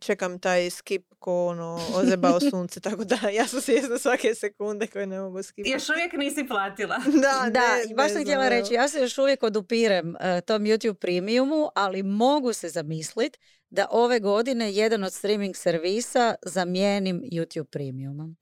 čekam 0.00 0.38
taj 0.38 0.70
skip 0.70 1.06
ko 1.18 1.46
ono 1.46 1.80
ozebao 1.94 2.40
sunce, 2.50 2.80
tako 2.80 3.04
da 3.04 3.16
ja 3.38 3.46
sam 3.46 3.60
svjesna 3.60 3.98
svake 3.98 4.34
sekunde 4.34 4.86
koje 4.86 5.06
ne 5.06 5.20
mogu 5.20 5.42
skipati. 5.42 5.70
Još 5.70 5.88
uvijek 5.88 6.12
nisi 6.12 6.46
platila. 6.48 6.98
da, 7.22 7.50
da 7.50 7.76
ne, 7.88 7.94
baš 7.94 8.12
sam 8.12 8.22
htjela 8.22 8.48
reći, 8.48 8.74
ja 8.74 8.88
se 8.88 9.00
još 9.00 9.18
uvijek 9.18 9.42
odupirem 9.42 10.08
uh, 10.08 10.40
tom 10.46 10.62
YouTube 10.62 10.94
premiumu, 10.94 11.68
ali 11.74 12.02
mogu 12.02 12.52
se 12.52 12.68
zamisliti 12.68 13.38
da 13.70 13.86
ove 13.90 14.20
godine 14.20 14.72
jedan 14.72 15.04
od 15.04 15.12
streaming 15.12 15.56
servisa 15.56 16.34
zamijenim 16.42 17.22
YouTube 17.32 17.70
premiumom. 17.70 18.36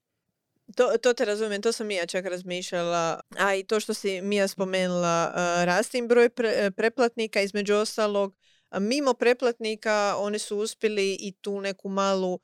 To, 0.77 0.99
to 0.99 1.13
te 1.15 1.25
razumijem, 1.25 1.63
to 1.63 1.73
sam 1.73 1.91
ja 1.91 2.07
čak 2.07 2.27
razmišljala. 2.27 3.21
A 3.39 3.55
i 3.55 3.65
to 3.65 3.81
što 3.81 3.95
si 3.95 4.23
Mija 4.23 4.49
spomenula, 4.49 5.33
uh, 5.35 5.65
rasti 5.65 6.03
broj 6.03 6.29
pre, 6.29 6.71
preplatnika, 6.77 7.41
između 7.41 7.75
ostalog, 7.75 8.35
mimo 8.81 9.15
preplatnika 9.15 10.15
oni 10.19 10.39
su 10.39 10.59
uspjeli 10.59 11.17
i 11.21 11.33
tu 11.41 11.61
neku 11.61 11.89
malu 11.89 12.33
uh, 12.35 12.41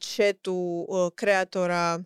četu 0.00 0.86
kreatora 1.14 2.04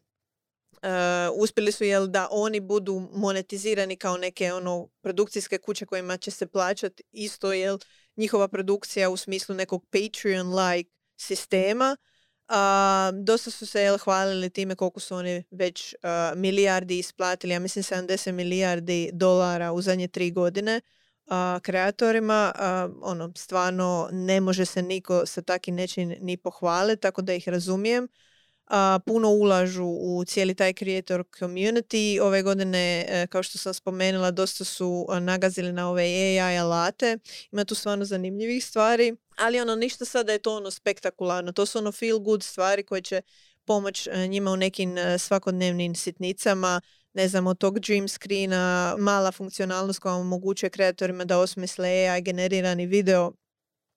uspjeli 1.35 1.73
su 1.73 1.85
jel 1.85 2.07
da 2.07 2.29
oni 2.31 2.61
budu 2.61 3.09
monetizirani 3.13 3.97
kao 3.97 4.17
neke 4.17 4.53
ono 4.53 4.89
produkcijske 5.01 5.59
kuće 5.59 5.87
kojima 5.87 6.17
će 6.17 6.31
se 6.31 6.47
plaćati 6.47 7.03
isto 7.13 7.53
jel 7.53 7.79
njihova 8.17 8.49
produkcija 8.49 9.11
u 9.11 9.17
smislu 9.17 9.55
nekog 9.55 9.87
Patreon 9.91 10.55
like 10.55 10.91
sistema 11.17 11.97
a, 12.49 13.11
dosta 13.15 13.51
su 13.51 13.67
se 13.67 13.83
jel, 13.83 13.99
hvalili 13.99 14.51
time 14.51 14.75
koliko 14.75 15.01
su 15.01 15.15
oni 15.15 15.43
već 15.51 15.95
milijardi 16.37 16.99
isplatili, 16.99 17.53
ja 17.53 17.59
mislim 17.59 17.83
70 17.83 18.33
milijardi 18.33 19.11
dolara 19.13 19.73
u 19.73 19.83
zadnje 19.83 20.09
tri 20.09 20.31
godine 20.31 20.81
a, 21.27 21.61
kreatorima. 21.63 22.53
ono, 23.03 23.33
stvarno 23.37 24.09
ne 24.13 24.41
može 24.41 24.65
se 24.65 24.83
niko 24.83 25.27
sa 25.27 25.43
takim 25.43 25.75
nečim 25.75 26.15
ni 26.21 26.37
pohvaliti, 26.37 27.03
tako 27.03 27.23
da 27.23 27.33
ih 27.35 27.49
razumijem. 27.49 28.09
puno 29.07 29.29
ulažu 29.31 29.85
u 29.85 30.25
cijeli 30.25 30.55
taj 30.55 30.73
creator 30.73 31.25
community. 31.39 32.21
Ove 32.21 32.43
godine, 32.43 33.07
e, 33.09 33.27
kao 33.27 33.43
što 33.43 33.59
sam 33.59 33.75
spomenula, 33.75 34.31
dosta 34.31 34.65
su 34.65 35.07
nagazili 35.21 35.73
na 35.73 35.91
ove 35.91 36.03
AI 36.03 36.59
alate. 36.59 37.19
Ima 37.53 37.65
tu 37.65 37.75
stvarno 37.75 38.05
zanimljivih 38.05 38.65
stvari, 38.65 39.17
ali 39.39 39.61
ono 39.61 39.75
ništa 39.75 40.05
sada 40.05 40.33
je 40.33 40.39
to 40.39 40.57
ono 40.57 40.71
spektakularno. 40.71 41.53
To 41.53 41.67
su 41.67 41.79
ono 41.79 41.93
feel 41.93 42.19
good 42.19 42.43
stvari 42.43 42.83
koje 42.83 43.03
će 43.03 43.23
pomoć 43.65 44.09
njima 44.29 44.51
u 44.51 44.57
nekim 44.57 44.97
svakodnevnim 45.19 45.95
sitnicama 45.95 46.81
ne 47.19 47.29
znam, 47.29 47.47
od 47.47 47.59
tog 47.59 47.79
dream 47.79 48.09
screena, 48.09 48.95
mala 48.99 49.33
funkcionalnost 49.33 49.99
koja 49.99 50.15
omogućuje 50.15 50.71
kreatorima 50.71 51.25
da 51.25 51.39
osmisle 51.39 51.89
AI 51.89 52.23
generirani 52.23 52.87
video 52.87 53.33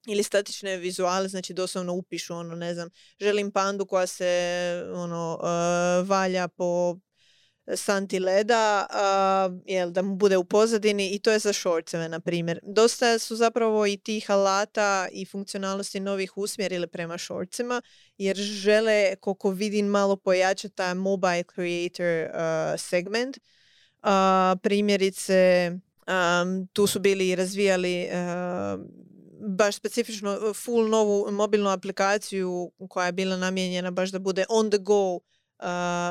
ili 0.08 0.24
statične 0.24 0.78
vizuale, 0.78 1.28
znači 1.28 1.54
doslovno 1.54 1.94
upišu 1.94 2.36
ono, 2.36 2.56
ne 2.56 2.74
znam, 2.74 2.90
želim 3.20 3.52
pandu 3.52 3.86
koja 3.86 4.08
se 4.08 4.32
ono, 4.94 5.40
uh, 5.42 6.10
valja 6.10 6.48
po 6.48 6.98
santi 7.76 8.20
leda, 8.20 8.88
uh, 8.90 9.60
jel, 9.66 9.92
da 9.92 10.02
mu 10.02 10.16
bude 10.16 10.38
u 10.38 10.44
pozadini 10.44 11.10
i 11.10 11.20
to 11.20 11.32
je 11.32 11.40
za 11.40 11.54
shortseve, 11.54 12.10
na 12.10 12.20
primjer. 12.20 12.60
Dosta 12.64 13.20
su 13.20 13.36
zapravo 13.36 13.88
i 13.88 13.98
tih 13.98 14.32
alata 14.32 15.08
i 15.12 15.26
funkcionalnosti 15.26 16.00
novih 16.00 16.38
usmjerili 16.38 16.88
prema 16.88 17.18
shortsima, 17.18 17.82
jer 18.18 18.36
žele, 18.36 19.16
koliko 19.16 19.50
vidim, 19.50 19.86
malo 19.86 20.16
pojačati 20.16 20.76
taj 20.76 20.96
mobile 20.96 21.44
creator 21.44 22.30
uh, 22.30 22.80
segment. 22.80 23.38
Uh, 24.04 24.10
primjerice, 24.64 25.72
um, 26.08 26.68
tu 26.74 26.88
su 26.88 27.00
bili 27.00 27.30
i 27.30 27.36
razvijali 27.36 28.10
baš 29.42 29.76
specifično 29.76 30.54
full 30.54 30.90
novu 30.90 31.32
mobilnu 31.32 31.70
aplikaciju 31.70 32.72
koja 32.90 33.06
je 33.06 33.12
bila 33.12 33.38
namijenjena 33.38 33.92
baš 33.92 34.10
da 34.10 34.20
bude 34.20 34.46
on 34.50 34.70
the 34.70 34.78
go 34.78 35.20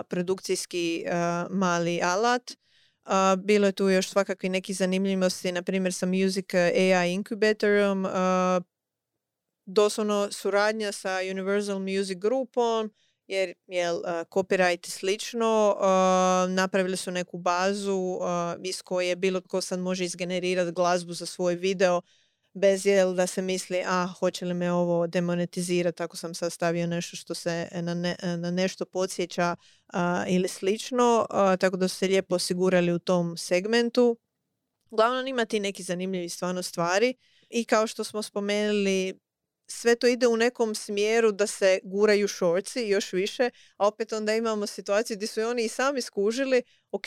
produkcijski 0.08 1.04
mali 1.50 2.00
alat. 2.02 2.50
bilo 3.38 3.66
je 3.66 3.72
tu 3.72 3.88
još 3.88 4.08
svakakvi 4.08 4.48
neki 4.48 4.74
zanimljivosti, 4.74 5.52
na 5.52 5.62
primjer 5.62 5.92
sa 5.92 6.06
Music 6.06 6.54
AI 6.54 7.12
Incubatorom, 7.12 8.06
doslovno 9.66 10.28
suradnja 10.30 10.92
sa 10.92 11.18
Universal 11.30 11.78
Music 11.78 12.18
Groupom, 12.18 12.90
jer 13.26 13.54
je 13.66 13.88
copyright 14.30 14.86
slično, 14.86 15.76
napravili 16.48 16.96
su 16.96 17.10
neku 17.10 17.38
bazu 17.38 18.18
iz 18.64 18.82
koje 18.82 19.16
bilo 19.16 19.40
tko 19.40 19.60
sad 19.60 19.78
može 19.78 20.04
izgenerirati 20.04 20.72
glazbu 20.72 21.12
za 21.12 21.26
svoj 21.26 21.54
video 21.54 22.02
bez 22.54 22.86
jel 22.86 23.14
da 23.14 23.26
se 23.26 23.42
misli 23.42 23.82
a 23.86 24.06
hoće 24.06 24.44
li 24.44 24.54
me 24.54 24.72
ovo 24.72 25.06
demonetizirati 25.06 26.02
ako 26.02 26.16
sam 26.16 26.34
sastavio 26.34 26.86
nešto 26.86 27.16
što 27.16 27.34
se 27.34 27.68
na, 27.72 27.94
na 28.36 28.50
nešto 28.50 28.84
podsjeća 28.84 29.56
ili 30.28 30.48
slično, 30.48 31.26
tako 31.60 31.76
da 31.76 31.88
su 31.88 31.96
se 31.96 32.06
lijepo 32.06 32.34
osigurali 32.34 32.92
u 32.92 32.98
tom 32.98 33.36
segmentu. 33.36 34.18
Uglavnom 34.90 35.26
imati 35.26 35.60
neki 35.60 35.82
zanimljivi 35.82 36.28
stvarno 36.28 36.62
stvari 36.62 37.14
i 37.50 37.64
kao 37.64 37.86
što 37.86 38.04
smo 38.04 38.22
spomenuli 38.22 39.20
sve 39.66 39.96
to 39.96 40.06
ide 40.06 40.26
u 40.26 40.36
nekom 40.36 40.74
smjeru 40.74 41.32
da 41.32 41.46
se 41.46 41.80
guraju 41.82 42.28
šorci 42.28 42.80
još 42.80 43.12
više, 43.12 43.50
a 43.76 43.86
opet 43.86 44.12
onda 44.12 44.34
imamo 44.34 44.66
situaciju 44.66 45.16
gdje 45.16 45.26
su 45.26 45.40
oni 45.40 45.64
i 45.64 45.68
sami 45.68 46.02
skužili, 46.02 46.62
ok, 46.90 47.06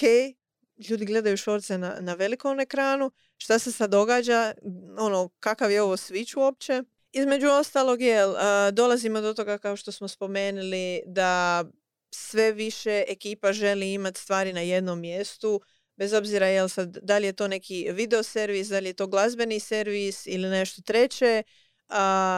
ljudi 0.89 1.05
gledaju 1.05 1.37
šorce 1.37 1.77
na, 1.77 1.97
na 1.99 2.13
velikom 2.13 2.59
ekranu, 2.59 3.11
šta 3.37 3.59
se 3.59 3.71
sad 3.71 3.89
događa, 3.89 4.53
ono, 4.97 5.29
kakav 5.39 5.71
je 5.71 5.81
ovo 5.81 5.97
switch 5.97 6.37
uopće. 6.37 6.83
Između 7.11 7.47
ostalog, 7.47 8.01
je, 8.01 8.23
dolazimo 8.71 9.21
do 9.21 9.33
toga 9.33 9.57
kao 9.57 9.75
što 9.75 9.91
smo 9.91 10.07
spomenuli 10.07 11.01
da 11.05 11.63
sve 12.11 12.51
više 12.51 13.03
ekipa 13.07 13.53
želi 13.53 13.93
imati 13.93 14.19
stvari 14.19 14.53
na 14.53 14.61
jednom 14.61 14.99
mjestu, 14.99 15.61
bez 15.95 16.13
obzira 16.13 16.47
jel 16.47 16.69
sad, 16.69 16.97
da 17.01 17.17
li 17.17 17.25
je 17.25 17.33
to 17.33 17.47
neki 17.47 17.91
video 17.91 18.23
servis, 18.23 18.67
da 18.67 18.79
li 18.79 18.89
je 18.89 18.93
to 18.93 19.07
glazbeni 19.07 19.59
servis 19.59 20.27
ili 20.27 20.49
nešto 20.49 20.81
treće, 20.81 21.43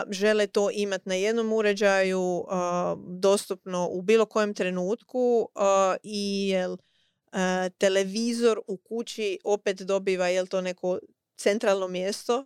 žele 0.09 0.47
to 0.47 0.69
imati 0.73 1.09
na 1.09 1.15
jednom 1.15 1.53
uređaju, 1.53 2.45
dostupno 3.07 3.87
u 3.91 4.01
bilo 4.01 4.25
kojem 4.25 4.53
trenutku 4.53 5.49
i 6.03 6.49
jel, 6.49 6.77
televizor 7.77 8.61
u 8.67 8.77
kući 8.77 9.39
opet 9.43 9.81
dobiva 9.81 10.27
jel 10.27 10.47
to 10.47 10.61
neko 10.61 10.99
centralno 11.37 11.87
mjesto, 11.87 12.45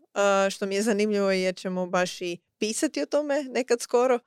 što 0.52 0.65
mi 0.65 0.75
je 0.75 0.82
zanimljivo 0.82 1.32
jer 1.32 1.56
ćemo 1.56 1.88
baš 1.88 2.21
i 2.21 2.38
pisati 2.58 3.02
o 3.02 3.06
tome 3.06 3.43
nekad 3.43 3.82
skoro. 3.82 4.19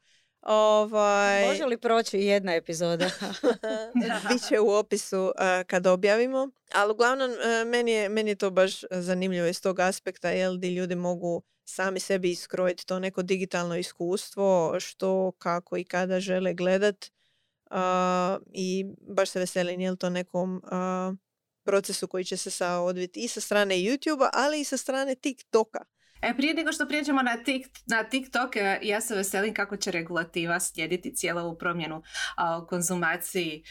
Ovaj... 0.43 1.47
Može 1.47 1.65
li 1.65 1.79
proći 1.79 2.19
jedna 2.19 2.55
epizoda? 2.55 3.11
Biće 4.33 4.61
u 4.61 4.71
opisu 4.71 5.33
kad 5.67 5.87
objavimo. 5.87 6.51
Ali 6.73 6.93
uglavnom, 6.93 7.31
meni, 7.67 7.91
je, 7.91 8.09
meni 8.09 8.31
je 8.31 8.35
to 8.35 8.51
baš 8.51 8.81
zanimljivo 8.91 9.47
iz 9.47 9.63
tog 9.63 9.81
aspekta, 9.81 10.31
jel, 10.31 10.57
di 10.57 10.75
ljudi 10.75 10.95
mogu 10.95 11.43
sami 11.65 12.01
sebi 12.01 12.31
iskrojiti 12.31 12.87
to 12.87 12.99
neko 12.99 13.23
digitalno 13.23 13.77
iskustvo, 13.77 14.81
što, 14.81 15.33
kako 15.39 15.77
i 15.77 15.85
kada 15.85 16.21
žele 16.21 16.55
gledat 16.55 17.11
i 18.53 18.85
baš 19.17 19.31
se 19.31 19.39
veselim 19.39 19.81
je 19.81 19.97
to 19.97 20.11
nekom 20.11 20.63
procesu 21.65 22.09
koji 22.09 22.25
će 22.25 22.37
se 22.37 22.51
sa 22.51 22.79
odviti 22.79 23.21
i 23.21 23.29
sa 23.29 23.41
strane 23.41 23.75
YouTube-a, 23.75 24.31
ali 24.33 24.61
i 24.61 24.65
sa 24.65 24.77
strane 24.77 25.15
TikToka. 25.15 25.85
E, 26.23 26.37
prije 26.37 26.55
nego 26.55 26.73
što 26.73 26.89
prijeđemo 26.89 27.23
na, 27.23 27.43
tik, 27.45 27.67
na 27.87 28.05
TikTok, 28.05 28.57
e, 28.57 28.79
ja 28.83 29.01
se 29.01 29.15
veselim 29.15 29.55
kako 29.55 29.77
će 29.77 29.91
regulativa 29.91 30.61
slijediti 30.61 31.15
cijelu 31.15 31.41
ovu 31.41 31.59
promjenu 31.59 32.03
o 32.39 32.67
konzumaciji 32.67 33.63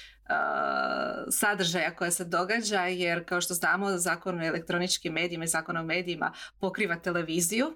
sadržaja 1.31 1.95
koja 1.95 2.11
se 2.11 2.25
događa, 2.25 2.81
jer 2.81 3.25
kao 3.25 3.41
što 3.41 3.53
znamo 3.53 3.97
zakon 3.97 4.39
o 4.39 4.45
elektroničkim 4.45 5.13
medijima 5.13 5.43
i 5.43 5.47
zakon 5.47 5.77
o 5.77 5.83
medijima 5.83 6.33
pokriva 6.59 6.95
televiziju, 6.95 7.73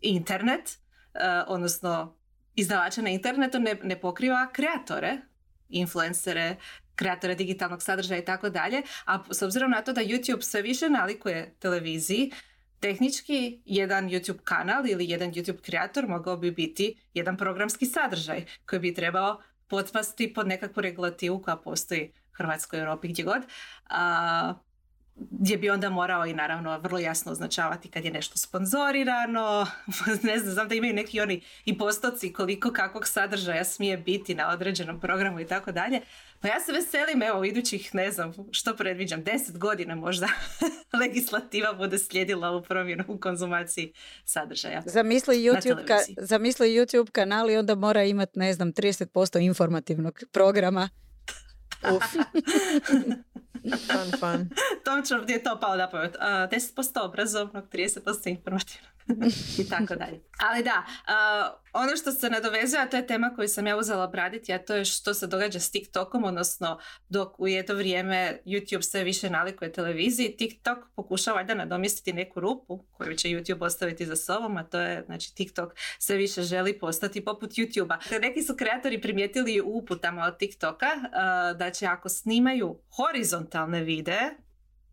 internet, 0.00 0.78
odnosno 1.46 2.18
izdavača 2.54 3.02
na 3.02 3.10
internetu 3.10 3.58
ne, 3.58 3.76
ne 3.82 4.00
pokriva 4.00 4.48
kreatore, 4.52 5.20
influencere, 5.68 6.56
kreatore 6.94 7.34
digitalnog 7.34 7.82
sadržaja 7.82 8.20
i 8.20 8.24
tako 8.24 8.50
dalje, 8.50 8.82
a 9.06 9.22
s 9.30 9.42
obzirom 9.42 9.70
na 9.70 9.82
to 9.82 9.92
da 9.92 10.00
YouTube 10.00 10.42
sve 10.42 10.62
više 10.62 10.88
nalikuje 10.90 11.54
televiziji, 11.58 12.32
tehnički 12.80 13.62
jedan 13.64 14.08
YouTube 14.08 14.38
kanal 14.44 14.86
ili 14.86 15.10
jedan 15.10 15.32
YouTube 15.32 15.60
kreator 15.60 16.08
mogao 16.08 16.36
bi 16.36 16.50
biti 16.50 16.96
jedan 17.14 17.36
programski 17.36 17.86
sadržaj 17.86 18.44
koji 18.66 18.80
bi 18.80 18.94
trebao 18.94 19.42
potpasti 19.68 20.34
pod 20.34 20.48
nekakvu 20.48 20.80
regulativu 20.80 21.42
koja 21.42 21.56
postoji 21.56 22.12
u 22.32 22.34
Hrvatskoj, 22.36 22.80
Europi, 22.80 23.08
gdje 23.08 23.24
god. 23.24 23.42
A, 23.90 24.54
gdje 25.30 25.56
bi 25.56 25.70
onda 25.70 25.90
morao 25.90 26.26
i 26.26 26.34
naravno 26.34 26.78
vrlo 26.78 26.98
jasno 26.98 27.32
označavati 27.32 27.90
kad 27.90 28.04
je 28.04 28.10
nešto 28.10 28.38
sponzorirano, 28.38 29.66
ne 30.22 30.38
znam, 30.38 30.52
znam 30.52 30.68
da 30.68 30.74
imaju 30.74 30.94
neki 30.94 31.20
oni 31.20 31.42
i 31.64 31.78
postoci 31.78 32.32
koliko 32.32 32.72
kakvog 32.72 33.06
sadržaja 33.06 33.64
smije 33.64 33.96
biti 33.96 34.34
na 34.34 34.50
određenom 34.50 35.00
programu 35.00 35.40
i 35.40 35.46
tako 35.46 35.72
dalje. 35.72 36.00
Pa 36.40 36.48
ja 36.48 36.60
se 36.60 36.72
veselim, 36.72 37.22
evo, 37.22 37.44
idućih, 37.44 37.94
ne 37.94 38.10
znam, 38.10 38.32
što 38.50 38.76
predviđam, 38.76 39.22
deset 39.22 39.58
godina 39.58 39.94
možda 39.94 40.28
legislativa 41.00 41.72
bude 41.72 41.98
slijedila 41.98 42.48
ovu 42.48 42.62
promjenu 42.62 43.04
u 43.08 43.18
konzumaciji 43.18 43.92
sadržaja. 44.24 44.82
Zamisli 44.86 45.36
YouTube, 45.36 45.86
ka, 45.86 45.98
zamisli 46.20 46.68
YouTube 46.68 47.10
kanal 47.10 47.50
i 47.50 47.56
onda 47.56 47.74
mora 47.74 48.04
imati, 48.04 48.38
ne 48.38 48.52
znam, 48.52 48.72
30% 48.72 49.40
informativnog 49.40 50.22
programa. 50.32 50.88
Uf. 51.96 52.04
Fun, 53.62 54.20
fun. 54.20 54.48
Točno 54.84 55.22
gdje 55.22 55.32
je 55.32 55.42
to 55.42 55.58
pao 55.60 55.76
da 55.76 55.88
pamet. 55.90 56.16
Uh, 56.16 56.22
10% 56.22 57.00
obrazovnog, 57.00 57.64
30% 57.72 58.30
informativnog 58.30 58.97
i 59.58 59.68
tako 59.68 59.94
dalje. 59.94 60.20
Ali 60.38 60.62
da, 60.62 60.84
uh, 60.86 61.58
ono 61.72 61.96
što 61.96 62.12
se 62.12 62.30
nadovezuje, 62.30 62.90
to 62.90 62.96
je 62.96 63.06
tema 63.06 63.32
koju 63.36 63.48
sam 63.48 63.66
ja 63.66 63.76
uzela 63.76 64.04
obraditi, 64.04 64.52
a 64.52 64.64
to 64.64 64.74
je 64.74 64.84
što 64.84 65.14
se 65.14 65.26
događa 65.26 65.60
s 65.60 65.70
TikTokom, 65.70 66.24
odnosno 66.24 66.78
dok 67.08 67.40
u 67.40 67.48
jedno 67.48 67.74
vrijeme 67.74 68.40
YouTube 68.46 68.82
sve 68.82 69.04
više 69.04 69.30
nalikuje 69.30 69.72
televiziji, 69.72 70.36
TikTok 70.36 70.78
pokušava 70.96 71.36
valjda 71.36 71.54
nadomjestiti 71.54 72.12
neku 72.12 72.40
rupu 72.40 72.84
koju 72.92 73.16
će 73.16 73.28
YouTube 73.28 73.64
ostaviti 73.64 74.06
za 74.06 74.16
sobom, 74.16 74.56
a 74.56 74.64
to 74.64 74.80
je, 74.80 75.02
znači, 75.06 75.34
TikTok 75.34 75.72
sve 75.98 76.16
više 76.16 76.42
želi 76.42 76.78
postati 76.78 77.24
poput 77.24 77.50
YouTube-a. 77.50 78.18
Neki 78.20 78.42
su 78.42 78.56
kreatori 78.56 79.00
primijetili 79.00 79.60
u 79.60 79.68
uputama 79.68 80.24
od 80.24 80.38
TikToka 80.38 80.86
uh, 80.86 81.58
da 81.58 81.70
će 81.70 81.86
ako 81.86 82.08
snimaju 82.08 82.78
horizontalne 82.96 83.82
videe, 83.82 84.34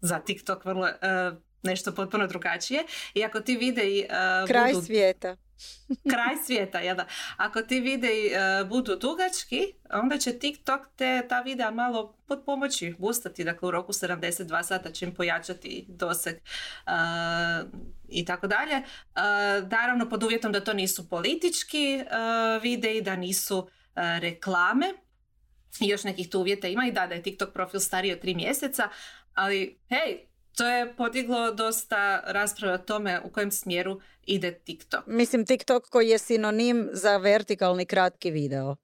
za 0.02 0.20
TikTok 0.20 0.66
vrlo 0.66 0.88
uh, 0.88 1.38
nešto 1.66 1.92
potpuno 1.92 2.28
drugačije. 2.28 2.84
I 3.14 3.24
ako 3.24 3.40
ti 3.40 3.56
videi 3.56 4.06
uh, 4.10 4.48
Kraj 4.48 4.74
svijeta. 4.86 5.36
kraj 6.12 6.36
svijeta, 6.46 6.80
ja 6.80 6.94
da. 6.94 7.06
Ako 7.38 7.62
ti 7.62 7.80
videi 7.80 8.26
uh, 8.26 8.68
budu 8.70 8.96
dugački, 8.96 9.74
onda 9.92 10.18
će 10.18 10.40
TikTok 10.40 10.82
te, 10.96 11.28
ta 11.30 11.42
videa 11.42 11.72
malo 11.72 12.18
pod 12.28 12.44
pomoći 12.46 12.96
bustati, 13.00 13.44
dakle 13.44 13.68
u 13.68 13.72
roku 13.72 13.94
72 13.94 14.64
sata 14.64 14.92
će 14.92 15.06
im 15.06 15.14
pojačati 15.14 15.86
doseg 15.88 16.36
uh, 16.36 17.70
i 18.10 18.26
tako 18.26 18.48
dalje. 18.48 18.82
Naravno 19.72 20.10
pod 20.10 20.24
uvjetom 20.24 20.52
da 20.52 20.64
to 20.64 20.74
nisu 20.74 21.10
politički 21.10 22.04
videi, 22.62 23.02
da 23.02 23.16
nisu 23.16 23.70
reklame, 23.96 24.94
i 25.80 25.88
još 25.88 26.04
nekih 26.04 26.30
tu 26.30 26.40
uvjeta 26.40 26.68
ima 26.68 26.86
i 26.86 26.92
da, 26.92 27.08
da 27.08 27.16
je 27.16 27.24
TikTok 27.24 27.54
profil 27.54 27.80
stariji 27.80 28.14
od 28.14 28.20
tri 28.20 28.36
mjeseca, 28.36 28.90
ali 29.34 29.80
hej, 29.90 30.28
to 30.56 30.68
je 30.68 30.96
podiglo 30.96 31.52
dosta 31.52 32.22
rasprave 32.26 32.74
o 32.74 32.78
tome 32.78 33.22
u 33.24 33.30
kojem 33.30 33.52
smjeru 33.52 34.02
ide 34.26 34.60
TikTok. 34.60 35.08
Mislim 35.08 35.46
TikTok 35.46 35.90
koji 35.90 36.10
je 36.10 36.18
sinonim 36.18 36.90
za 36.92 37.18
vertikalni 37.18 37.86
kratki 37.86 38.32
video. 38.32 38.76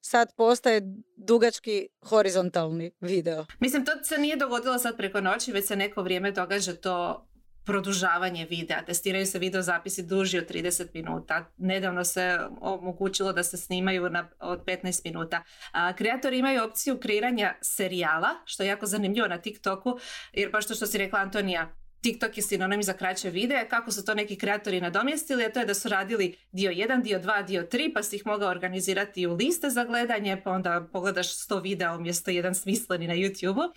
Sad 0.00 0.34
postaje 0.36 0.82
dugački 1.16 1.88
horizontalni 2.02 2.90
video. 3.00 3.46
Mislim, 3.60 3.84
to 3.84 3.92
se 4.02 4.18
nije 4.18 4.36
dogodilo 4.36 4.78
sad 4.78 4.96
preko 4.96 5.20
noći, 5.20 5.52
već 5.52 5.66
se 5.66 5.76
neko 5.76 6.02
vrijeme 6.02 6.32
događa 6.32 6.74
to 6.74 7.26
produžavanje 7.64 8.46
videa. 8.50 8.84
Testiraju 8.84 9.26
se 9.26 9.38
video 9.38 9.62
zapisi 9.62 10.02
duži 10.02 10.38
od 10.38 10.50
30 10.50 10.86
minuta. 10.94 11.50
Nedavno 11.56 12.04
se 12.04 12.38
omogućilo 12.60 13.32
da 13.32 13.42
se 13.42 13.56
snimaju 13.56 14.10
na, 14.10 14.28
od 14.40 14.64
15 14.64 15.00
minuta. 15.04 15.42
A, 15.72 15.92
kreatori 15.92 16.38
imaju 16.38 16.64
opciju 16.64 16.98
kreiranja 17.00 17.54
serijala, 17.62 18.28
što 18.44 18.62
je 18.62 18.68
jako 18.68 18.86
zanimljivo 18.86 19.28
na 19.28 19.38
TikToku, 19.38 19.98
jer 20.32 20.50
baš 20.50 20.66
to 20.66 20.74
što 20.74 20.86
si 20.86 20.98
rekla 20.98 21.18
Antonija, 21.18 21.74
TikTok 22.04 22.36
je 22.36 22.42
sinonim 22.42 22.82
za 22.82 22.92
kraće 22.92 23.30
videe, 23.30 23.68
kako 23.68 23.90
su 23.90 24.04
to 24.04 24.14
neki 24.14 24.36
kreatori 24.38 24.80
nadomjestili, 24.80 25.44
a 25.44 25.52
to 25.52 25.60
je 25.60 25.66
da 25.66 25.74
su 25.74 25.88
radili 25.88 26.36
dio 26.52 26.70
1, 26.70 27.02
dio 27.02 27.18
2, 27.18 27.46
dio 27.46 27.62
3, 27.62 27.92
pa 27.94 28.02
si 28.02 28.16
ih 28.16 28.26
mogao 28.26 28.50
organizirati 28.50 29.26
u 29.26 29.34
liste 29.34 29.70
za 29.70 29.84
gledanje, 29.84 30.40
pa 30.44 30.50
onda 30.50 30.88
pogledaš 30.92 31.28
100 31.28 31.62
videa 31.62 31.94
umjesto 31.94 32.30
jedan 32.30 32.54
smisleni 32.54 33.08
na 33.08 33.14
YouTube-u. 33.14 33.72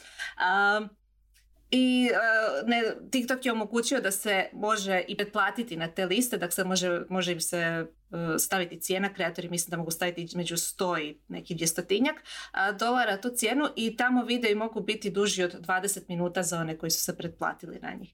I 1.71 2.09
uh, 2.11 2.69
ne, 2.69 2.83
TikTok 3.11 3.45
je 3.45 3.51
omogućio 3.51 4.01
da 4.01 4.11
se 4.11 4.49
može 4.53 5.03
i 5.07 5.17
pretplatiti 5.17 5.77
na 5.77 5.87
te 5.87 6.05
liste, 6.05 6.37
da 6.37 6.51
se 6.51 6.63
može, 6.63 7.01
može 7.09 7.31
im 7.31 7.41
se 7.41 7.85
uh, 8.09 8.19
staviti 8.39 8.81
cijena, 8.81 9.13
kreatori 9.13 9.49
mislim 9.49 9.71
da 9.71 9.77
mogu 9.77 9.91
staviti 9.91 10.23
između 10.23 10.55
100 10.55 11.01
i 11.03 11.19
neki 11.27 11.55
dvjestotinjak 11.55 12.15
uh, 12.15 12.77
dolara 12.77 13.21
tu 13.21 13.29
cijenu 13.29 13.67
i 13.75 13.97
tamo 13.97 14.23
videi 14.23 14.55
mogu 14.55 14.81
biti 14.81 15.09
duži 15.09 15.43
od 15.43 15.53
20 15.67 15.99
minuta 16.07 16.43
za 16.43 16.59
one 16.59 16.77
koji 16.77 16.89
su 16.89 16.99
se 16.99 17.17
pretplatili 17.17 17.79
na 17.79 17.93
njih. 17.93 18.13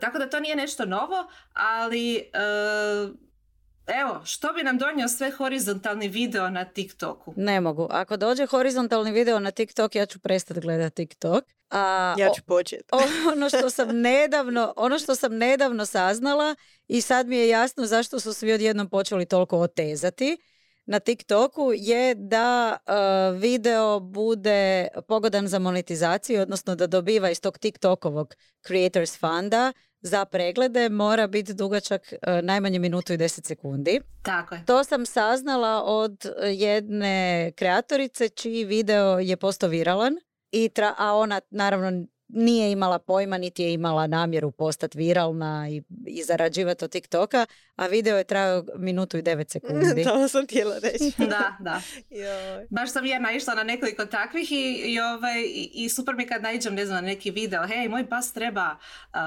Tako 0.00 0.18
da 0.18 0.30
to 0.30 0.40
nije 0.40 0.56
nešto 0.56 0.84
novo, 0.84 1.28
ali 1.52 2.30
Evo, 3.86 4.20
što 4.24 4.52
bi 4.52 4.62
nam 4.62 4.78
donio 4.78 5.08
sve 5.08 5.30
horizontalni 5.30 6.08
video 6.08 6.50
na 6.50 6.64
TikToku? 6.64 7.34
Ne 7.36 7.60
mogu. 7.60 7.88
Ako 7.90 8.16
dođe 8.16 8.46
horizontalni 8.46 9.12
video 9.12 9.38
na 9.38 9.50
TikTok, 9.50 9.94
ja 9.94 10.06
ću 10.06 10.18
prestati 10.18 10.60
gledati 10.60 10.94
TikTok. 10.94 11.44
A, 11.70 12.14
ja 12.18 12.30
ću 12.36 12.42
početi. 12.42 12.84
ono 13.32 13.48
što 13.48 13.70
sam 13.70 14.00
nedavno, 14.10 14.72
ono 14.76 14.98
što 14.98 15.14
sam 15.14 15.36
nedavno 15.36 15.86
saznala 15.86 16.54
i 16.88 17.00
sad 17.00 17.26
mi 17.26 17.36
je 17.36 17.48
jasno 17.48 17.86
zašto 17.86 18.20
su 18.20 18.32
svi 18.32 18.52
odjednom 18.52 18.88
počeli 18.88 19.26
toliko 19.26 19.58
otezati 19.58 20.36
na 20.86 20.98
TikToku 20.98 21.72
je 21.74 22.14
da 22.14 22.76
e, 22.86 22.92
video 23.38 24.00
bude 24.00 24.88
pogodan 25.08 25.48
za 25.48 25.58
monetizaciju, 25.58 26.42
odnosno 26.42 26.74
da 26.74 26.86
dobiva 26.86 27.30
iz 27.30 27.40
tog 27.40 27.58
TikTokovog 27.58 28.34
Creators 28.66 29.18
Funda 29.18 29.72
za 30.00 30.24
preglede 30.24 30.88
mora 30.88 31.26
biti 31.26 31.54
dugačak 31.54 32.12
e, 32.12 32.42
najmanje 32.42 32.78
minutu 32.78 33.12
i 33.12 33.16
deset 33.16 33.44
sekundi. 33.44 34.00
Tako 34.22 34.54
je. 34.54 34.64
To 34.66 34.84
sam 34.84 35.06
saznala 35.06 35.82
od 35.84 36.26
jedne 36.42 37.52
kreatorice 37.56 38.28
čiji 38.28 38.64
video 38.64 39.18
je 39.18 39.36
postao 39.36 39.68
viralan, 39.68 40.16
i 40.52 40.70
a 40.98 41.14
ona 41.14 41.40
naravno 41.50 42.06
nije 42.28 42.72
imala 42.72 42.98
pojma 42.98 43.38
niti 43.38 43.62
je 43.62 43.72
imala 43.72 44.06
namjeru 44.06 44.50
postati 44.50 44.98
viralna 44.98 45.68
i, 45.70 45.82
i 46.06 46.22
zarađivati 46.22 46.84
od 46.84 46.90
TikToka, 46.90 47.46
a 47.76 47.86
video 47.86 48.18
je 48.18 48.24
trajao 48.24 48.64
minutu 48.76 49.18
i 49.18 49.22
devet 49.22 49.50
sekundi. 49.50 50.04
to 50.08 50.28
sam 50.28 50.44
htjela 50.44 50.78
reći. 50.78 51.12
da, 51.34 51.56
da. 51.60 51.80
Baš 52.76 52.92
sam 52.92 53.06
ja 53.06 53.18
naišla 53.18 53.54
na 53.54 53.62
nekoliko 53.62 54.06
takvih 54.06 54.52
i, 54.52 54.82
i, 54.86 55.00
ovaj, 55.00 55.42
i, 55.74 55.88
super 55.88 56.14
mi 56.14 56.26
kad 56.26 56.42
naiđem 56.42 56.74
ne 56.74 56.86
znam, 56.86 57.04
na 57.04 57.10
neki 57.10 57.30
video, 57.30 57.66
hej, 57.66 57.88
moj 57.88 58.08
pas 58.08 58.32
treba 58.32 58.76
uh, 58.76 59.18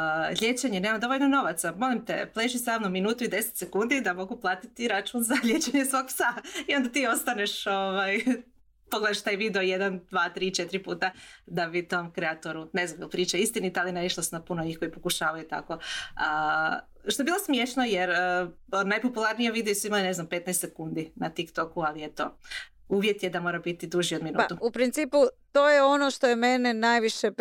liječenje, 0.41 0.79
nema 0.79 0.97
dovoljno 0.97 1.27
novaca, 1.27 1.73
molim 1.77 2.05
te, 2.05 2.31
pleši 2.33 2.57
sa 2.57 2.79
mnom 2.79 2.91
minutu 2.91 3.23
i 3.23 3.27
deset 3.27 3.57
sekundi 3.57 4.01
da 4.01 4.13
mogu 4.13 4.39
platiti 4.41 4.87
račun 4.87 5.23
za 5.23 5.35
liječenje 5.43 5.85
svog 5.85 6.05
psa. 6.07 6.33
I 6.67 6.75
onda 6.75 6.89
ti 6.89 7.07
ostaneš 7.07 7.67
ovaj, 7.67 8.23
pogledaš 8.91 9.21
taj 9.21 9.35
video 9.35 9.61
jedan, 9.61 9.99
dva, 10.09 10.29
tri, 10.29 10.53
četiri 10.53 10.83
puta 10.83 11.11
da 11.45 11.67
bi 11.67 11.87
tom 11.87 12.11
kreatoru, 12.11 12.69
ne 12.73 12.87
znam, 12.87 13.09
priča 13.09 13.37
istinita, 13.37 13.81
ali 13.81 13.91
naišla 13.91 14.23
sam 14.23 14.39
na 14.39 14.45
puno 14.45 14.63
njih 14.63 14.79
koji 14.79 14.91
pokušavaju 14.91 15.47
tako. 15.47 15.77
A, 16.15 16.79
što 17.07 17.21
je 17.21 17.25
bilo 17.25 17.39
smiješno 17.39 17.83
jer 17.83 18.09
uh, 18.09 18.83
najpopularnije 18.85 19.51
video 19.51 19.75
su 19.75 19.87
imali, 19.87 20.03
ne 20.03 20.13
znam, 20.13 20.27
15 20.27 20.53
sekundi 20.53 21.11
na 21.15 21.29
TikToku, 21.29 21.81
ali 21.81 22.01
je 22.01 22.15
to 22.15 22.37
uvjet 22.89 23.23
je 23.23 23.29
da 23.29 23.39
mora 23.39 23.59
biti 23.59 23.87
duži 23.87 24.15
od 24.15 24.23
minutu. 24.23 24.57
Pa, 24.59 24.65
u 24.65 24.71
principu 24.71 25.17
to 25.51 25.69
je 25.69 25.83
ono 25.83 26.11
što 26.11 26.27
je 26.27 26.35
mene 26.35 26.73
najviše 26.73 27.31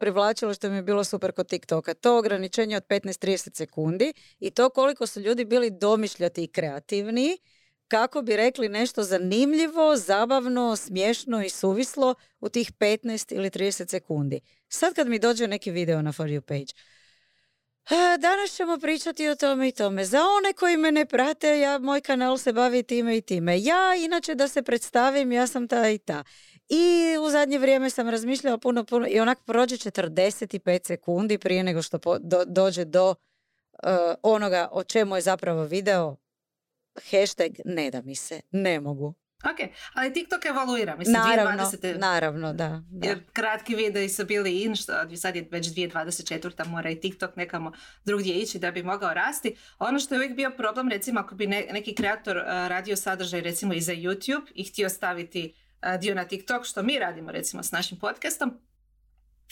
privlačilo 0.00 0.54
što 0.54 0.70
mi 0.70 0.76
je 0.76 0.82
bilo 0.82 1.04
super 1.04 1.32
kod 1.32 1.48
TikToka. 1.48 1.94
To 1.94 2.18
ograničenje 2.18 2.76
od 2.76 2.86
15-30 2.86 3.56
sekundi 3.56 4.12
i 4.40 4.50
to 4.50 4.70
koliko 4.70 5.06
su 5.06 5.20
ljudi 5.20 5.44
bili 5.44 5.70
domišljati 5.70 6.44
i 6.44 6.48
kreativni 6.48 7.38
kako 7.92 8.22
bi 8.22 8.36
rekli 8.36 8.68
nešto 8.68 9.02
zanimljivo, 9.02 9.96
zabavno, 9.96 10.76
smiješno 10.76 11.44
i 11.44 11.48
suvislo 11.48 12.14
u 12.40 12.48
tih 12.48 12.72
15 12.72 13.34
ili 13.34 13.50
30 13.50 13.90
sekundi. 13.90 14.40
Sad 14.68 14.94
kad 14.94 15.08
mi 15.08 15.18
dođe 15.18 15.46
neki 15.46 15.70
video 15.70 16.02
na 16.02 16.12
For 16.12 16.26
You 16.26 16.40
page, 16.40 16.72
Danas 18.18 18.50
ćemo 18.56 18.78
pričati 18.78 19.28
o 19.28 19.34
tome 19.34 19.68
i 19.68 19.72
tome. 19.72 20.04
Za 20.04 20.18
one 20.18 20.52
koji 20.52 20.76
me 20.76 20.92
ne 20.92 21.06
prate, 21.06 21.60
ja, 21.60 21.78
moj 21.78 22.00
kanal 22.00 22.38
se 22.38 22.52
bavi 22.52 22.82
time 22.82 23.16
i 23.16 23.20
time. 23.20 23.62
Ja, 23.62 23.94
inače 24.04 24.34
da 24.34 24.48
se 24.48 24.62
predstavim, 24.62 25.32
ja 25.32 25.46
sam 25.46 25.68
ta 25.68 25.90
i 25.90 25.98
ta. 25.98 26.24
I 26.68 27.16
u 27.26 27.30
zadnje 27.30 27.58
vrijeme 27.58 27.90
sam 27.90 28.08
razmišljala 28.08 28.58
puno, 28.58 28.84
puno 28.84 29.06
i 29.08 29.20
onak 29.20 29.38
prođe 29.44 29.76
45 29.76 30.86
sekundi 30.86 31.38
prije 31.38 31.62
nego 31.62 31.82
što 31.82 31.98
dođe 32.46 32.84
do 32.84 33.14
eh, 33.82 34.14
onoga 34.22 34.68
o 34.72 34.84
čemu 34.84 35.16
je 35.16 35.22
zapravo 35.22 35.64
video 35.64 36.21
hashtag 37.10 37.52
ne 37.64 37.90
da 37.90 38.02
mi 38.02 38.14
se, 38.14 38.40
ne 38.50 38.80
mogu. 38.80 39.14
Ok, 39.44 39.70
ali 39.94 40.12
TikTok 40.12 40.44
evaluira, 40.44 40.96
mislim, 40.96 41.16
naravno, 41.16 41.64
2020. 41.64 41.98
Naravno, 41.98 42.52
da, 42.52 42.82
Jer 43.02 43.24
kratki 43.32 43.74
videi 43.74 44.08
su 44.08 44.24
bili 44.24 44.62
in, 44.62 44.76
što 44.76 44.92
sad 45.16 45.36
je 45.36 45.48
već 45.50 45.66
2024. 45.66 46.66
mora 46.66 46.90
i 46.90 47.00
TikTok 47.00 47.36
nekamo 47.36 47.72
drugdje 48.04 48.34
ići 48.34 48.58
da 48.58 48.70
bi 48.70 48.82
mogao 48.82 49.14
rasti. 49.14 49.56
Ono 49.78 49.98
što 49.98 50.14
je 50.14 50.18
uvijek 50.18 50.36
bio 50.36 50.50
problem, 50.56 50.88
recimo 50.88 51.20
ako 51.20 51.34
bi 51.34 51.46
neki 51.46 51.94
kreator 51.94 52.36
radio 52.46 52.96
sadržaj 52.96 53.40
recimo 53.40 53.74
i 53.74 53.80
za 53.80 53.92
YouTube 53.92 54.46
i 54.54 54.64
htio 54.64 54.88
staviti 54.88 55.54
dio 56.00 56.14
na 56.14 56.24
TikTok, 56.24 56.66
što 56.66 56.82
mi 56.82 56.98
radimo 56.98 57.32
recimo 57.32 57.62
s 57.62 57.72
našim 57.72 57.98
podcastom, 57.98 58.60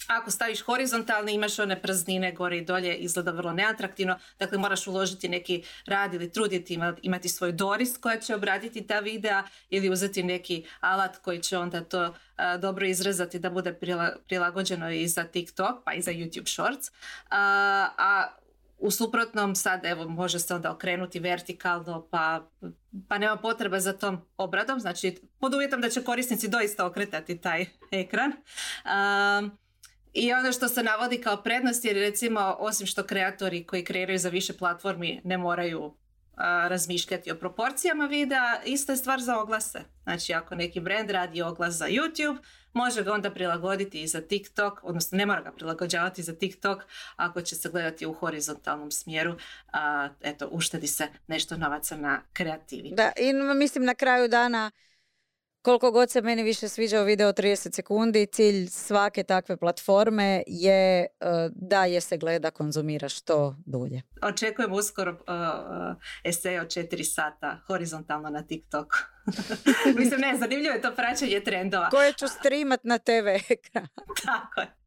ako 0.07 0.31
staviš 0.31 0.61
horizontalni 0.61 1.33
imaš 1.35 1.59
one 1.59 1.83
praznine 1.83 2.33
gore 2.33 2.59
i 2.59 2.65
dolje, 2.65 2.97
izgleda 2.97 3.31
vrlo 3.31 3.53
neatraktivno, 3.53 4.19
dakle 4.39 4.59
moraš 4.59 4.87
uložiti 4.87 5.29
neki 5.29 5.65
rad 5.87 6.15
ili 6.15 6.33
truditi 6.33 6.79
imati 7.03 7.29
svoj 7.29 7.53
doris 7.53 7.97
koja 7.99 8.21
će 8.21 8.35
obraditi 8.35 8.87
ta 8.87 9.01
videa 9.01 9.45
ili 9.71 9.91
uzeti 9.91 10.23
neki 10.23 10.67
alat 10.81 11.17
koji 11.17 11.43
će 11.43 11.59
onda 11.59 11.85
to 11.85 12.15
dobro 12.61 12.87
izrezati 12.87 13.39
da 13.39 13.51
bude 13.51 13.79
prilagođeno 14.27 14.91
i 14.91 15.09
za 15.09 15.25
TikTok 15.25 15.85
pa 15.85 15.93
i 15.93 16.03
za 16.03 16.11
YouTube 16.11 16.49
Shorts. 16.49 16.91
a 17.31 18.27
u 18.81 18.91
suprotnom 18.91 19.57
sad 19.57 19.85
evo 19.85 20.09
može 20.09 20.39
se 20.39 20.55
onda 20.55 20.73
okrenuti 20.73 21.21
vertikalno 21.21 22.09
pa, 22.11 22.49
pa 23.09 23.19
nema 23.19 23.37
potrebe 23.37 23.81
za 23.81 23.93
tom 23.93 24.21
obradom, 24.37 24.81
znači 24.81 25.19
pod 25.39 25.55
uvjetom 25.55 25.81
da 25.81 25.89
će 25.89 26.05
korisnici 26.05 26.49
doista 26.49 26.87
okretati 26.87 27.41
taj 27.41 27.67
ekran. 27.91 28.33
I 30.13 30.33
ono 30.33 30.53
što 30.53 30.69
se 30.69 30.83
navodi 30.83 31.21
kao 31.21 31.43
prednost 31.43 31.85
je 31.85 31.93
recimo 31.93 32.57
osim 32.59 32.87
što 32.87 33.07
kreatori 33.07 33.65
koji 33.65 33.85
kreiraju 33.85 34.19
za 34.19 34.29
više 34.29 34.53
platformi 34.53 35.21
ne 35.25 35.39
moraju 35.39 35.95
razmišljati 36.69 37.31
o 37.31 37.35
proporcijama 37.35 38.07
videa, 38.07 38.63
ista 38.65 38.93
je 38.93 38.97
stvar 38.97 39.21
za 39.21 39.39
oglase. 39.39 39.81
Znači 40.03 40.35
ako 40.35 40.55
neki 40.55 40.81
brand 40.81 41.11
radi 41.11 41.43
oglas 41.43 41.75
za 41.75 41.87
YouTube, 41.87 42.37
može 42.73 43.03
ga 43.03 43.13
onda 43.13 43.31
prilagoditi 43.31 44.03
i 44.03 44.07
za 44.07 44.21
TikTok, 44.21 44.81
odnosno 44.83 45.19
ne 45.19 45.27
mora 45.27 45.41
ga 45.41 45.53
prilagođavati 45.53 46.23
za 46.23 46.35
TikTok 46.35 46.83
ako 47.17 47.41
će 47.41 47.57
se 47.57 47.69
gledati 47.69 48.07
u 48.07 48.13
horizontalnom 48.13 48.91
smjeru. 48.91 49.37
A, 49.73 50.09
eto, 50.21 50.49
uštedi 50.51 50.87
se 50.87 51.09
nešto 51.27 51.57
novaca 51.57 51.97
na 51.97 52.23
kreativi. 52.33 52.91
Da, 52.95 53.13
i 53.17 53.33
mislim 53.33 53.85
na 53.85 53.95
kraju 53.95 54.29
dana 54.29 54.71
koliko 55.63 55.91
god 55.91 56.11
se 56.11 56.23
meni 56.23 56.43
više 56.43 56.69
sviđao 56.69 57.05
video 57.05 57.33
30 57.33 57.75
sekundi, 57.75 58.27
cilj 58.27 58.67
svake 58.67 59.23
takve 59.23 59.57
platforme 59.57 60.43
je 60.47 61.07
uh, 61.21 61.27
da 61.55 61.85
je 61.85 62.01
se 62.01 62.17
gleda, 62.17 62.51
konzumira 62.51 63.09
što 63.09 63.57
dulje. 63.67 64.03
Očekujem 64.23 64.73
uskoro 64.73 65.13
uh, 65.13 65.19
uh, 65.19 65.97
esej 66.25 66.59
od 66.59 66.67
4 66.67 67.05
sata 67.05 67.61
horizontalno 67.67 68.31
na 68.31 68.43
TikTok. 68.43 68.95
Mislim, 69.99 70.21
ne, 70.21 70.37
zanimljivo 70.39 70.75
je 70.75 70.83
to 70.83 70.95
praćenje 70.95 71.41
trendova. 71.41 71.91
Koje 71.91 72.13
ću 72.13 72.29
streamat 72.29 72.85
na 72.85 72.99
TV 72.99 73.29
ekran. 73.51 73.89
Tako 74.27 74.61
je. 74.61 74.80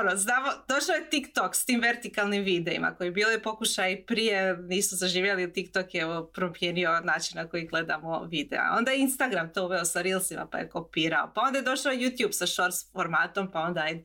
Ono, 0.00 0.16
znamo, 0.16 0.48
došao 0.68 0.94
je 0.94 1.10
TikTok 1.10 1.54
s 1.56 1.64
tim 1.64 1.80
vertikalnim 1.80 2.44
videima 2.44 2.94
koji 2.94 3.10
bili 3.10 3.42
pokušaj 3.42 4.04
prije, 4.06 4.56
nisu 4.56 4.96
zaživjeli, 4.96 5.52
TikTok 5.52 5.94
je 5.94 6.06
promijenio 6.32 7.00
način 7.00 7.36
na 7.36 7.48
koji 7.48 7.66
gledamo 7.66 8.24
videa. 8.24 8.74
Onda 8.78 8.90
je 8.90 9.00
Instagram 9.00 9.52
to 9.52 9.64
uveo 9.64 9.84
sa 9.84 10.02
Reelsima 10.02 10.46
pa 10.46 10.58
je 10.58 10.68
kopirao. 10.68 11.32
Pa 11.34 11.40
onda 11.40 11.58
je 11.58 11.64
došao 11.64 11.92
YouTube 11.92 12.32
sa 12.32 12.46
shorts 12.46 12.92
formatom 12.92 13.50
pa 13.50 13.60
onda 13.60 13.80
je, 13.80 14.04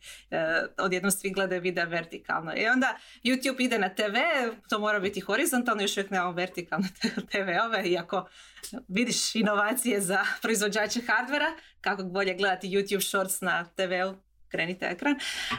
odjednom 0.78 1.12
svi 1.12 1.30
gledaju 1.30 1.62
videa 1.62 1.86
vertikalno. 1.86 2.54
I 2.56 2.68
onda 2.68 2.98
YouTube 3.24 3.64
ide 3.64 3.80
na 3.80 3.90
TV, 3.90 4.16
to 4.70 4.80
mora 4.80 5.00
biti 5.00 5.20
horizontalno, 5.20 5.82
još 5.82 5.98
uvijek 5.98 6.12
nemamo 6.12 6.32
vertikalne 6.32 6.88
TV-ove, 7.32 7.84
iako 7.84 8.28
vidiš 8.88 9.36
inovacije 9.36 10.02
za 10.02 10.26
proizvođače 10.42 11.00
hardvera, 11.08 11.54
kako 11.82 12.04
bolje 12.04 12.34
gledati 12.34 12.70
YouTube 12.70 13.10
Shorts 13.10 13.42
na 13.42 13.66
TV-u, 13.66 14.16
krenite 14.50 14.86
ekran. 14.86 15.16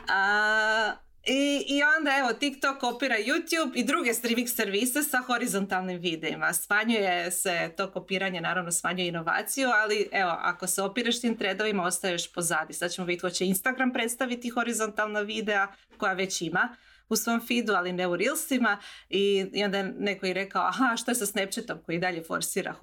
A, 0.08 0.92
i, 1.26 1.64
I 1.68 1.82
onda 1.98 2.16
evo 2.18 2.32
TikTok 2.32 2.78
kopira 2.78 3.16
YouTube 3.16 3.72
i 3.74 3.84
druge 3.84 4.14
streaming 4.14 4.48
servise 4.48 5.02
sa 5.02 5.18
horizontalnim 5.18 5.98
videima. 5.98 6.52
Smanjuje 6.52 7.30
se 7.30 7.72
to 7.76 7.90
kopiranje, 7.90 8.40
naravno 8.40 8.72
smanjuje 8.72 9.08
inovaciju, 9.08 9.68
ali 9.68 10.08
evo 10.12 10.30
ako 10.30 10.66
se 10.66 10.82
opireš 10.82 11.20
tim 11.20 11.36
trendovima 11.36 11.82
ostaješ 11.84 12.32
pozadi. 12.32 12.72
Sad 12.72 12.90
ćemo 12.90 13.06
vidjeti 13.06 13.34
će 13.34 13.46
Instagram 13.46 13.92
predstaviti 13.92 14.48
horizontalna 14.48 15.20
videa 15.20 15.66
koja 15.96 16.12
već 16.12 16.42
ima 16.42 16.76
u 17.08 17.16
svom 17.16 17.40
feedu, 17.46 17.72
ali 17.72 17.92
ne 17.92 18.06
u 18.06 18.16
Reelsima 18.16 18.78
i, 19.08 19.46
i 19.52 19.64
onda 19.64 19.82
neko 19.82 20.26
i 20.26 20.32
rekao, 20.32 20.62
aha, 20.62 20.96
što 20.96 21.10
je 21.10 21.14
sa 21.14 21.26
Snapchatom 21.26 21.78
koji 21.86 21.98
dalje 21.98 22.22
forsira 22.22 22.74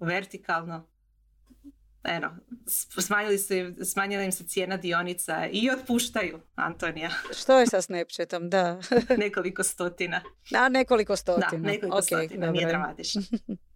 vertikalno? 0.00 0.86
Eno, 2.04 2.36
smanjili 3.00 3.38
su, 3.38 3.54
smanjila 3.84 4.22
im 4.22 4.32
se 4.32 4.44
cijena 4.44 4.76
dionica 4.76 5.46
i 5.52 5.70
otpuštaju, 5.70 6.40
Antonija. 6.54 7.10
Što 7.42 7.58
je 7.58 7.66
sa 7.66 7.82
Snapchatom, 7.82 8.50
da. 8.50 8.80
nekoliko 9.18 9.62
stotina. 9.62 10.20
Da, 10.50 10.68
nekoliko 10.68 11.16
stotina. 11.16 11.48
Da, 11.50 11.58
nekoliko 11.58 12.02
stotina, 12.02 12.50
nije 12.50 12.66
dramatično. 12.66 13.22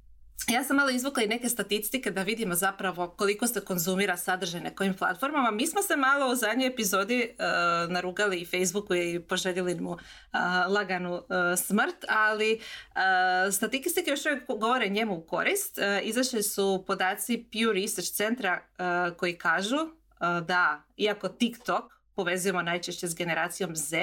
Ja 0.48 0.64
sam 0.64 0.76
malo 0.76 0.90
izvukla 0.90 1.22
i 1.22 1.28
neke 1.28 1.48
statistike 1.48 2.10
da 2.10 2.22
vidimo 2.22 2.54
zapravo 2.54 3.08
koliko 3.08 3.46
se 3.46 3.60
konzumira 3.60 4.16
sadržaj 4.16 4.60
na 4.60 4.70
kojim 4.70 4.94
platformama. 4.94 5.50
Mi 5.50 5.66
smo 5.66 5.82
se 5.82 5.96
malo 5.96 6.32
u 6.32 6.34
zadnjoj 6.34 6.68
epizodi 6.68 7.30
uh, 7.30 7.92
narugali 7.92 8.40
i 8.40 8.46
Facebooku 8.46 8.94
i 8.94 9.20
poželjeli 9.20 9.80
mu 9.80 9.90
uh, 9.90 9.98
laganu 10.68 11.14
uh, 11.14 11.22
smrt, 11.56 12.04
ali 12.08 12.60
statistike 13.52 14.10
još 14.10 14.26
uvijek 14.26 14.46
govore 14.46 14.88
njemu 14.88 15.14
u 15.14 15.26
korist. 15.26 15.78
Izašli 16.02 16.42
su 16.42 16.84
podaci 16.86 17.46
Pew 17.52 17.72
Research 17.82 18.12
centra 18.12 18.62
koji 19.16 19.38
kažu 19.38 19.76
da, 20.46 20.82
iako 20.96 21.28
TikTok 21.28 21.92
povezujemo 22.14 22.62
najčešće 22.62 23.08
s 23.08 23.14
generacijom 23.14 23.76
Z, 23.76 23.96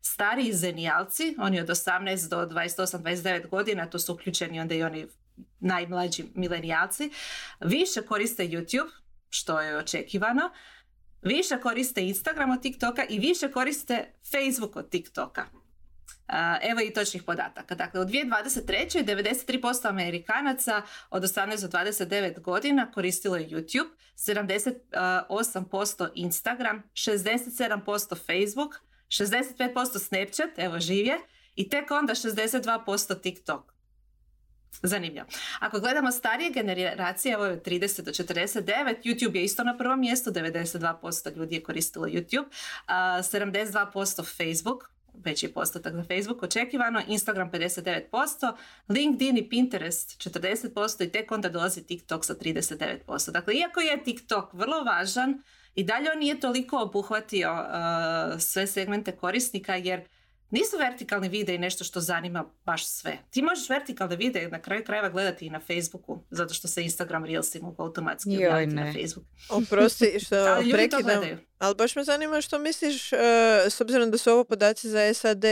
stariji 0.00 0.52
zenijalci, 0.52 1.36
oni 1.38 1.60
od 1.60 1.68
18 1.68 2.28
do 2.28 2.36
28-29 2.36 3.48
godina, 3.48 3.90
to 3.90 3.98
su 3.98 4.14
uključeni 4.14 4.60
onda 4.60 4.74
i 4.74 4.82
oni 4.82 5.06
najmlađi 5.60 6.24
milenijalci, 6.34 7.10
više 7.60 8.02
koriste 8.02 8.48
YouTube, 8.48 8.90
što 9.28 9.60
je 9.60 9.76
očekivano, 9.76 10.50
više 11.22 11.60
koriste 11.60 12.02
Instagram 12.02 12.50
od 12.50 12.62
TikToka 12.62 13.04
i 13.08 13.18
više 13.18 13.50
koriste 13.50 14.12
Facebook 14.30 14.76
od 14.76 14.90
TikToka. 14.90 15.44
Evo 16.62 16.80
i 16.80 16.92
točnih 16.92 17.22
podataka. 17.22 17.74
Dakle, 17.74 18.00
u 18.00 18.04
2023. 18.04 19.04
93% 19.04 19.88
Amerikanaca 19.88 20.82
od 21.10 21.22
18 21.22 21.60
do 21.60 21.78
29 21.78 22.40
godina 22.40 22.90
koristilo 22.90 23.36
je 23.36 23.48
YouTube, 23.48 23.88
78% 24.16 26.10
Instagram, 26.14 26.82
67% 26.92 28.16
Facebook, 28.16 28.74
65% 29.08 29.98
Snapchat, 29.98 30.50
evo 30.58 30.80
živje, 30.80 31.18
i 31.54 31.68
tek 31.68 31.90
onda 31.90 32.14
62% 32.14 33.20
TikTok. 33.20 33.71
Zanimljivo. 34.82 35.26
Ako 35.60 35.80
gledamo 35.80 36.12
starije 36.12 36.50
generacije, 36.50 37.32
evo 37.32 37.44
je 37.44 37.62
30 37.62 38.02
do 38.02 38.10
49, 38.10 38.94
YouTube 39.04 39.36
je 39.36 39.44
isto 39.44 39.64
na 39.64 39.78
prvom 39.78 40.00
mjestu, 40.00 40.30
92% 40.30 41.36
ljudi 41.36 41.54
je 41.54 41.62
koristilo 41.62 42.06
YouTube, 42.06 42.44
72% 42.88 44.36
Facebook, 44.36 44.90
veći 45.14 45.48
postotak 45.48 45.94
za 45.94 46.04
Facebook 46.04 46.42
očekivano, 46.42 47.02
Instagram 47.08 47.50
59%, 47.50 48.52
LinkedIn 48.88 49.36
i 49.36 49.48
Pinterest 49.48 50.18
40% 50.18 51.04
i 51.04 51.10
tek 51.10 51.32
onda 51.32 51.48
dolazi 51.48 51.82
TikTok 51.86 52.24
sa 52.24 52.34
39%. 52.34 53.30
Dakle, 53.30 53.54
iako 53.54 53.80
je 53.80 54.04
TikTok 54.04 54.52
vrlo 54.52 54.84
važan, 54.84 55.42
i 55.74 55.84
dalje 55.84 56.12
on 56.12 56.18
nije 56.18 56.40
toliko 56.40 56.78
obuhvatio 56.78 57.66
sve 58.38 58.66
segmente 58.66 59.12
korisnika 59.12 59.76
jer 59.76 60.02
nisu 60.52 60.76
vertikalni 60.78 61.28
videi 61.28 61.58
nešto 61.58 61.84
što 61.84 62.00
zanima 62.00 62.44
baš 62.64 62.86
sve. 62.86 63.18
Ti 63.30 63.42
možeš 63.42 63.68
vertikalne 63.68 64.16
videe 64.16 64.48
na 64.48 64.62
kraju 64.62 64.84
krajeva 64.84 65.08
gledati 65.08 65.46
i 65.46 65.50
na 65.50 65.60
Facebooku, 65.60 66.24
zato 66.30 66.54
što 66.54 66.68
se 66.68 66.82
Instagram 66.82 67.24
Reelsi 67.24 67.60
mogu 67.60 67.82
automatski 67.82 68.36
objaviti 68.36 68.74
na 68.74 68.92
Facebook. 68.92 69.26
Oprosti 69.50 70.18
što 70.26 70.36
ali 70.36 70.70
prekidam, 70.70 71.22
ali 71.58 71.74
baš 71.74 71.96
me 71.96 72.04
zanima 72.04 72.40
što 72.40 72.58
misliš, 72.58 73.12
uh, 73.12 73.18
s 73.68 73.80
obzirom 73.80 74.10
da 74.10 74.18
su 74.18 74.32
ovo 74.32 74.44
podaci 74.44 74.88
za 74.88 75.14
SAD, 75.14 75.44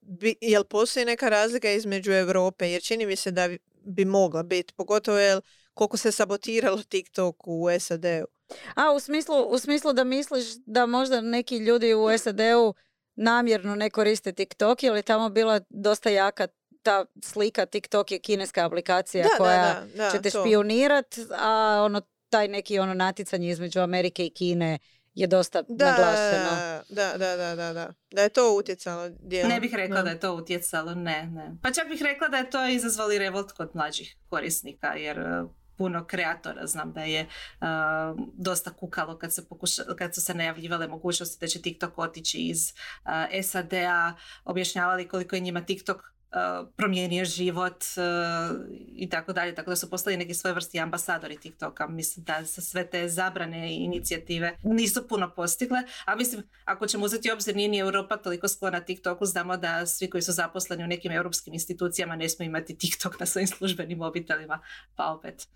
bi, 0.00 0.34
jel 0.40 0.64
postoji 0.64 1.06
neka 1.06 1.28
razlika 1.28 1.70
između 1.70 2.12
Europe, 2.12 2.70
jer 2.70 2.82
čini 2.82 3.06
mi 3.06 3.16
se 3.16 3.30
da 3.30 3.48
bi 3.84 4.04
mogla 4.04 4.42
biti, 4.42 4.74
pogotovo 4.74 5.18
jel 5.18 5.40
koliko 5.74 5.96
se 5.96 6.12
sabotiralo 6.12 6.82
TikTok 6.82 7.36
u 7.46 7.66
SAD-u. 7.80 8.26
A, 8.74 8.92
u 8.92 9.00
smislu, 9.00 9.48
u 9.48 9.58
smislu 9.58 9.92
da 9.92 10.04
misliš 10.04 10.44
da 10.66 10.86
možda 10.86 11.20
neki 11.20 11.56
ljudi 11.56 11.94
u 11.94 12.18
SAD-u 12.18 12.74
namjerno 13.14 13.74
ne 13.74 13.90
koriste 13.90 14.32
TikTok 14.32 14.82
jer 14.82 14.96
je 14.96 15.02
tamo 15.02 15.28
bila 15.28 15.60
dosta 15.70 16.10
jaka 16.10 16.46
ta 16.82 17.04
slika 17.22 17.66
TikTok 17.66 18.12
je 18.12 18.18
kineska 18.18 18.66
aplikacija 18.66 19.26
koja 19.38 19.82
da, 19.94 20.10
će 20.10 20.22
te 20.22 20.30
špionirat, 20.30 21.18
a 21.38 21.82
ono 21.84 22.00
taj 22.28 22.48
neki 22.48 22.78
ono 22.78 22.94
naticanje 22.94 23.48
između 23.48 23.80
Amerike 23.80 24.26
i 24.26 24.30
Kine 24.30 24.78
je 25.14 25.26
dosta 25.26 25.62
da, 25.68 25.90
naglašeno. 25.90 26.82
Da, 26.88 27.12
da, 27.18 27.36
da, 27.36 27.54
da, 27.54 27.72
da. 27.72 27.92
Da 28.10 28.22
je 28.22 28.28
to 28.28 28.56
utjecalo 28.56 29.10
Ne 29.48 29.60
bih 29.60 29.74
rekla 29.74 30.02
da. 30.02 30.10
je 30.10 30.20
to 30.20 30.34
utjecalo, 30.34 30.94
ne, 30.94 31.26
ne. 31.26 31.56
Pa 31.62 31.72
čak 31.72 31.88
bih 31.88 32.02
rekla 32.02 32.28
da 32.28 32.36
je 32.36 32.50
to 32.50 32.66
izazvali 32.66 33.18
revolt 33.18 33.52
kod 33.52 33.70
mlađih 33.74 34.16
korisnika, 34.28 34.94
jer 34.94 35.18
puno 35.82 36.04
kreatora. 36.06 36.66
Znam 36.66 36.92
da 36.92 37.02
je 37.02 37.26
dosta 38.34 38.70
kukalo 38.72 39.18
kad, 39.18 39.34
se 39.34 39.48
pokuša, 39.48 39.82
kad 39.98 40.14
su 40.14 40.20
se 40.20 40.34
najavljivale 40.34 40.88
mogućnosti 40.88 41.40
da 41.40 41.46
će 41.46 41.62
TikTok 41.62 41.98
otići 41.98 42.38
iz 42.38 42.72
uh, 43.04 43.42
SAD-a, 43.42 44.14
objašnjavali 44.44 45.08
koliko 45.08 45.36
je 45.36 45.40
njima 45.40 45.60
TikTok 45.60 46.12
promijenio 46.76 47.24
život 47.24 47.84
i 48.96 49.08
tako 49.10 49.32
dalje, 49.32 49.54
tako 49.54 49.70
da 49.70 49.76
su 49.76 49.90
postali 49.90 50.16
neki 50.16 50.34
svoje 50.34 50.54
vrsti 50.54 50.80
ambasadori 50.80 51.36
TikToka. 51.36 51.86
Mislim 51.86 52.24
da 52.24 52.44
sa 52.44 52.60
sve 52.60 52.90
te 52.90 53.08
zabrane 53.08 53.72
i 53.72 53.76
inicijative 53.76 54.56
nisu 54.62 55.08
puno 55.08 55.34
postigle, 55.34 55.82
a 56.04 56.16
mislim 56.16 56.42
ako 56.64 56.86
ćemo 56.86 57.04
uzeti 57.04 57.30
obzir 57.30 57.56
nije 57.56 57.68
ni 57.68 57.78
Europa 57.78 58.16
toliko 58.16 58.48
sklona 58.48 58.80
TikToku, 58.80 59.26
znamo 59.26 59.56
da 59.56 59.86
svi 59.86 60.10
koji 60.10 60.22
su 60.22 60.32
zaposleni 60.32 60.84
u 60.84 60.86
nekim 60.86 61.12
europskim 61.12 61.54
institucijama 61.54 62.16
ne 62.16 62.28
smiju 62.28 62.48
imati 62.48 62.78
TikTok 62.78 63.20
na 63.20 63.26
svojim 63.26 63.48
službenim 63.48 63.98
mobitelima, 63.98 64.60
pa 64.96 65.12
opet 65.12 65.48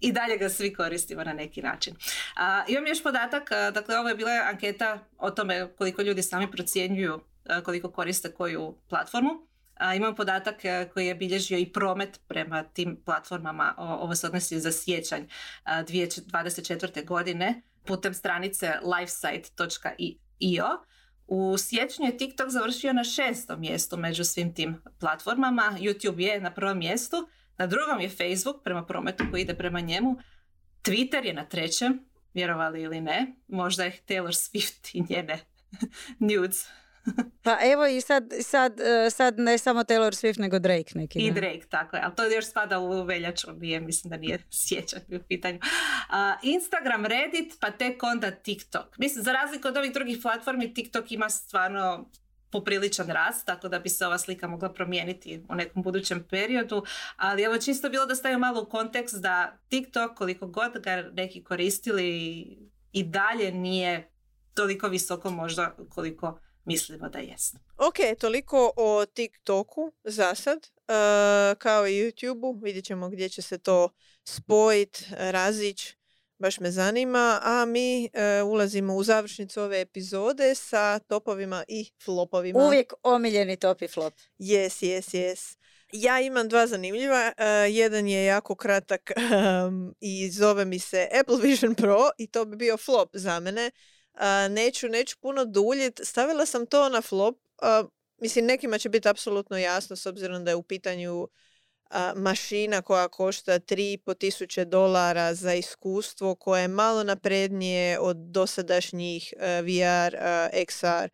i 0.00 0.12
dalje 0.12 0.36
ga 0.36 0.48
svi 0.48 0.74
koristimo 0.74 1.24
na 1.24 1.32
neki 1.32 1.62
način. 1.62 1.94
A, 2.36 2.64
imam 2.68 2.86
još 2.86 3.02
podatak, 3.02 3.50
dakle 3.74 3.98
ovo 3.98 4.08
je 4.08 4.14
bila 4.14 4.30
anketa 4.52 4.98
o 5.18 5.30
tome 5.30 5.68
koliko 5.78 6.02
ljudi 6.02 6.22
sami 6.22 6.50
procjenjuju 6.50 7.20
koliko 7.64 7.90
koriste 7.90 8.32
koju 8.32 8.76
platformu. 8.88 9.30
A, 9.74 9.94
imam 9.94 10.14
podatak 10.14 10.56
koji 10.92 11.06
je 11.06 11.14
bilježio 11.14 11.58
i 11.58 11.72
promet 11.72 12.20
prema 12.28 12.62
tim 12.62 13.02
platformama, 13.04 13.74
ovo 13.78 14.14
se 14.14 14.26
odnosi 14.26 14.60
za 14.60 14.72
sjećanj 14.72 15.22
2024. 15.66 17.04
godine 17.04 17.62
putem 17.84 18.14
stranice 18.14 18.72
lifesite.io. 18.98 20.66
U 21.26 21.58
siječnju 21.58 22.06
je 22.06 22.16
TikTok 22.16 22.48
završio 22.48 22.92
na 22.92 23.04
šestom 23.04 23.60
mjestu 23.60 23.96
među 23.96 24.24
svim 24.24 24.54
tim 24.54 24.82
platformama, 25.00 25.76
YouTube 25.80 26.20
je 26.20 26.40
na 26.40 26.54
prvom 26.54 26.78
mjestu, 26.78 27.28
na 27.58 27.66
drugom 27.66 28.00
je 28.00 28.08
Facebook 28.08 28.64
prema 28.64 28.86
prometu 28.86 29.24
koji 29.30 29.42
ide 29.42 29.54
prema 29.54 29.80
njemu. 29.80 30.16
Twitter 30.82 31.24
je 31.24 31.34
na 31.34 31.44
trećem, 31.44 32.04
vjerovali 32.34 32.82
ili 32.82 33.00
ne. 33.00 33.34
Možda 33.48 33.84
je 33.84 33.98
Taylor 34.08 34.32
Swift 34.32 34.90
i 34.92 35.04
njene 35.08 35.38
nudes. 36.36 36.66
pa 37.42 37.58
evo 37.72 37.86
i 37.86 38.00
sad, 38.00 38.32
sad, 38.42 38.80
e, 38.80 39.10
sad 39.10 39.38
ne 39.38 39.58
samo 39.58 39.80
Taylor 39.80 40.12
Swift 40.12 40.40
nego 40.40 40.58
Drake 40.58 40.92
neki. 40.94 41.18
I 41.18 41.30
Drake, 41.30 41.66
tako 41.70 41.96
je. 41.96 42.02
Ali 42.02 42.14
to 42.14 42.24
još 42.24 42.46
spada 42.46 42.78
u 42.78 43.04
veljaču, 43.04 43.52
nije, 43.52 43.80
mislim 43.80 44.10
da 44.10 44.16
nije 44.16 44.38
sjećan 44.66 45.00
u 45.08 45.18
pitanju. 45.28 45.58
Instagram, 46.42 47.06
Reddit, 47.06 47.54
pa 47.60 47.70
tek 47.70 48.02
onda 48.02 48.30
TikTok. 48.30 48.98
Mislim, 48.98 49.24
za 49.24 49.32
razliku 49.32 49.68
od 49.68 49.76
ovih 49.76 49.92
drugih 49.92 50.18
platformi, 50.22 50.74
TikTok 50.74 51.12
ima 51.12 51.28
stvarno 51.28 52.10
popriličan 52.50 53.08
rast, 53.08 53.46
tako 53.46 53.68
da 53.68 53.78
bi 53.78 53.88
se 53.88 54.06
ova 54.06 54.18
slika 54.18 54.48
mogla 54.48 54.72
promijeniti 54.72 55.44
u 55.48 55.54
nekom 55.54 55.82
budućem 55.82 56.26
periodu. 56.30 56.84
Ali 57.16 57.42
evo 57.42 57.58
čisto 57.58 57.88
bilo 57.88 58.06
da 58.06 58.14
stavim 58.14 58.38
malo 58.40 58.62
u 58.62 58.66
kontekst 58.66 59.20
da 59.20 59.58
TikTok, 59.68 60.14
koliko 60.14 60.46
god 60.46 60.78
ga 60.78 61.10
neki 61.12 61.44
koristili 61.44 62.08
i 62.92 63.04
dalje 63.04 63.52
nije 63.52 64.10
toliko 64.54 64.88
visoko 64.88 65.30
možda 65.30 65.76
koliko 65.88 66.40
mislimo 66.64 67.08
da 67.08 67.18
jest. 67.18 67.56
Ok, 67.76 68.18
toliko 68.20 68.72
o 68.76 69.06
TikToku 69.06 69.92
za 70.04 70.34
sad, 70.34 70.58
e, 70.66 70.70
kao 71.58 71.86
i 71.86 71.92
YouTubeu. 71.92 72.62
Vidjet 72.62 72.84
ćemo 72.84 73.08
gdje 73.08 73.28
će 73.28 73.42
se 73.42 73.58
to 73.58 73.88
spojit, 74.24 75.04
razić. 75.10 75.97
Baš 76.38 76.60
me 76.60 76.70
zanima. 76.70 77.40
A 77.42 77.64
mi 77.64 78.04
e, 78.04 78.42
ulazimo 78.42 78.94
u 78.94 79.02
završnicu 79.02 79.62
ove 79.62 79.80
epizode 79.80 80.54
sa 80.54 80.98
topovima 80.98 81.64
i 81.68 81.90
flopovima. 82.04 82.58
Uvijek 82.66 82.92
omiljeni 83.02 83.56
top 83.56 83.82
i 83.82 83.88
flop. 83.88 84.14
Yes, 84.38 84.84
yes, 84.84 85.16
yes. 85.16 85.56
Ja 85.92 86.20
imam 86.20 86.48
dva 86.48 86.66
zanimljiva. 86.66 87.32
E, 87.36 87.44
jedan 87.70 88.08
je 88.08 88.24
jako 88.24 88.54
kratak 88.54 89.10
um, 89.66 89.94
i 90.00 90.30
zove 90.30 90.64
mi 90.64 90.78
se 90.78 91.08
Apple 91.20 91.36
Vision 91.42 91.74
Pro 91.74 92.10
i 92.18 92.26
to 92.26 92.44
bi 92.44 92.56
bio 92.56 92.76
flop 92.76 93.10
za 93.12 93.40
mene. 93.40 93.70
Uh, 94.14 94.50
neću, 94.50 94.88
neću 94.88 95.16
puno 95.20 95.44
duljit. 95.44 96.00
Stavila 96.04 96.46
sam 96.46 96.66
to 96.66 96.88
na 96.88 97.02
flop. 97.02 97.36
Uh, 97.36 97.88
mislim, 98.20 98.44
nekima 98.44 98.78
će 98.78 98.88
biti 98.88 99.08
apsolutno 99.08 99.58
jasno 99.58 99.96
s 99.96 100.06
obzirom 100.06 100.44
da 100.44 100.50
je 100.50 100.54
u 100.54 100.62
pitanju 100.62 101.28
mašina 102.16 102.82
koja 102.82 103.08
košta 103.08 103.52
3,5 103.58 104.18
tisuće 104.18 104.64
dolara 104.64 105.34
za 105.34 105.54
iskustvo 105.54 106.34
koje 106.34 106.62
je 106.62 106.68
malo 106.68 107.04
naprednije 107.04 107.98
od 107.98 108.16
dosadašnjih 108.16 109.34
VR, 109.38 110.16
XR 110.52 111.08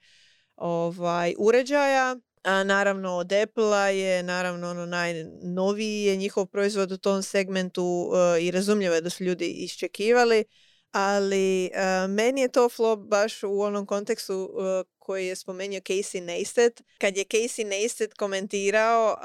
ovaj, 0.57 1.35
uređaja. 1.39 2.17
A 2.43 2.65
naravno 2.65 3.17
od 3.17 3.33
apple 3.33 3.99
je 3.99 4.23
naravno 4.23 4.71
ono 4.71 4.87
najnoviji 4.87 6.05
je 6.05 6.17
njihov 6.17 6.47
proizvod 6.47 6.93
u 6.93 6.99
tom 6.99 7.23
segmentu 7.23 8.13
i 8.41 8.51
razumljivo 8.51 8.95
je 8.95 9.01
da 9.01 9.11
su 9.11 9.25
ljudi 9.25 9.47
iščekivali 9.47 10.45
ali 10.91 11.71
meni 12.09 12.41
je 12.41 12.49
to 12.49 12.69
flop 12.69 13.01
baš 13.01 13.43
u 13.43 13.61
onom 13.61 13.87
kontekstu 13.87 14.51
koji 14.99 15.27
je 15.27 15.37
spomenuo 15.37 15.79
Casey 15.79 16.21
Neistat. 16.21 16.81
Kad 16.99 17.17
je 17.17 17.25
Casey 17.25 17.67
Neistat 17.67 18.15
komentirao 18.15 19.17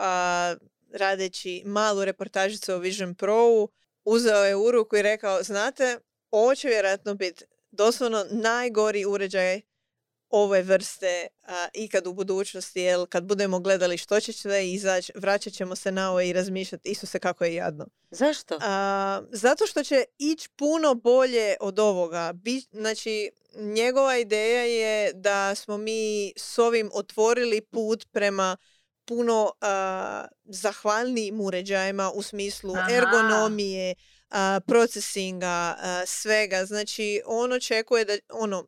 radeći 0.94 1.64
malu 1.66 2.06
reportažicu 2.06 2.74
o 2.74 2.78
Vision 2.78 3.16
Pro, 3.16 3.68
uzeo 4.06 4.46
je 4.46 4.56
u 4.56 4.72
ruku 4.72 4.98
i 4.98 5.02
rekao, 5.02 5.44
znate, 5.44 6.00
ovo 6.32 6.56
će 6.56 6.68
vjerojatno 6.68 7.16
biti 7.16 7.44
doslovno 7.72 8.26
najgori 8.32 9.06
uređaj 9.06 9.62
ove 10.30 10.62
vrste 10.62 11.28
a, 11.44 11.68
ikad 11.74 12.08
u 12.08 12.14
budućnosti, 12.14 12.82
jer 12.82 13.06
kad 13.10 13.24
budemo 13.24 13.60
gledali 13.60 13.98
što 13.98 14.20
će 14.20 14.34
sve 14.34 14.72
izaći, 14.72 15.12
vraćat 15.16 15.54
ćemo 15.54 15.76
se 15.76 15.92
na 15.92 16.10
ovo 16.10 16.22
i 16.22 16.34
razmišljati, 16.34 16.90
Isuse 16.90 17.20
kako 17.20 17.46
je 17.46 17.56
jadno. 17.56 17.86
Zašto? 18.12 18.58
A, 18.62 19.22
zato 19.32 19.68
što 19.68 19.84
će 19.84 20.04
ići 20.18 20.50
puno 20.56 20.94
bolje 20.94 21.56
od 21.60 21.80
ovoga. 21.80 22.34
Bi, 22.34 22.62
znači, 22.72 23.32
njegova 23.56 24.18
ideja 24.18 24.64
je 24.64 25.14
da 25.14 25.56
smo 25.56 25.78
mi 25.78 26.34
s 26.38 26.60
ovim 26.60 26.90
otvorili 26.94 27.62
put 27.62 28.08
prema 28.12 28.58
puno 29.10 29.44
uh, 29.44 30.28
zahvalnijim 30.46 31.42
uređajima 31.42 32.12
u 32.12 32.22
smislu 32.22 32.74
ergonomije, 32.92 33.96
uh, 34.30 34.36
procesinga, 34.68 35.76
svega. 36.06 36.66
Znači, 36.66 37.22
on 37.26 37.52
očekuje 37.54 38.06
da, 38.06 38.18
ono, 38.30 38.68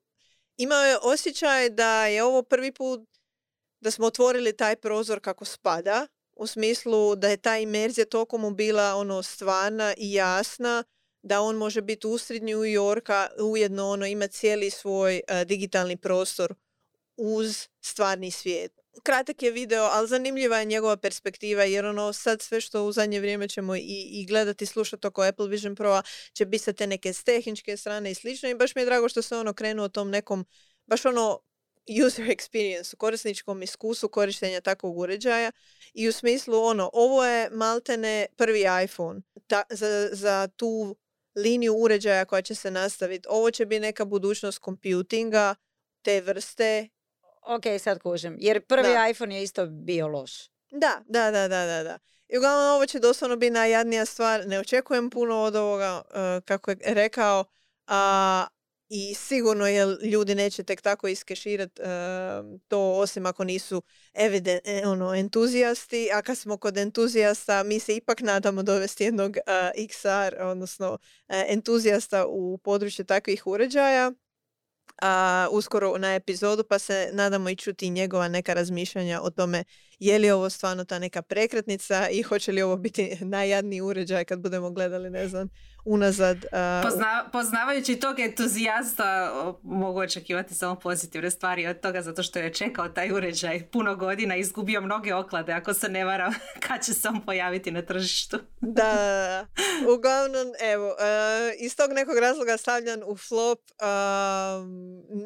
imao 0.57 0.83
je 0.83 0.97
osjećaj 1.01 1.69
da 1.69 2.05
je 2.05 2.23
ovo 2.23 2.43
prvi 2.43 2.71
put 2.71 3.09
da 3.79 3.91
smo 3.91 4.07
otvorili 4.07 4.57
taj 4.57 4.75
prozor 4.75 5.19
kako 5.19 5.45
spada, 5.45 6.07
u 6.33 6.47
smislu 6.47 7.15
da 7.15 7.29
je 7.29 7.37
ta 7.37 7.57
imerzija 7.57 8.05
toliko 8.05 8.37
mu 8.37 8.51
bila 8.51 8.95
ono 8.95 9.23
stvarna 9.23 9.93
i 9.97 10.13
jasna, 10.13 10.83
da 11.21 11.41
on 11.41 11.55
može 11.55 11.81
biti 11.81 12.07
usred 12.07 12.43
New 12.43 12.59
Yorka, 12.59 13.27
ujedno 13.39 13.89
ono 13.89 14.05
ima 14.05 14.27
cijeli 14.27 14.69
svoj 14.69 15.21
digitalni 15.45 15.97
prostor 15.97 16.55
uz 17.17 17.67
stvarni 17.81 18.31
svijet 18.31 18.80
kratak 19.03 19.43
je 19.43 19.51
video, 19.51 19.83
ali 19.91 20.07
zanimljiva 20.07 20.57
je 20.57 20.65
njegova 20.65 20.97
perspektiva 20.97 21.63
jer 21.63 21.85
ono 21.85 22.13
sad 22.13 22.41
sve 22.41 22.61
što 22.61 22.83
u 22.83 22.91
zadnje 22.91 23.19
vrijeme 23.19 23.47
ćemo 23.47 23.75
i, 23.75 24.07
i 24.11 24.25
gledati 24.25 24.63
i 24.63 24.67
slušati 24.67 25.07
oko 25.07 25.23
Apple 25.23 25.47
Vision 25.47 25.75
Pro 25.75 26.01
će 26.33 26.45
biti 26.45 26.63
sa 26.63 26.73
te 26.73 26.87
neke 26.87 27.13
tehničke 27.25 27.77
strane 27.77 28.11
i 28.11 28.15
slično 28.15 28.49
i 28.49 28.55
baš 28.55 28.75
mi 28.75 28.81
je 28.81 28.85
drago 28.85 29.09
što 29.09 29.21
se 29.21 29.35
ono 29.35 29.53
krenuo 29.53 29.87
tom 29.87 30.09
nekom 30.09 30.45
baš 30.85 31.05
ono 31.05 31.39
user 32.05 32.25
experience, 32.25 32.95
korisničkom 32.95 33.63
iskustvu 33.63 34.09
korištenja 34.09 34.61
takvog 34.61 34.97
uređaja 34.97 35.51
i 35.93 36.07
u 36.07 36.11
smislu 36.11 36.63
ono, 36.63 36.89
ovo 36.93 37.25
je 37.25 37.49
maltene 37.49 38.25
prvi 38.37 38.63
iPhone 38.83 39.21
ta, 39.47 39.63
za, 39.69 40.09
za 40.11 40.47
tu 40.55 40.95
liniju 41.35 41.73
uređaja 41.73 42.25
koja 42.25 42.41
će 42.41 42.55
se 42.55 42.71
nastaviti. 42.71 43.27
Ovo 43.29 43.51
će 43.51 43.65
biti 43.65 43.79
neka 43.79 44.05
budućnost 44.05 44.63
computinga 44.63 45.55
te 46.01 46.21
vrste 46.21 46.89
Ok, 47.41 47.63
sad 47.79 47.99
kužem. 47.99 48.35
Jer 48.39 48.65
prvi 48.65 48.93
da. 48.93 49.07
iPhone 49.09 49.35
je 49.35 49.43
isto 49.43 49.65
bio 49.65 50.07
loš. 50.07 50.47
Da, 50.71 51.03
da, 51.07 51.31
da, 51.31 51.47
da, 51.47 51.65
da. 51.65 51.83
da. 51.83 51.99
I 52.29 52.37
uglavnom 52.37 52.75
ovo 52.75 52.85
će 52.85 52.99
doslovno 52.99 53.35
biti 53.35 53.51
najjadnija 53.51 54.05
stvar. 54.05 54.47
Ne 54.47 54.59
očekujem 54.59 55.09
puno 55.09 55.41
od 55.41 55.55
ovoga, 55.55 56.01
uh, 56.05 56.43
kako 56.45 56.71
je 56.71 56.77
rekao. 56.81 57.45
A, 57.87 58.47
I 58.89 59.13
sigurno 59.15 59.67
je 59.67 59.85
ljudi 60.03 60.35
neće 60.35 60.63
tek 60.63 60.81
tako 60.81 61.07
iskeširati 61.07 61.81
uh, 61.81 61.87
to 62.67 62.91
osim 62.91 63.25
ako 63.25 63.43
nisu 63.43 63.81
eviden, 64.13 64.59
e, 64.65 64.87
ono, 64.87 65.15
entuzijasti. 65.15 66.09
A 66.13 66.21
kad 66.21 66.37
smo 66.37 66.57
kod 66.57 66.77
entuzijasta, 66.77 67.63
mi 67.63 67.79
se 67.79 67.95
ipak 67.95 68.21
nadamo 68.21 68.63
dovesti 68.63 69.03
jednog 69.03 69.37
uh, 69.37 69.87
XR, 69.87 70.41
odnosno 70.41 70.97
entuzijasta 71.29 72.25
u 72.27 72.57
području 72.57 73.05
takvih 73.05 73.47
uređaja 73.47 74.11
a, 75.01 75.47
uskoro 75.51 75.97
na 75.97 76.15
epizodu 76.15 76.63
pa 76.63 76.79
se 76.79 77.09
nadamo 77.13 77.49
i 77.49 77.55
čuti 77.55 77.89
njegova 77.89 78.27
neka 78.27 78.53
razmišljanja 78.53 79.21
o 79.21 79.29
tome 79.29 79.63
je 79.99 80.19
li 80.19 80.31
ovo 80.31 80.49
stvarno 80.49 80.85
ta 80.85 80.99
neka 80.99 81.21
prekretnica 81.21 82.09
i 82.09 82.21
hoće 82.21 82.51
li 82.51 82.61
ovo 82.61 82.77
biti 82.77 83.17
najjadniji 83.25 83.81
uređaj 83.81 84.25
kad 84.25 84.39
budemo 84.39 84.71
gledali, 84.71 85.09
ne 85.09 85.27
znam, 85.27 85.49
unazad. 85.85 86.37
Pozna, 86.83 87.29
poznavajući 87.31 87.99
tog 87.99 88.19
entuzijasta 88.19 89.31
mogu 89.63 89.99
očekivati 89.99 90.55
samo 90.55 90.75
pozitivne 90.75 91.31
stvari 91.31 91.67
od 91.67 91.79
toga 91.79 92.01
zato 92.01 92.23
što 92.23 92.39
je 92.39 92.53
čekao 92.53 92.89
taj 92.89 93.11
uređaj 93.11 93.67
puno 93.71 93.95
godina 93.95 94.35
i 94.35 94.39
izgubio 94.39 94.81
mnoge 94.81 95.13
oklade 95.13 95.53
ako 95.53 95.73
se 95.73 95.89
ne 95.89 96.05
varam 96.05 96.33
kad 96.67 96.85
će 96.85 96.93
se 96.93 97.07
on 97.07 97.21
pojaviti 97.21 97.71
na 97.71 97.81
tržištu. 97.81 98.39
da, 98.61 99.47
uglavnom 99.95 100.47
evo, 100.61 100.95
iz 101.59 101.75
tog 101.75 101.91
nekog 101.91 102.17
razloga 102.17 102.57
stavljan 102.57 103.03
u 103.05 103.17
flop 103.17 103.59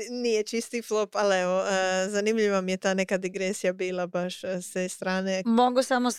nije 0.09 0.43
čisti 0.43 0.81
flop, 0.81 1.15
ali 1.15 1.35
evo, 1.35 1.63
zanimljiva 2.07 2.61
mi 2.61 2.71
je 2.71 2.77
ta 2.77 2.93
neka 2.93 3.17
digresija 3.17 3.73
bila 3.73 4.07
baš 4.07 4.43
s 4.43 4.71
te 4.73 4.89
strane. 4.89 5.41
Mogu 5.45 5.83
samo 5.83 6.09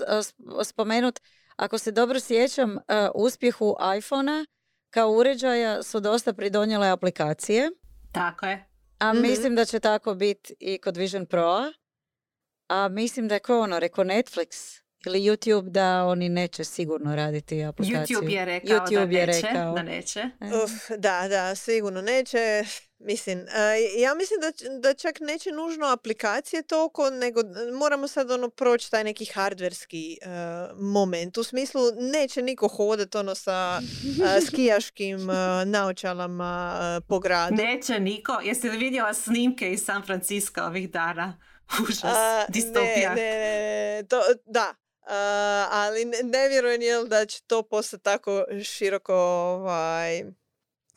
spomenuti 0.65 1.21
ako 1.57 1.79
se 1.79 1.93
dobro 1.93 2.21
sjećam, 2.21 2.77
uh, 2.77 2.81
uspjehu 3.15 3.77
iPhonea 3.99 4.45
kao 4.91 5.11
uređaja 5.11 5.83
su 5.83 6.01
dosta 6.01 6.33
pridonjele 6.33 6.89
aplikacije. 6.89 7.71
Tako 8.13 8.47
je. 8.47 8.65
A 8.99 9.13
mhm. 9.13 9.23
mislim 9.23 9.55
da 9.55 9.65
će 9.65 9.81
tako 9.81 10.15
biti 10.15 10.55
i 10.61 10.79
kod 10.79 10.97
Vision 10.97 11.27
Pro. 11.27 11.73
A 12.69 12.89
mislim 12.89 13.29
da 13.29 13.35
je 13.35 13.41
ko 13.41 13.61
ono, 13.61 13.79
rekao 13.79 14.05
Netflix 14.05 14.81
ili 15.07 15.21
YouTube 15.21 15.69
da 15.69 16.05
oni 16.05 16.29
neće 16.29 16.65
sigurno 16.65 17.17
raditi 17.17 17.65
aplikaciju. 17.65 18.19
YouTube 18.19 18.31
je 18.31 18.45
rekao 18.45 18.79
YouTube 18.79 19.13
da, 19.13 19.19
je 19.19 19.27
neće, 19.27 19.47
rekao. 19.47 19.75
da 19.75 19.83
neće. 19.83 20.21
E. 20.21 20.47
Uf, 20.65 20.73
da, 20.99 21.29
da, 21.29 21.55
sigurno 21.55 22.03
neće. 22.03 22.65
Mislim, 22.99 23.39
uh, 23.39 24.01
ja 24.03 24.15
mislim 24.15 24.41
da, 24.41 24.79
da 24.81 24.95
čak 24.95 25.21
neće 25.21 25.51
nužno 25.53 25.87
aplikacije 25.87 26.63
toliko, 26.63 27.11
nego 27.11 27.41
moramo 27.79 28.09
sad 28.09 28.31
ono 28.31 28.51
proći 28.51 28.91
taj 28.91 29.05
neki 29.05 29.25
hardverski 29.25 30.19
uh, 30.23 30.81
moment. 30.81 31.39
U 31.39 31.45
smislu 31.45 31.81
neće 31.97 32.43
niko 32.43 32.69
hodati 32.69 33.19
ono 33.19 33.35
sa 33.35 33.81
uh, 33.81 34.45
skijaškim 34.47 35.27
naočalama 35.67 37.01
po 37.09 37.19
gradu. 37.19 37.57
Neće 37.57 38.01
niko. 38.01 38.33
Jeste 38.45 38.71
li 38.71 38.79
vidjela 38.79 39.15
snimke 39.15 39.73
iz 39.73 39.85
San 39.85 40.03
Francisco 40.03 40.61
ovih 40.63 40.91
dana? 40.91 41.39
Užas, 41.89 42.47
distopija. 42.49 43.15
Ne, 43.15 43.23
ne, 43.23 43.97
ne, 43.97 44.03
to, 44.09 44.21
da, 44.47 44.75
Uh, 44.81 44.86
ali 45.71 46.05
ne, 46.05 46.49
vjerujem 46.49 46.83
jel 46.83 47.07
da 47.07 47.27
će 47.27 47.43
to 47.47 47.63
postati 47.63 48.05
tako 48.05 48.45
široko 48.65 49.15
ovaj, 49.15 50.25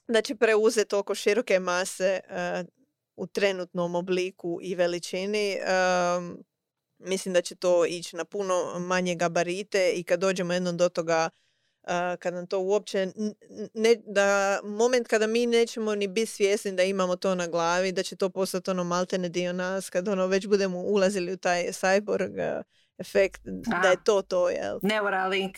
da 0.07 0.22
će 0.22 0.36
preuzeti 0.36 0.89
toliko 0.89 1.16
široke 1.16 1.60
mase 1.60 2.20
uh, 2.30 2.68
u 3.16 3.28
trenutnom 3.28 3.95
obliku 3.95 4.60
i 4.62 4.76
veličini. 4.76 5.57
Um, 6.18 6.43
mislim 6.97 7.34
da 7.34 7.41
će 7.41 7.55
to 7.55 7.86
ići 7.86 8.16
na 8.16 8.26
puno 8.26 8.80
manje 8.80 9.16
gabarite 9.16 9.91
i 9.95 10.03
kad 10.03 10.20
dođemo 10.20 10.53
jednom 10.53 10.78
do 10.78 10.89
toga 10.89 11.30
uh, 11.84 11.89
kad 12.20 12.34
nam 12.34 12.47
to 12.47 12.60
uopće 12.60 13.07
ne, 13.74 13.95
da 14.05 14.60
moment 14.64 15.07
kada 15.07 15.28
mi 15.28 15.45
nećemo 15.45 15.95
ni 15.95 16.07
biti 16.07 16.32
svjesni 16.32 16.72
da 16.72 16.84
imamo 16.84 17.16
to 17.16 17.36
na 17.36 17.47
glavi, 17.47 17.91
da 17.91 18.03
će 18.03 18.16
to 18.16 18.30
postati 18.30 18.72
ono 18.72 18.84
maltene 18.84 19.30
dio 19.30 19.53
nas, 19.53 19.89
kad 19.89 20.07
ono 20.07 20.28
već 20.28 20.47
budemo 20.47 20.80
ulazili 20.80 21.34
u 21.34 21.38
taj 21.38 21.68
cyborg 21.68 22.64
efekt, 23.00 23.41
da 23.82 23.89
je 23.89 23.97
to 24.04 24.22
to, 24.22 24.50
jel? 24.50 24.80
Neuralink, 24.82 25.58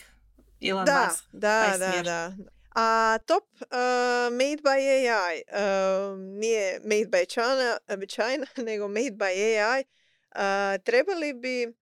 Elon 0.60 0.84
da, 0.84 1.06
Musk. 1.08 1.24
Da, 1.32 1.76
da, 1.78 2.02
da. 2.02 2.32
A 2.74 3.18
top 3.26 3.44
uh, 3.60 3.68
made 4.30 4.62
by 4.62 4.78
AI, 4.78 5.42
uh, 5.52 6.18
nije 6.18 6.80
made 6.84 7.06
by 7.06 7.26
China, 7.26 7.78
China 8.08 8.46
nego 8.70 8.88
made 8.88 9.16
by 9.16 9.58
AI, 9.58 9.84
uh, 10.34 10.84
trebali 10.84 11.32
bi 11.32 11.74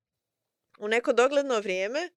u 0.78 0.88
neko 0.88 1.12
dogledno 1.12 1.60
vrijeme 1.60 2.08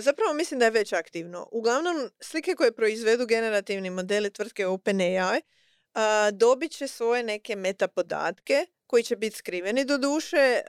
Zapravo 0.00 0.34
mislim 0.34 0.60
da 0.60 0.64
je 0.64 0.70
već 0.70 0.92
aktivno. 0.92 1.48
Uglavnom, 1.52 2.10
slike 2.20 2.54
koje 2.54 2.72
proizvedu 2.72 3.26
generativni 3.26 3.90
modeli 3.90 4.32
tvrtke 4.32 4.66
OpenAI 4.66 5.40
dobit 6.32 6.72
će 6.72 6.88
svoje 6.88 7.22
neke 7.22 7.56
meta 7.56 7.88
podatke 7.88 8.66
koji 8.86 9.02
će 9.02 9.16
biti 9.16 9.36
skriveni 9.36 9.84
do 9.84 9.98
duše, 9.98 10.60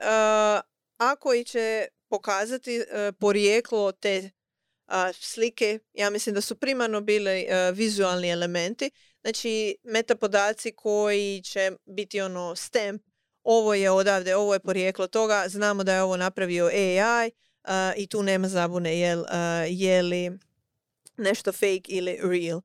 a 0.98 1.16
koji 1.20 1.44
će 1.44 1.88
pokazati 2.10 2.76
e, 2.76 3.12
porijeklo 3.12 3.92
te 3.92 4.30
slike. 5.12 5.78
Ja 5.92 6.10
mislim 6.10 6.34
da 6.34 6.40
su 6.40 6.56
primarno 6.56 7.00
bili 7.00 7.30
e, 7.30 7.72
vizualni 7.72 8.30
elementi. 8.30 8.90
Znači, 9.20 9.76
meta 9.82 10.14
podaci 10.14 10.72
koji 10.72 11.42
će 11.44 11.72
biti 11.86 12.20
ono 12.20 12.56
stamp, 12.56 13.02
ovo 13.42 13.74
je 13.74 13.90
odavde, 13.90 14.36
ovo 14.36 14.54
je 14.54 14.60
porijeklo 14.60 15.06
toga, 15.06 15.44
znamo 15.48 15.84
da 15.84 15.94
je 15.94 16.02
ovo 16.02 16.16
napravio 16.16 16.66
AI, 16.66 17.30
i 17.96 18.06
tu 18.06 18.22
nema 18.22 18.48
zabune 18.48 19.00
je 19.68 20.02
li 20.02 20.38
nešto 21.16 21.52
fake 21.52 21.84
ili 21.88 22.18
real. 22.22 22.60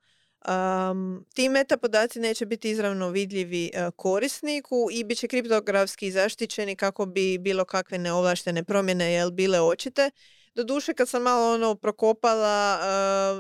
Um, 0.48 1.26
ti 1.34 1.50
meta 1.50 1.78
podaci 1.78 2.20
neće 2.20 2.46
biti 2.46 2.70
izravno 2.70 3.10
vidljivi 3.10 3.72
korisniku 3.96 4.88
i 4.92 5.04
bit 5.04 5.18
će 5.18 5.28
kriptografski 5.28 6.12
zaštićeni 6.12 6.76
kako 6.76 7.06
bi 7.06 7.38
bilo 7.38 7.66
kakve 7.66 7.98
neovlaštene 7.98 8.64
promjene 8.64 9.14
jel, 9.14 9.32
bile 9.32 9.62
očite. 9.62 10.12
Doduše 10.56 10.94
kad 10.94 11.10
sam 11.10 11.22
malo 11.22 11.54
ono 11.54 11.76
prokopala 11.76 12.80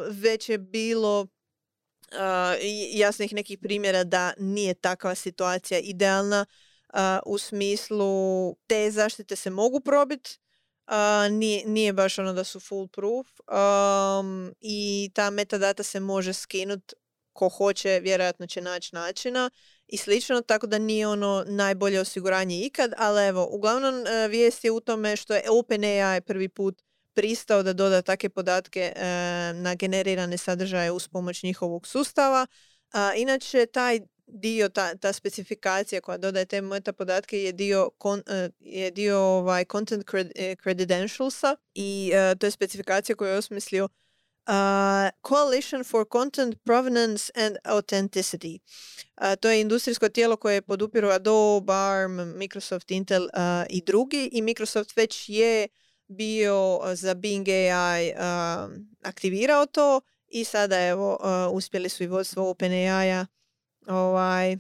već 0.10 0.49
je 0.49 0.58
bilo 0.58 1.28
jasnih 2.93 3.34
nekih 3.34 3.58
primjera 3.60 4.03
da 4.03 4.34
nije 4.38 4.74
takva 4.74 5.16
situacija 5.16 5.80
idealna 5.80 6.45
u 7.26 7.38
smislu 7.38 8.56
te 8.68 8.91
zaštite 8.91 9.36
se 9.36 9.49
mogu 9.49 9.80
probiti 9.80 10.39
nije, 11.31 11.65
nije 11.65 11.93
baš 11.93 12.19
ono 12.19 12.33
da 12.33 12.43
su 12.43 12.59
foolproof 12.59 13.27
um, 13.39 14.53
i 14.61 15.11
ta 15.13 15.29
metadata 15.29 15.83
se 15.83 15.99
može 15.99 16.33
skinut 16.33 16.93
ko 17.33 17.49
hoće, 17.49 17.99
vjerojatno 18.03 18.47
će 18.47 18.61
naći 18.61 18.95
načina 18.95 19.49
i 19.88 19.97
slično, 19.97 20.41
tako 20.41 20.67
da 20.67 20.77
nije 20.77 21.07
ono 21.07 21.45
najbolje 21.47 21.99
osiguranje 21.99 22.59
ikad, 22.59 22.93
ali 22.97 23.27
evo, 23.27 23.47
uglavnom 23.51 23.95
uh, 23.95 24.31
vijest 24.31 24.63
je 24.63 24.71
u 24.71 24.79
tome 24.79 25.15
što 25.15 25.33
je 25.36 25.49
OpenAI 25.49 26.21
prvi 26.21 26.49
put 26.49 26.81
pristao 27.13 27.63
da 27.63 27.73
doda 27.73 28.01
takve 28.01 28.29
podatke 28.29 28.93
uh, 28.95 29.01
na 29.61 29.75
generirane 29.75 30.38
sadržaje 30.38 30.91
uz 30.91 31.07
pomoć 31.07 31.43
njihovog 31.43 31.88
sustava. 31.88 32.47
inače, 33.15 33.65
taj 33.65 33.99
dio, 34.28 34.69
ta, 34.69 34.95
ta 34.95 35.13
specifikacija 35.13 36.01
koja 36.01 36.17
dodaje 36.17 36.45
te 36.45 36.61
meta 36.61 36.93
podatke 36.93 37.43
je 37.43 37.51
dio, 37.51 37.89
kon, 37.97 38.21
e, 38.28 38.49
je 38.59 38.91
dio 38.91 39.19
ovaj, 39.19 39.65
content 39.71 40.05
e, 40.36 40.55
credentialsa 40.55 41.55
i 41.73 42.11
uh, 42.13 42.39
to 42.39 42.47
je 42.47 42.51
specifikacija 42.51 43.15
koju 43.15 43.30
je 43.30 43.38
osmislio 43.38 43.89
Uh, 44.47 45.09
Coalition 45.28 45.84
for 45.84 46.05
Content 46.11 46.55
Provenance 46.63 47.32
and 47.36 47.57
Authenticity. 47.63 48.59
to 49.39 49.49
je 49.49 49.61
industrijsko 49.61 50.09
tijelo 50.09 50.36
koje 50.38 50.61
podupiru 50.61 51.09
Adobe, 51.09 51.73
ARM, 51.73 52.38
Microsoft, 52.38 52.91
Intel 52.91 53.28
i 53.69 53.82
drugi 53.82 54.30
i 54.32 54.41
Microsoft 54.41 54.97
već 54.97 55.30
je 55.30 55.67
bio 56.07 56.82
za 56.93 57.13
Bing 57.13 57.47
AI 57.49 58.13
aktivirao 59.01 59.65
to 59.65 60.01
i 60.28 60.43
sada 60.43 60.82
evo 60.82 61.19
uspjeli 61.51 61.89
su 61.89 62.03
i 62.03 62.07
vodstvo 62.07 62.49
OpenAI-a 62.49 63.26
ovaj, 63.88 64.57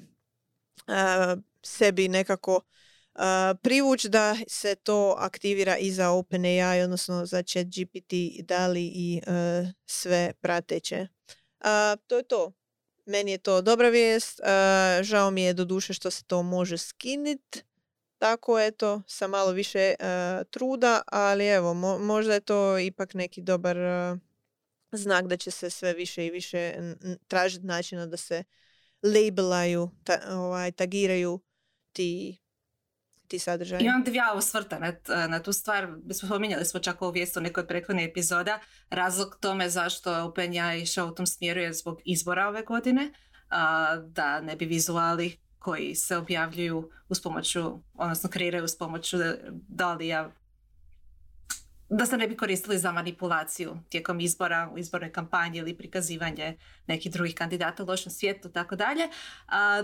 sebi 1.63 2.07
nekako 2.07 2.55
uh, 2.55 3.21
privuć 3.61 4.05
da 4.05 4.35
se 4.47 4.75
to 4.75 5.15
aktivira 5.17 5.77
i 5.77 5.91
za 5.91 6.11
OpenAI, 6.11 6.81
odnosno 6.81 7.25
za 7.25 7.43
chat 7.43 7.65
GPT, 7.65 8.13
DALI 8.43 8.91
i 8.95 9.21
sve 9.85 10.33
prateće. 10.41 11.07
to 12.07 12.17
je 12.17 12.23
to. 12.23 12.51
Meni 13.05 13.31
je 13.31 13.37
to 13.37 13.61
dobra 13.61 13.89
vijest. 13.89 14.39
žao 15.01 15.31
mi 15.31 15.41
je 15.41 15.53
do 15.53 15.65
duše 15.65 15.93
što 15.93 16.11
se 16.11 16.23
to 16.23 16.43
može 16.43 16.77
skinit. 16.77 17.63
Tako 18.17 18.59
eto, 18.59 19.01
sa 19.07 19.27
malo 19.27 19.51
više 19.51 19.93
truda, 20.49 21.01
ali 21.07 21.47
evo, 21.47 21.73
možda 21.99 22.33
je 22.33 22.39
to 22.39 22.79
ipak 22.79 23.13
neki 23.13 23.41
dobar 23.41 23.77
znak 24.91 25.27
da 25.27 25.37
će 25.37 25.51
se 25.51 25.69
sve 25.69 25.93
više 25.93 26.25
i 26.25 26.31
više 26.31 26.73
tražiti 27.27 27.65
načina 27.65 28.05
da 28.05 28.17
se 28.17 28.43
labelaju, 29.13 29.89
ta, 30.03 30.19
ovaj, 30.29 30.71
tagiraju 30.71 31.39
ti 31.93 32.39
ti 33.27 33.39
sadržaji. 33.39 33.85
Imam 33.85 34.03
dvija 34.03 34.33
osvrta 34.33 34.79
na, 34.79 34.93
na 35.27 35.43
tu 35.43 35.53
stvar. 35.53 35.87
Spominjali 36.13 36.65
smo 36.65 36.79
čak 36.79 37.01
ovu 37.01 37.11
vijest 37.11 37.37
u 37.37 37.41
nekoj 37.41 37.63
od 37.89 37.99
epizoda. 37.99 38.59
Razlog 38.89 39.37
tome 39.41 39.69
zašto 39.69 40.23
OpenAI 40.23 40.81
išao 40.81 41.07
u 41.07 41.15
tom 41.15 41.25
smjeru 41.25 41.61
je 41.61 41.73
zbog 41.73 42.01
izbora 42.05 42.47
ove 42.47 42.61
godine. 42.61 43.11
A, 43.49 43.95
da 43.95 44.41
ne 44.41 44.55
bi 44.55 44.65
vizuali 44.65 45.37
koji 45.59 45.95
se 45.95 46.17
objavljuju 46.17 46.89
uz 47.09 47.21
pomoću, 47.21 47.79
odnosno 47.93 48.29
kreiraju 48.29 48.63
uz 48.63 48.77
pomoću 48.77 49.17
Dalija 49.67 50.31
da 51.89 52.05
se 52.05 52.17
ne 52.17 52.27
bi 52.27 52.37
koristili 52.37 52.77
za 52.77 52.91
manipulaciju 52.91 53.77
tijekom 53.89 54.19
izbora, 54.19 54.69
u 54.73 54.77
izbornoj 54.77 55.11
kampanji 55.11 55.59
ili 55.59 55.77
prikazivanje 55.77 56.57
nekih 56.87 57.11
drugih 57.11 57.35
kandidata 57.35 57.83
u 57.83 57.85
lošem 57.85 58.11
svijetu, 58.11 58.49
tako 58.49 58.75
dalje. 58.75 59.03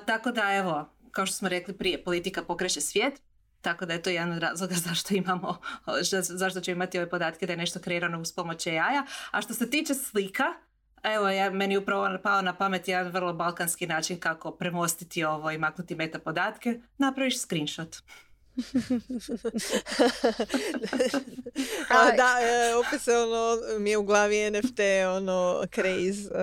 Tako 0.05 0.31
da, 0.31 0.55
evo, 0.55 0.89
kao 1.11 1.25
što 1.25 1.35
smo 1.35 1.49
rekli 1.49 1.77
prije, 1.77 2.03
politika 2.03 2.43
pokreće 2.43 2.81
svijet, 2.81 3.21
tako 3.61 3.85
da 3.85 3.93
je 3.93 4.01
to 4.01 4.09
jedan 4.09 4.31
od 4.31 4.39
razloga 4.39 4.75
zašto 4.87 5.15
imamo, 5.15 5.57
zašto 6.21 6.61
ćemo 6.61 6.75
imati 6.75 6.97
ove 6.97 7.09
podatke 7.09 7.45
da 7.45 7.53
je 7.53 7.57
nešto 7.57 7.79
kreirano 7.79 8.21
uz 8.21 8.33
pomoć 8.33 8.67
AI-a. 8.67 9.05
A 9.31 9.41
što 9.41 9.53
se 9.53 9.69
tiče 9.69 9.93
slika, 9.93 10.43
Evo, 11.03 11.29
ja, 11.29 11.49
meni 11.49 11.77
upravo 11.77 12.17
pao 12.23 12.41
na 12.41 12.53
pamet 12.53 12.87
jedan 12.87 13.11
vrlo 13.11 13.33
balkanski 13.33 13.87
način 13.87 14.19
kako 14.19 14.51
premostiti 14.51 15.23
ovo 15.23 15.51
i 15.51 15.57
maknuti 15.57 15.95
meta 15.95 16.19
podatke. 16.19 16.81
Napraviš 16.97 17.39
screenshot. 17.39 17.97
A, 21.89 22.11
da, 22.11 22.37
e, 22.41 22.75
opet 22.75 23.01
se 23.01 23.17
ono, 23.17 23.57
mi 23.79 23.89
je 23.89 23.97
u 23.97 24.03
glavi 24.03 24.51
NFT, 24.51 24.79
ono, 25.17 25.63
craze. 25.73 26.29
Uh, 26.31 26.37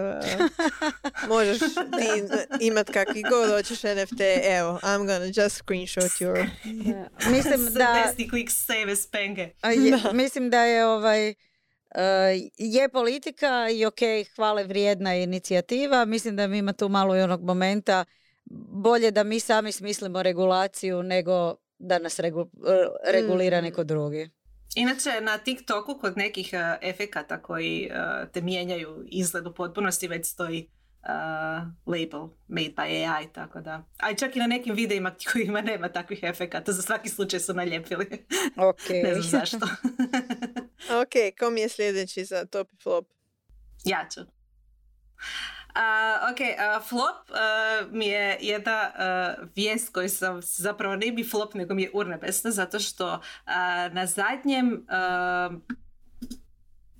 možeš 1.29 1.59
ti 1.59 1.67
imat 2.61 2.91
kakvi 2.91 3.23
god 3.31 3.51
hoćeš 3.51 3.83
NFT, 3.83 4.21
evo, 4.43 4.79
I'm 4.83 5.07
gonna 5.07 5.25
just 5.25 5.57
screenshot 5.57 6.11
your... 6.21 6.47
Da. 6.65 7.09
Mislim 7.31 7.75
da... 7.75 8.13
quick 8.19 8.51
save 8.51 8.95
penge. 9.13 9.49
Je, 9.63 9.99
mislim 10.13 10.51
da 10.51 10.65
je 10.65 10.87
ovaj... 10.87 11.35
Uh, 11.95 12.03
je 12.59 12.89
politika 12.89 13.69
i 13.71 13.87
ok, 13.87 14.01
hvale 14.35 14.65
vrijedna 14.65 15.15
inicijativa. 15.15 16.05
Mislim 16.05 16.37
da 16.37 16.47
mi 16.47 16.59
ima 16.59 16.73
tu 16.73 16.89
malo 16.89 17.17
i 17.17 17.21
onog 17.21 17.45
momenta 17.45 18.05
bolje 18.71 19.11
da 19.11 19.25
mi 19.25 19.41
sami 19.41 19.73
smislimo 19.73 20.23
regulaciju 20.23 21.03
nego 21.03 21.57
da 21.79 21.99
nas 21.99 22.19
regu, 22.19 22.41
e, 22.41 23.13
regulira 23.13 23.61
mm. 23.61 23.65
neko 23.65 23.85
drugi. 23.85 24.31
Inače, 24.75 25.21
na 25.21 25.39
TikToku 25.39 25.99
kod 26.01 26.17
nekih 26.17 26.51
uh, 26.53 26.89
efekata 26.89 27.43
koji 27.43 27.91
uh, 27.91 28.31
te 28.33 28.41
mijenjaju 28.41 29.05
izgled 29.07 29.47
u 29.47 29.55
potpunosti 29.55 30.09
već 30.09 30.27
stoji 30.27 30.69
uh, 31.03 31.69
label 31.87 32.29
made 32.49 32.73
by 32.77 33.07
AI, 33.07 33.33
tako 33.33 33.61
da. 33.61 33.85
A 33.99 34.15
čak 34.15 34.37
i 34.37 34.39
na 34.39 34.47
nekim 34.47 34.75
videima 34.75 35.15
kojima 35.33 35.61
nema 35.61 35.89
takvih 35.89 36.19
efekata, 36.23 36.73
za 36.73 36.83
svaki 36.83 37.09
slučaj 37.09 37.41
su 37.41 37.55
naljepili. 37.55 38.07
Ok. 38.57 38.91
ne 39.05 39.15
znam 39.15 39.23
zašto. 39.23 39.67
ok, 41.03 41.39
kom 41.39 41.57
je 41.57 41.69
sljedeći 41.69 42.25
za 42.25 42.45
top 42.45 42.69
flop? 42.83 43.07
Ja 43.85 44.07
ću. 44.15 44.21
Uh, 45.79 46.33
ok, 46.33 46.41
uh, 46.41 46.89
flop 46.89 47.31
uh, 47.31 47.93
mi 47.93 48.07
je 48.07 48.39
jedna 48.41 48.91
vijest 49.57 49.93
koju 49.93 50.09
sam 50.09 50.41
zapravo 50.43 50.97
ne 50.97 51.13
bi 51.13 51.25
flop 51.25 51.55
nego 51.55 51.75
mi 51.75 51.83
je 51.83 51.91
urnebesna 51.95 52.51
zato 52.51 52.79
što 52.79 53.21
na 53.93 54.07
zadnjem 54.07 54.87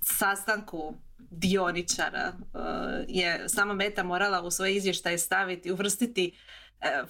sastanku 0.01 0.93
dioničara 1.17 2.33
je 3.07 3.49
sama 3.49 3.73
Meta 3.73 4.03
morala 4.03 4.41
u 4.41 4.51
svoje 4.51 4.75
izvještaje 4.75 5.17
staviti, 5.17 5.71
uvrstiti 5.71 6.37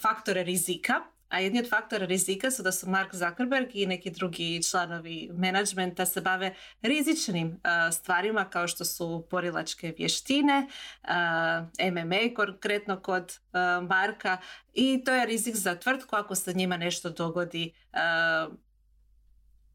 faktore 0.02 0.44
rizika 0.44 0.94
a 1.30 1.40
jedni 1.40 1.60
od 1.60 1.70
faktora 1.70 2.06
rizika 2.06 2.52
su 2.52 2.64
da 2.64 2.72
su 2.72 2.90
Mark 2.90 3.16
Zuckerberg 3.16 3.70
i 3.74 3.86
neki 3.86 4.12
drugi 4.12 4.64
članovi 4.64 5.30
menadžmenta 5.34 6.06
se 6.06 6.22
bave 6.22 6.56
rizičnim 6.82 7.60
stvarima 7.92 8.50
kao 8.50 8.68
što 8.68 8.86
su 8.86 9.28
porilačke 9.30 9.94
vještine, 9.98 10.68
MMA 11.92 12.36
konkretno 12.36 13.00
kod 13.00 13.40
Marka 13.90 14.38
i 14.74 15.04
to 15.06 15.14
je 15.14 15.26
rizik 15.26 15.56
za 15.56 15.76
tvrtku 15.76 16.16
ako 16.16 16.36
se 16.36 16.54
njima 16.54 16.78
nešto 16.78 17.10
dogodi 17.10 17.74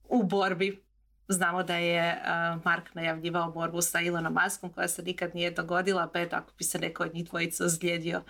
u 0.09 0.23
borbi 0.23 0.84
Znamo 1.29 1.63
da 1.63 1.77
je 1.77 2.23
Mark 2.65 2.95
najavljivao 2.95 3.51
borbu 3.51 3.83
sa 3.83 4.01
Elonom 4.01 4.37
Muskom 4.45 4.73
koja 4.73 4.89
se 4.89 5.03
nikad 5.03 5.35
nije 5.35 5.51
dogodila, 5.51 6.11
pa 6.13 6.21
eto 6.21 6.37
ako 6.37 6.53
bi 6.59 6.65
se 6.65 6.79
neko 6.79 7.03
od 7.03 7.15
njih 7.15 7.25
dvojica 7.25 7.65
ozlijedio 7.65 8.23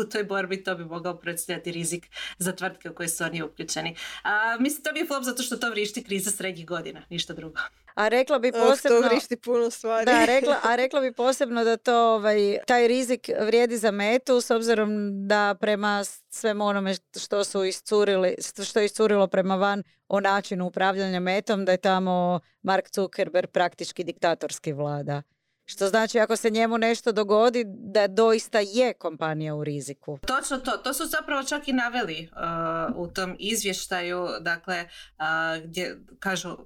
u 0.00 0.04
toj 0.04 0.24
borbi, 0.24 0.64
to 0.64 0.74
bi 0.74 0.84
mogao 0.84 1.16
predstavljati 1.16 1.72
rizik 1.72 2.08
za 2.38 2.52
tvrtke 2.52 2.90
u 2.90 2.94
koje 2.94 3.08
su 3.08 3.24
oni 3.24 3.42
uključeni. 3.42 3.96
A, 4.22 4.56
mislim, 4.60 4.82
to 4.82 4.92
bi 4.92 4.98
je 4.98 5.06
flop 5.06 5.24
zato 5.24 5.42
što 5.42 5.56
to 5.56 5.70
vrišti 5.70 6.04
kriza 6.04 6.30
srednjih 6.30 6.66
godina, 6.66 7.02
ništa 7.10 7.34
drugo. 7.34 7.60
A 8.00 8.08
rekla 8.08 8.38
bi 8.38 8.52
posebno... 8.52 8.98
Oh, 8.98 9.02
to 9.02 9.08
vrišti 9.08 9.36
puno 9.36 9.70
stvari. 9.70 10.06
Da, 10.06 10.24
rekla, 10.24 10.56
a 10.62 10.76
rekla 10.82 11.00
bi 11.00 11.12
posebno 11.12 11.64
da 11.64 11.76
to, 11.76 12.14
ovaj, 12.14 12.58
taj 12.66 12.88
rizik 12.88 13.30
vrijedi 13.40 13.76
za 13.76 13.90
metu 13.90 14.40
s 14.40 14.50
obzirom 14.50 14.90
da 15.28 15.56
prema 15.60 16.04
svemu 16.28 16.64
onome 16.64 16.94
što 17.20 17.44
su 17.44 17.64
iscurili, 17.64 18.36
što 18.64 18.80
je 18.80 18.86
iscurilo 18.86 19.26
prema 19.26 19.56
van 19.56 19.82
o 20.08 20.20
načinu 20.20 20.66
upravljanja 20.66 21.20
metom, 21.20 21.64
da 21.64 21.72
je 21.72 21.78
tamo 21.78 22.40
Mark 22.62 22.88
Zuckerberg 22.94 23.50
praktički 23.50 24.04
diktatorski 24.04 24.72
vlada. 24.72 25.22
Što 25.64 25.88
znači 25.88 26.18
ako 26.18 26.36
se 26.36 26.50
njemu 26.50 26.78
nešto 26.78 27.12
dogodi 27.12 27.64
da 27.66 28.06
doista 28.06 28.58
je 28.60 28.92
kompanija 28.92 29.54
u 29.54 29.64
riziku. 29.64 30.18
Točno 30.26 30.58
to. 30.58 30.70
To 30.70 30.94
su 30.94 31.06
zapravo 31.06 31.42
čak 31.42 31.68
i 31.68 31.72
naveli 31.72 32.28
uh, 32.32 32.96
u 32.96 33.12
tom 33.12 33.36
izvještaju. 33.38 34.28
Dakle, 34.40 34.84
uh, 35.18 35.64
gdje 35.64 35.98
kažu 36.20 36.56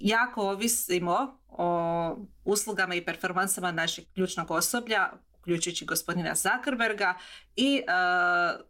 jako 0.00 0.50
ovisimo 0.50 1.38
o 1.48 2.16
uslugama 2.44 2.94
i 2.94 3.04
performansama 3.04 3.72
našeg 3.72 4.04
ključnog 4.14 4.50
osoblja, 4.50 5.12
uključujući 5.38 5.84
gospodina 5.84 6.34
Zuckerberga 6.34 7.14
i 7.56 7.82
uh, 7.86 8.60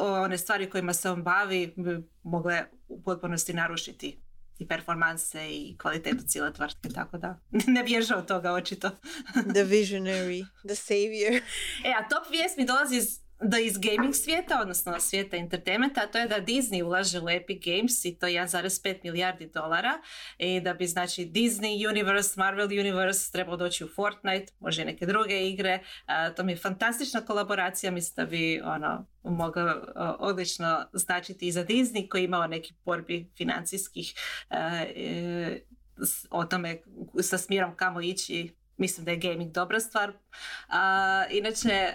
one 0.00 0.38
stvari 0.38 0.70
kojima 0.70 0.92
se 0.92 1.10
on 1.10 1.22
bavi 1.22 1.74
bi 1.76 2.08
mogle 2.22 2.64
u 2.88 3.02
potpunosti 3.02 3.52
narušiti 3.52 4.20
i 4.58 4.68
performanse 4.68 5.48
i 5.50 5.76
kvalitetu 5.78 6.24
cijele 6.26 6.52
tvrtke, 6.52 6.88
tako 6.88 7.18
da 7.18 7.40
ne 7.66 7.82
bježa 7.84 8.16
od 8.16 8.26
toga 8.26 8.52
očito. 8.52 8.90
the 9.32 9.64
visionary, 9.64 10.46
the 10.66 10.74
savior. 10.74 11.42
E, 11.84 11.92
a 11.98 12.08
top 12.08 12.30
vijest 12.30 12.56
mi 12.56 12.66
dolazi 12.66 12.96
iz 12.96 13.27
da 13.40 13.58
iz 13.58 13.78
gaming 13.78 14.14
svijeta, 14.14 14.60
odnosno 14.62 15.00
svijeta 15.00 15.36
entertainmenta, 15.36 16.06
to 16.06 16.18
je 16.18 16.28
da 16.28 16.40
Disney 16.40 16.84
ulaže 16.84 17.20
u 17.20 17.28
Epic 17.28 17.64
Games 17.64 18.04
i 18.04 18.18
to 18.18 18.26
1,5 18.26 18.96
milijardi 19.04 19.50
dolara 19.54 19.92
i 20.38 20.60
da 20.60 20.74
bi 20.74 20.86
znači 20.86 21.26
Disney 21.26 21.88
Universe, 21.90 22.34
Marvel 22.36 22.66
Universe 22.66 23.32
trebao 23.32 23.56
doći 23.56 23.84
u 23.84 23.88
Fortnite, 23.88 24.52
može 24.60 24.82
i 24.82 24.84
neke 24.84 25.06
druge 25.06 25.48
igre. 25.48 25.82
to 26.36 26.42
mi 26.42 26.52
je 26.52 26.56
fantastična 26.56 27.20
kolaboracija, 27.20 27.92
mislim 27.92 28.26
da 28.26 28.30
bi 28.30 28.60
ono, 28.64 29.06
mogla 29.22 29.74
odlično 30.18 30.86
značiti 30.92 31.48
i 31.48 31.52
za 31.52 31.64
Disney 31.64 32.08
koji 32.08 32.24
imao 32.24 32.46
neki 32.46 32.74
borbi 32.84 33.30
financijskih 33.36 34.14
e, 34.50 35.60
o 36.30 36.44
tome 36.44 36.82
sa 37.22 37.38
smjerom 37.38 37.76
kamo 37.76 38.00
ići 38.00 38.57
mislim 38.78 39.04
da 39.04 39.10
je 39.10 39.16
gaming 39.16 39.52
dobra 39.52 39.80
stvar. 39.80 40.12
A, 40.68 41.24
inače, 41.30 41.92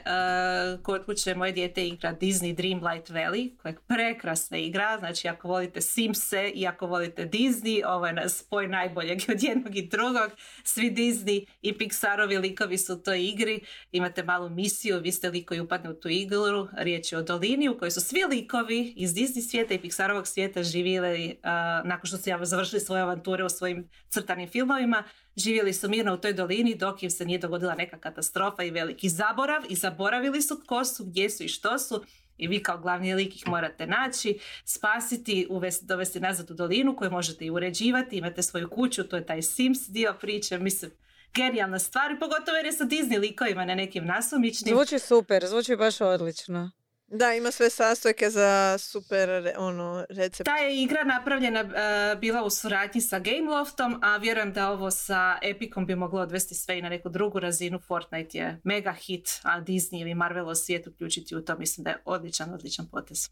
kod 0.84 1.06
kuće 1.06 1.36
moje 1.36 1.52
dijete 1.52 1.88
igra 1.88 2.16
Disney 2.22 2.56
Dreamlight 2.56 3.10
Valley, 3.10 3.58
koja 3.58 3.70
je 3.70 3.78
prekrasna 3.88 4.58
igra. 4.58 4.98
Znači, 5.00 5.28
ako 5.28 5.48
volite 5.48 5.82
Simse 5.82 6.52
i 6.56 6.68
ako 6.68 6.88
volite 6.88 7.26
Disney, 7.26 7.82
ovo 7.86 8.08
je 8.08 8.30
spoj 8.30 8.68
najboljeg 8.68 9.20
od 9.34 9.44
jednog 9.44 9.76
i 9.76 9.88
drugog. 9.88 10.32
Svi 10.64 10.92
Disney 10.92 11.46
i 11.62 11.74
Pixarovi 11.74 12.42
likovi 12.42 12.78
su 12.78 12.94
u 12.94 12.98
toj 12.98 13.26
igri. 13.26 13.60
Imate 13.92 14.24
malu 14.24 14.50
misiju, 14.50 15.00
vi 15.00 15.12
ste 15.12 15.30
lik 15.30 15.48
koji 15.48 15.60
upadne 15.60 15.90
u 15.90 15.94
tu 15.94 16.10
igru. 16.10 16.68
Riječ 16.78 17.12
je 17.12 17.18
o 17.18 17.22
dolini 17.22 17.70
u 17.70 17.78
kojoj 17.78 17.92
su 17.92 18.02
svi 18.02 18.24
likovi 18.30 18.94
iz 18.96 19.14
Disney 19.14 19.50
svijeta 19.50 19.74
i 19.74 19.80
Pixarovog 19.80 20.26
svijeta 20.26 20.64
živjeli 20.64 21.40
nakon 21.84 22.08
što 22.08 22.18
su 22.18 22.24
završili 22.42 22.80
svoje 22.80 23.02
avanture 23.02 23.44
u 23.44 23.50
svojim 23.50 23.90
crtanim 24.10 24.50
filmovima 24.50 25.04
živjeli 25.36 25.74
su 25.74 25.90
mirno 25.90 26.14
u 26.14 26.18
toj 26.18 26.34
dolini 26.34 26.76
dok 26.76 27.04
im 27.04 27.10
se 27.10 27.26
nije 27.26 27.40
dogodila 27.40 27.76
neka 27.76 28.00
katastrofa 28.00 28.64
i 28.64 28.72
veliki 28.72 29.10
zaborav 29.10 29.64
i 29.70 29.76
zaboravili 29.76 30.42
su 30.42 30.62
ko 30.68 30.86
su, 30.86 31.06
gdje 31.06 31.30
su 31.30 31.44
i 31.44 31.48
što 31.48 31.80
su 31.80 32.04
i 32.38 32.48
vi 32.48 32.64
kao 32.64 32.78
glavni 32.78 33.14
lik 33.14 33.36
ih 33.36 33.48
morate 33.48 33.88
naći, 33.88 34.40
spasiti, 34.66 35.48
uvesti, 35.50 35.86
dovesti 35.86 36.20
nazad 36.20 36.52
u 36.52 36.54
dolinu 36.54 36.96
koju 36.96 37.12
možete 37.12 37.46
i 37.46 37.50
uređivati, 37.50 38.18
imate 38.18 38.44
svoju 38.44 38.70
kuću, 38.70 39.04
to 39.04 39.16
je 39.16 39.26
taj 39.26 39.42
Sims 39.42 39.80
dio 39.88 40.16
priče, 40.22 40.58
mislim, 40.58 40.92
genijalna 41.34 41.80
stvar, 41.80 42.20
pogotovo 42.20 42.58
jer 42.58 42.66
je 42.66 42.72
sa 42.72 42.84
Disney 42.84 43.20
likovima 43.20 43.66
na 43.66 43.76
nekim 43.76 44.06
nasumičnim. 44.06 44.76
Zvuči 44.76 45.00
super, 45.00 45.46
zvuči 45.46 45.76
baš 45.76 46.02
odlično. 46.02 46.72
Da, 47.16 47.34
ima 47.34 47.52
sve 47.52 47.70
sastojke 47.70 48.30
za 48.30 48.78
super 48.78 49.54
ono, 49.58 50.06
recept. 50.10 50.46
Ta 50.46 50.56
je 50.56 50.84
igra 50.84 51.04
napravljena 51.04 51.62
uh, 51.62 52.20
bila 52.20 52.44
u 52.44 52.50
suradnji 52.50 53.02
sa 53.02 53.20
Gameloftom, 53.20 54.00
a 54.04 54.18
vjerujem 54.18 54.54
da 54.54 54.72
ovo 54.72 54.92
sa 54.92 55.38
Epicom 55.42 55.86
bi 55.86 55.96
moglo 55.96 56.22
odvesti 56.22 56.56
sve 56.56 56.80
i 56.80 56.82
na 56.82 56.90
neku 56.90 57.10
drugu 57.10 57.40
razinu. 57.40 57.80
Fortnite 57.80 58.38
je 58.38 58.62
mega 58.64 58.92
hit, 58.92 59.30
a 59.44 59.62
Disney 59.62 60.02
ili 60.02 60.16
Marvel 60.16 60.56
svijet 60.56 60.88
uključiti 60.88 61.36
u 61.36 61.46
to. 61.46 61.58
Mislim 61.58 61.84
da 61.84 61.90
je 61.90 62.02
odličan, 62.06 62.54
odličan 62.54 62.88
potez. 62.92 63.30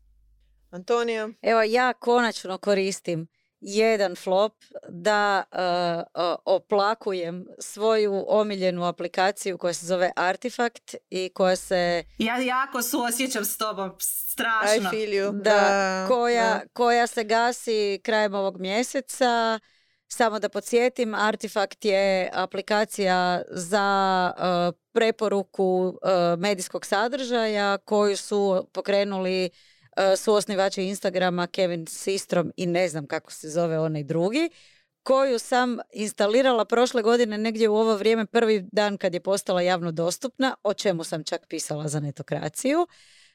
Antonija? 0.70 1.30
Evo 1.42 1.62
ja 1.62 1.94
konačno 1.94 2.58
koristim 2.58 3.28
jedan 3.62 4.16
flop 4.16 4.54
da 4.90 5.44
uh, 5.52 6.36
oplakujem 6.46 7.46
svoju 7.60 8.26
omiljenu 8.28 8.84
aplikaciju 8.84 9.58
koja 9.58 9.74
se 9.74 9.86
zove 9.86 10.12
Artifact 10.16 10.96
i 11.10 11.30
koja 11.30 11.56
se... 11.56 12.04
Ja 12.18 12.38
jako 12.38 12.82
suosjećam 12.82 13.46
s 13.46 13.58
tobom, 13.58 13.92
strašno. 14.00 14.90
I 14.90 14.92
feel 14.92 15.12
you. 15.12 15.42
Da, 15.42 16.06
koja, 16.08 16.62
koja 16.74 17.08
se 17.08 17.24
gasi 17.24 18.00
krajem 18.04 18.34
ovog 18.34 18.60
mjeseca. 18.60 19.60
Samo 20.08 20.40
da 20.40 20.50
podsjetim, 20.50 21.16
Artifact 21.16 21.86
je 21.86 22.30
aplikacija 22.34 23.42
za 23.50 24.34
preporuku 24.92 25.94
medijskog 26.38 26.86
sadržaja 26.86 27.78
koju 27.78 28.18
su 28.18 28.68
pokrenuli 28.74 29.50
su 30.18 30.34
osnivači 30.34 30.84
Instagrama 30.84 31.48
Kevin 31.48 31.88
Sistrom 31.88 32.52
i 32.58 32.66
ne 32.66 32.88
znam 32.88 33.08
kako 33.08 33.32
se 33.32 33.50
zove 33.50 33.80
onaj 33.80 34.04
drugi 34.04 34.50
koju 35.04 35.40
sam 35.40 35.78
instalirala 35.94 36.66
prošle 36.66 37.02
godine 37.02 37.38
negdje 37.38 37.70
u 37.70 37.76
ovo 37.76 37.96
vrijeme 37.96 38.26
prvi 38.26 38.66
dan 38.72 38.98
kad 38.98 39.14
je 39.14 39.20
postala 39.20 39.62
javno 39.62 39.92
dostupna, 39.92 40.56
o 40.64 40.74
čemu 40.74 41.04
sam 41.04 41.24
čak 41.24 41.48
pisala 41.48 41.88
za 41.88 42.00
netokraciju, 42.00 42.88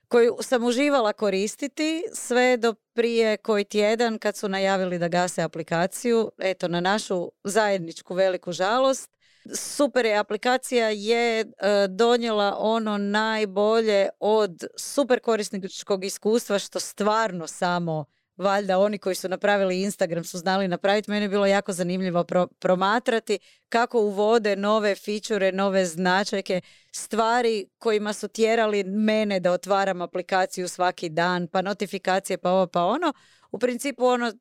koju 0.09 0.37
sam 0.41 0.65
uživala 0.65 1.13
koristiti 1.13 2.05
sve 2.13 2.57
do 2.57 2.75
prije 2.93 3.37
koji 3.37 3.65
tjedan 3.65 4.19
kad 4.19 4.37
su 4.37 4.49
najavili 4.49 4.99
da 4.99 5.09
gase 5.09 5.43
aplikaciju. 5.43 6.31
Eto, 6.39 6.69
na 6.69 6.81
našu 6.81 7.31
zajedničku 7.45 8.15
veliku 8.15 8.53
žalost 8.53 9.16
super 9.55 10.05
je 10.05 10.16
aplikacija 10.16 10.88
je 10.88 11.40
e, 11.40 11.47
donijela 11.88 12.57
ono 12.59 12.99
najbolje 12.99 14.09
od 14.20 14.64
super 14.78 15.20
korisničkog 15.20 16.05
iskustva 16.05 16.59
što 16.59 16.80
stvarno 16.80 17.47
samo 17.47 18.05
valjda 18.36 18.78
oni 18.78 18.99
koji 18.99 19.14
su 19.14 19.28
napravili 19.28 19.82
Instagram 19.82 20.24
su 20.24 20.38
znali 20.38 20.68
napraviti. 20.68 21.11
Meni 21.11 21.24
je 21.24 21.28
bilo 21.28 21.47
jako 21.47 21.72
zanimljivo 21.72 22.24
promatrati 22.59 23.38
kako 23.68 24.01
uvode 24.01 24.57
nove 24.57 24.94
fičure, 24.94 25.53
nove 25.53 25.86
značajke, 25.86 26.61
stvari 26.92 27.68
kojima 27.78 28.12
su 28.12 28.28
tjerali 28.28 28.84
mene 28.84 29.40
da 29.40 29.53
otvaram 29.53 30.03
aplikaciju 30.03 30.68
svaki 30.68 31.09
dan, 31.09 31.49
pa 31.49 31.62
notifikacije, 31.62 32.38
pa 32.38 32.51
ovo, 32.51 32.66
pa 32.66 32.84
ono. 32.84 33.12
U 33.51 33.59
principu 33.59 34.07
ono 34.07 34.32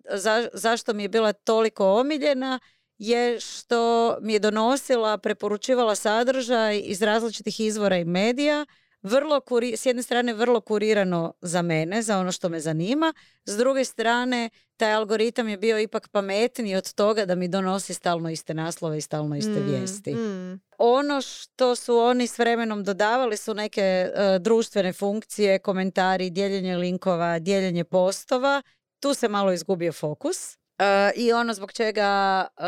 zašto 0.54 0.94
mi 0.94 1.04
je 1.04 1.10
bila 1.10 1.34
toliko 1.34 2.00
omiljena 2.00 2.60
je 2.98 3.40
što 3.40 4.18
mi 4.22 4.34
je 4.34 4.40
donosila, 4.40 5.18
preporučivala 5.18 5.96
sadržaj 5.96 6.82
iz 6.86 7.02
različitih 7.02 7.60
izvora 7.60 7.98
i 7.98 8.06
medija, 8.06 8.66
vrlo 9.06 9.40
kuri, 9.40 9.78
s 9.78 9.86
jedne 9.86 10.04
strane 10.04 10.34
vrlo 10.34 10.62
kurirano 10.62 11.34
za 11.42 11.62
mene, 11.62 12.02
za 12.02 12.20
ono 12.20 12.32
što 12.32 12.50
me 12.50 12.60
zanima, 12.60 13.14
s 13.46 13.58
druge 13.58 13.86
strane 13.86 14.50
taj 14.78 14.94
algoritam 14.94 15.50
je 15.50 15.58
bio 15.58 15.80
ipak 15.80 16.08
pametniji 16.08 16.76
od 16.76 16.94
toga 16.94 17.26
da 17.26 17.36
mi 17.36 17.48
donosi 17.48 17.94
stalno 17.94 18.30
iste 18.30 18.54
naslove 18.54 18.98
i 18.98 19.02
stalno 19.02 19.36
iste 19.36 19.60
mm, 19.60 19.70
vijesti. 19.70 20.16
Mm. 20.16 20.60
Ono 20.78 21.22
što 21.22 21.76
su 21.76 21.98
oni 21.98 22.28
s 22.28 22.40
vremenom 22.40 22.84
dodavali 22.84 23.38
su 23.38 23.54
neke 23.54 23.82
e, 23.82 24.12
društvene 24.40 24.94
funkcije, 24.94 25.60
komentari, 25.60 26.30
dijeljenje 26.30 26.78
linkova, 26.78 27.40
dijeljenje 27.40 27.84
postova. 27.84 28.62
Tu 29.00 29.14
se 29.14 29.28
malo 29.28 29.54
izgubio 29.54 29.92
fokus. 29.92 30.58
E, 30.80 31.12
I 31.16 31.34
ono 31.34 31.54
zbog 31.54 31.74
čega 31.74 32.46
uh, 32.58 32.66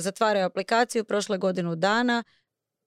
zatvaraju 0.00 0.46
aplikaciju 0.46 1.04
prošle 1.04 1.38
godinu 1.38 1.76
dana, 1.76 2.24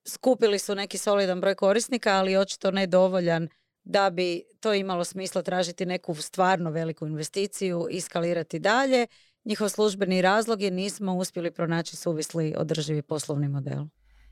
skupili 0.07 0.59
su 0.59 0.75
neki 0.75 0.97
solidan 0.97 1.41
broj 1.41 1.55
korisnika, 1.55 2.13
ali 2.13 2.37
očito 2.37 2.71
ne 2.71 2.87
dovoljan 2.87 3.47
da 3.83 4.09
bi 4.09 4.43
to 4.59 4.73
imalo 4.73 5.03
smisla 5.03 5.41
tražiti 5.41 5.85
neku 5.85 6.15
stvarno 6.15 6.71
veliku 6.71 7.07
investiciju 7.07 7.87
i 7.91 8.01
skalirati 8.01 8.59
dalje. 8.59 9.07
Njihov 9.45 9.69
službeni 9.69 10.21
razlog 10.21 10.61
je 10.61 10.71
nismo 10.71 11.15
uspjeli 11.15 11.51
pronaći 11.51 11.95
suvisli 11.95 12.55
održivi 12.57 13.01
poslovni 13.01 13.47
model. 13.47 13.85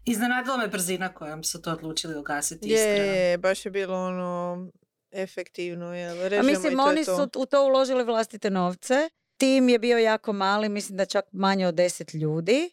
Iznenadila 0.05 0.57
me 0.57 0.67
brzina 0.67 1.13
kojom 1.13 1.43
su 1.43 1.61
to 1.61 1.71
odlučili 1.71 2.17
ugasiti. 2.17 2.69
Je, 2.69 2.97
je, 2.97 3.38
baš 3.38 3.65
je 3.65 3.71
bilo 3.71 4.05
ono 4.05 4.67
efektivno. 5.11 5.95
Jel? 5.95 6.39
A 6.39 6.43
mislim, 6.43 6.80
oni 6.80 7.05
su 7.05 7.30
u 7.36 7.45
to 7.45 7.65
uložili 7.65 8.03
vlastite 8.03 8.49
novce 8.49 9.09
Tim 9.38 9.69
je 9.69 9.79
bio 9.79 9.97
jako 9.97 10.33
mali, 10.33 10.69
mislim 10.69 10.97
da 10.97 11.05
čak 11.05 11.25
manje 11.31 11.67
od 11.67 11.75
deset 11.75 12.13
ljudi. 12.13 12.69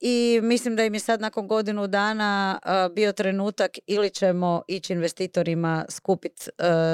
I 0.00 0.40
mislim 0.42 0.76
da 0.76 0.84
im 0.84 0.94
je 0.94 1.00
sad 1.00 1.20
nakon 1.20 1.48
godinu 1.48 1.86
dana 1.86 2.58
bio 2.94 3.12
trenutak 3.12 3.70
ili 3.86 4.10
ćemo 4.10 4.62
ići 4.68 4.92
investitorima 4.92 5.84
skupiti 5.88 6.50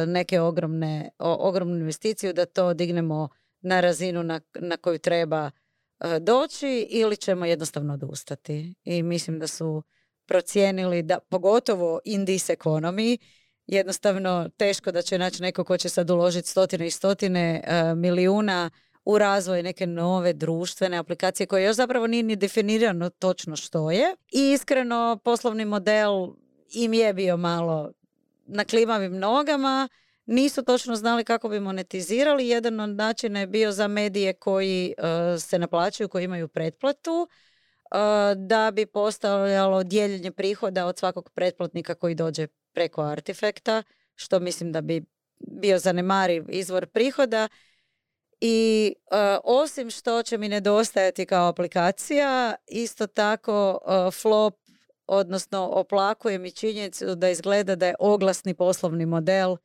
neke 0.06 0.40
ogromne, 0.40 1.10
ogromnu 1.18 1.76
investiciju 1.76 2.32
da 2.32 2.46
to 2.46 2.74
dignemo 2.74 3.28
na 3.60 3.80
razinu 3.80 4.22
na, 4.22 4.40
na 4.60 4.76
koju 4.76 4.98
treba 4.98 5.50
doći 6.20 6.86
ili 6.90 7.16
ćemo 7.16 7.46
jednostavno 7.46 7.94
odustati. 7.94 8.74
I 8.84 9.02
mislim 9.02 9.38
da 9.38 9.46
su 9.46 9.82
procijenili 10.26 11.02
da 11.02 11.18
pogotovo 11.18 12.00
in 12.04 12.26
this 12.26 12.50
economy 12.50 13.18
jednostavno 13.66 14.50
teško 14.56 14.92
da 14.92 15.02
će 15.02 15.18
naći 15.18 15.42
neko 15.42 15.64
ko 15.64 15.76
će 15.76 15.88
sad 15.88 16.10
uložiti 16.10 16.48
stotine 16.48 16.86
i 16.86 16.90
stotine 16.90 17.64
milijuna 17.96 18.70
u 19.08 19.18
razvoj 19.18 19.62
neke 19.62 19.86
nove 19.86 20.32
društvene 20.32 20.96
aplikacije 20.96 21.46
koje 21.46 21.64
još 21.64 21.76
zapravo 21.76 22.06
nije 22.06 22.22
ni 22.22 22.36
definirano 22.36 23.10
točno 23.10 23.56
što 23.56 23.90
je. 23.90 24.14
I 24.32 24.52
iskreno 24.52 25.18
poslovni 25.24 25.64
model 25.64 26.28
im 26.72 26.94
je 26.94 27.14
bio 27.14 27.36
malo 27.36 27.90
na 28.46 28.64
klimavim 28.64 29.18
nogama, 29.18 29.88
nisu 30.26 30.64
točno 30.64 30.96
znali 30.96 31.24
kako 31.24 31.48
bi 31.48 31.60
monetizirali. 31.60 32.48
Jedan 32.48 32.80
od 32.80 32.90
načina 32.90 33.40
je 33.40 33.46
bio 33.46 33.72
za 33.72 33.88
medije 33.88 34.32
koji 34.32 34.94
uh, 34.98 35.42
se 35.42 35.58
naplaćuju, 35.58 36.08
koji 36.08 36.24
imaju 36.24 36.48
pretplatu, 36.48 37.22
uh, 37.22 37.98
da 38.36 38.70
bi 38.70 38.86
postavljalo 38.86 39.82
dijeljenje 39.82 40.30
prihoda 40.30 40.86
od 40.86 40.98
svakog 40.98 41.30
pretplatnika 41.34 41.94
koji 41.94 42.14
dođe 42.14 42.46
preko 42.72 43.02
artefakta, 43.02 43.82
što 44.14 44.40
mislim 44.40 44.72
da 44.72 44.80
bi 44.80 45.04
bio 45.38 45.78
zanemariv 45.78 46.44
izvor 46.48 46.86
prihoda 46.86 47.48
i 48.40 48.94
e, 49.10 49.38
osim 49.44 49.90
što 49.90 50.22
će 50.22 50.38
mi 50.38 50.48
nedostajati 50.48 51.26
kao 51.26 51.48
aplikacija, 51.48 52.54
isto 52.66 53.06
tako 53.06 53.78
uh, 53.82 54.14
flop, 54.14 54.54
odnosno 55.06 55.66
oplakuje 55.66 56.38
mi 56.38 56.50
činjenicu 56.50 57.14
da 57.14 57.28
izgleda 57.28 57.76
da 57.76 57.86
je 57.86 57.94
oglasni 57.98 58.54
poslovni 58.54 59.06
model 59.06 59.56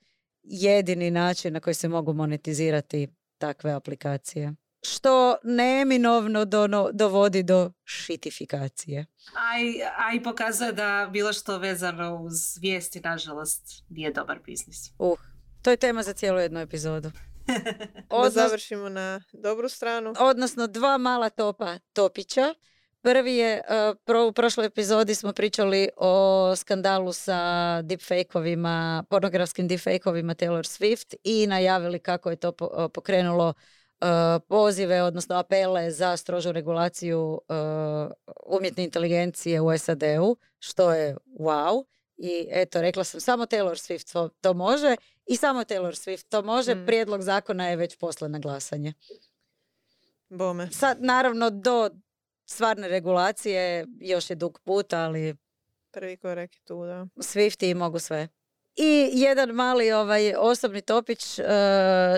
jedini 0.44 1.12
način 1.12 1.54
na 1.54 1.60
koji 1.60 1.74
se 1.74 1.88
mogu 1.88 2.14
monetizirati 2.14 3.08
takve 3.38 3.72
aplikacije. 3.72 4.54
Što 4.86 5.36
neminovno 5.44 6.46
do, 6.46 6.68
dovodi 6.94 7.44
do 7.44 7.72
šitifikacije. 7.84 9.06
A 9.36 9.60
i, 9.60 9.82
a 9.82 10.16
i 10.16 10.24
pokazuje 10.24 10.72
da 10.72 11.10
bilo 11.12 11.34
što 11.34 11.58
vezano 11.58 12.16
uz 12.16 12.58
vijesti, 12.62 13.00
nažalost, 13.00 13.84
nije 13.90 14.12
dobar 14.12 14.40
biznis. 14.46 14.78
Uh, 15.00 15.20
to 15.62 15.72
je 15.72 15.78
tema 15.78 16.04
za 16.04 16.14
cijelu 16.14 16.40
jednu 16.40 16.60
epizodu. 16.60 17.12
da 18.24 18.30
završimo 18.30 18.90
na 18.90 19.22
dobru 19.34 19.70
stranu. 19.70 20.14
Odnosno 20.20 20.68
dva 20.68 20.98
mala 20.98 21.30
topa 21.30 21.80
topića. 21.94 22.54
Prvi 23.02 23.36
je, 23.36 23.62
uh, 24.08 24.28
u 24.30 24.32
prošloj 24.32 24.66
epizodi 24.66 25.16
smo 25.16 25.34
pričali 25.34 25.90
o 25.98 26.54
skandalu 26.56 27.14
sa 27.14 27.34
deepfake-ovima, 27.82 29.04
pornografskim 29.10 29.68
deepfake-ovima 29.68 30.36
Taylor 30.36 30.64
Swift 30.64 31.16
i 31.24 31.48
najavili 31.48 32.00
kako 32.00 32.30
je 32.30 32.36
to 32.36 32.52
pokrenulo 32.94 33.48
uh, 33.50 34.08
pozive, 34.48 35.04
odnosno 35.04 35.36
apele 35.36 35.92
za 35.92 36.18
strožu 36.18 36.52
regulaciju 36.52 37.42
umjetne 38.46 38.84
inteligencije 38.84 39.62
u 39.62 39.78
SAD-u, 39.78 40.38
što 40.60 40.94
je 40.94 41.18
wow. 41.40 41.84
I 42.18 42.48
eto, 42.52 42.82
rekla 42.82 43.04
sam, 43.04 43.22
samo 43.22 43.46
Taylor 43.46 43.76
Swift 43.76 44.32
to, 44.42 44.54
može 44.54 44.96
i 45.26 45.36
samo 45.36 45.64
Taylor 45.64 45.92
Swift 45.92 46.28
to 46.30 46.42
može. 46.42 46.76
Mm. 46.76 46.86
Prijedlog 46.86 47.22
zakona 47.22 47.68
je 47.68 47.76
već 47.76 47.98
poslan 47.98 48.32
na 48.32 48.40
glasanje. 48.40 48.94
Bome. 50.30 50.70
Sad, 50.72 50.98
naravno, 51.02 51.50
do 51.50 51.90
stvarne 52.46 52.88
regulacije 52.88 53.88
još 54.00 54.30
je 54.30 54.36
dug 54.36 54.60
put, 54.64 54.94
ali... 54.94 55.36
Prvi 55.92 56.18
korak 56.18 56.56
je 56.56 56.62
tu, 56.64 56.86
da. 56.86 57.08
Swifti 57.16 57.76
mogu 57.76 58.00
sve. 58.00 58.28
I 58.76 59.10
jedan 59.14 59.50
mali 59.50 59.92
ovaj 59.92 60.34
osobni 60.36 60.82
topić. 60.82 61.40
Uh, 61.40 61.46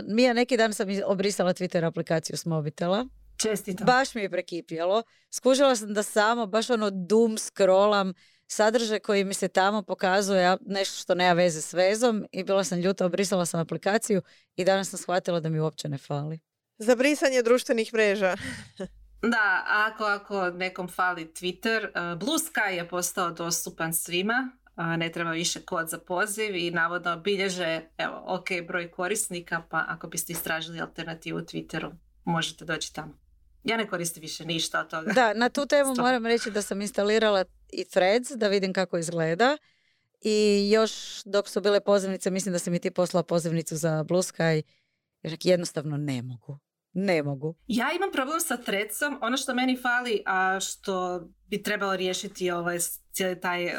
Mija, 0.07 0.33
neki 0.33 0.57
dan 0.57 0.73
sam 0.73 0.87
obrisala 1.05 1.53
Twitter 1.53 1.87
aplikaciju 1.87 2.37
s 2.37 2.45
mobitela. 2.45 3.05
Čestito. 3.37 3.83
Baš 3.83 4.15
mi 4.15 4.21
je 4.21 4.29
prekipjelo. 4.29 5.03
Skužila 5.31 5.75
sam 5.75 5.93
da 5.93 6.03
samo 6.03 6.45
baš 6.45 6.69
ono 6.69 6.89
dum 6.89 7.37
scrollam 7.37 8.13
sadržaj 8.47 8.99
koji 8.99 9.23
mi 9.23 9.33
se 9.33 9.47
tamo 9.47 9.81
pokazuje 9.81 10.57
nešto 10.65 11.01
što 11.01 11.15
nema 11.15 11.33
veze 11.33 11.61
s 11.61 11.73
vezom 11.73 12.25
i 12.31 12.43
bila 12.43 12.63
sam 12.63 12.79
ljuta, 12.79 13.05
obrisala 13.05 13.45
sam 13.45 13.59
aplikaciju 13.59 14.21
i 14.55 14.65
danas 14.65 14.89
sam 14.89 14.99
shvatila 14.99 15.39
da 15.39 15.49
mi 15.49 15.59
uopće 15.59 15.89
ne 15.89 15.97
fali. 15.97 16.39
Za 16.77 16.95
brisanje 16.95 17.41
društvenih 17.41 17.93
mreža. 17.93 18.35
da, 19.33 19.63
ako, 19.67 20.03
ako 20.03 20.49
nekom 20.49 20.87
fali 20.87 21.25
Twitter, 21.25 21.85
uh, 21.85 22.19
Blue 22.19 22.39
Sky 22.39 22.69
je 22.69 22.87
postao 22.87 23.31
dostupan 23.31 23.93
svima, 23.93 24.51
ne 24.97 25.11
treba 25.11 25.31
više 25.31 25.61
kod 25.61 25.89
za 25.89 25.97
poziv 25.97 26.55
i 26.55 26.71
navodno 26.71 27.17
bilježe 27.17 27.81
evo, 27.97 28.23
ok 28.25 28.47
broj 28.67 28.91
korisnika, 28.91 29.63
pa 29.69 29.85
ako 29.87 30.07
biste 30.07 30.33
istražili 30.33 30.81
alternativu 30.81 31.39
Twitteru, 31.39 31.91
možete 32.25 32.65
doći 32.65 32.93
tamo. 32.93 33.24
Ja 33.65 33.77
ne 33.77 33.87
koristim 33.87 34.21
više 34.21 34.45
ništa 34.45 34.79
od 34.79 34.89
toga. 34.89 35.13
Da, 35.13 35.33
na 35.33 35.49
tu 35.49 35.65
temu 35.65 35.95
moram 35.97 36.25
reći 36.25 36.51
da 36.51 36.61
sam 36.61 36.81
instalirala 36.81 37.45
i 37.71 37.85
Threads 37.85 38.31
da 38.31 38.47
vidim 38.47 38.73
kako 38.73 38.97
izgleda. 38.97 39.57
I 40.21 40.69
još 40.71 41.23
dok 41.23 41.49
su 41.49 41.61
bile 41.61 41.79
pozivnice, 41.79 42.31
mislim 42.31 42.53
da 42.53 42.59
sam 42.59 42.73
i 42.73 42.79
ti 42.79 42.91
poslala 42.91 43.23
pozivnicu 43.23 43.75
za 43.75 44.03
Blue 44.03 44.21
Sky. 44.21 44.61
Jednostavno 45.43 45.97
ne 45.97 46.21
mogu. 46.21 46.59
Ne 46.93 47.23
mogu. 47.23 47.55
Ja 47.67 47.91
imam 47.95 48.11
problem 48.11 48.39
sa 48.39 48.57
Threadsom. 48.57 49.19
Ono 49.21 49.37
što 49.37 49.53
meni 49.53 49.77
fali, 49.81 50.21
a 50.25 50.59
što 50.59 51.21
bi 51.47 51.63
trebalo 51.63 51.95
riješiti 51.95 52.51
ovaj 52.51 52.77
cijeli 53.11 53.39
taj 53.39 53.71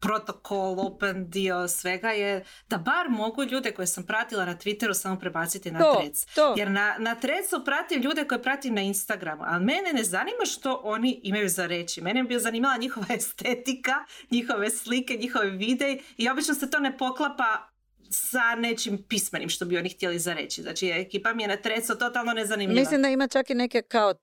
protokol, 0.00 0.80
open 0.80 1.30
dio 1.30 1.68
svega 1.68 2.10
je 2.10 2.44
da 2.68 2.78
bar 2.78 3.08
mogu 3.08 3.44
ljude 3.44 3.72
koje 3.72 3.86
sam 3.86 4.06
pratila 4.06 4.44
na 4.44 4.56
Twitteru 4.56 4.94
samo 4.94 5.18
prebaciti 5.18 5.70
na 5.70 5.78
to, 5.78 6.54
Jer 6.56 6.70
na, 6.70 6.96
na 6.98 7.14
Threadsu 7.14 7.64
pratim 7.64 8.02
ljude 8.02 8.24
koje 8.24 8.42
pratim 8.42 8.74
na 8.74 8.80
Instagramu, 8.80 9.42
ali 9.46 9.64
mene 9.64 9.92
ne 9.92 10.04
zanima 10.04 10.44
što 10.44 10.80
oni 10.84 11.20
imaju 11.22 11.48
za 11.48 11.66
reći. 11.66 12.00
Mene 12.00 12.22
bi 12.22 12.38
zanimala 12.38 12.76
njihova 12.76 13.06
estetika, 13.18 13.94
njihove 14.30 14.70
slike, 14.70 15.16
njihove 15.16 15.50
videi 15.50 16.02
i 16.16 16.28
obično 16.28 16.54
se 16.54 16.70
to 16.70 16.78
ne 16.78 16.98
poklapa 16.98 17.68
sa 18.10 18.54
nečim 18.54 19.04
pismenim 19.08 19.48
što 19.48 19.64
bi 19.64 19.78
oni 19.78 19.88
htjeli 19.88 20.18
za 20.18 20.34
reći. 20.34 20.62
Znači, 20.62 20.88
ekipa 20.88 21.34
mi 21.34 21.42
je 21.42 21.48
na 21.48 21.56
trecu 21.56 21.98
totalno 21.98 22.32
nezanimljiva. 22.32 22.80
Mislim 22.80 23.02
da 23.02 23.08
ima 23.08 23.28
čak 23.28 23.50
i 23.50 23.54
neke 23.54 23.82
kao 23.82 24.14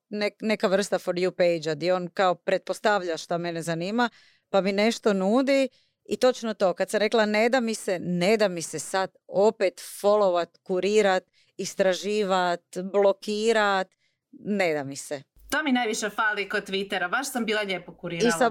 neka 0.41 0.67
vrsta 0.67 0.99
for 0.99 1.15
you 1.15 1.31
page 1.31 1.75
gdje 1.75 1.93
on 1.93 2.07
kao 2.07 2.35
pretpostavlja 2.35 3.17
šta 3.17 3.37
mene 3.37 3.61
zanima 3.61 4.09
pa 4.55 4.61
mi 4.61 4.71
nešto 4.71 5.13
nudi 5.13 5.69
i 6.05 6.17
točno 6.17 6.53
to, 6.53 6.73
kad 6.73 6.89
sam 6.89 6.99
rekla 6.99 7.25
ne 7.25 7.49
da 7.49 7.59
mi 7.59 7.73
se, 7.75 7.99
ne 7.99 8.37
da 8.37 8.47
mi 8.47 8.61
se 8.61 8.79
sad 8.79 9.15
opet 9.27 9.81
followat, 10.01 10.57
kurirat, 10.63 11.23
istraživat, 11.57 12.63
blokirat, 12.93 13.87
ne 14.31 14.73
da 14.73 14.83
mi 14.83 14.95
se. 14.95 15.23
To 15.49 15.63
mi 15.63 15.71
najviše 15.71 16.09
fali 16.09 16.49
kod 16.49 16.69
Twittera, 16.69 17.09
baš 17.09 17.31
sam 17.31 17.45
bila 17.45 17.61
lijepo 17.61 17.93
kurirala. 17.93 18.29
I 18.29 18.31
sa 18.31 18.49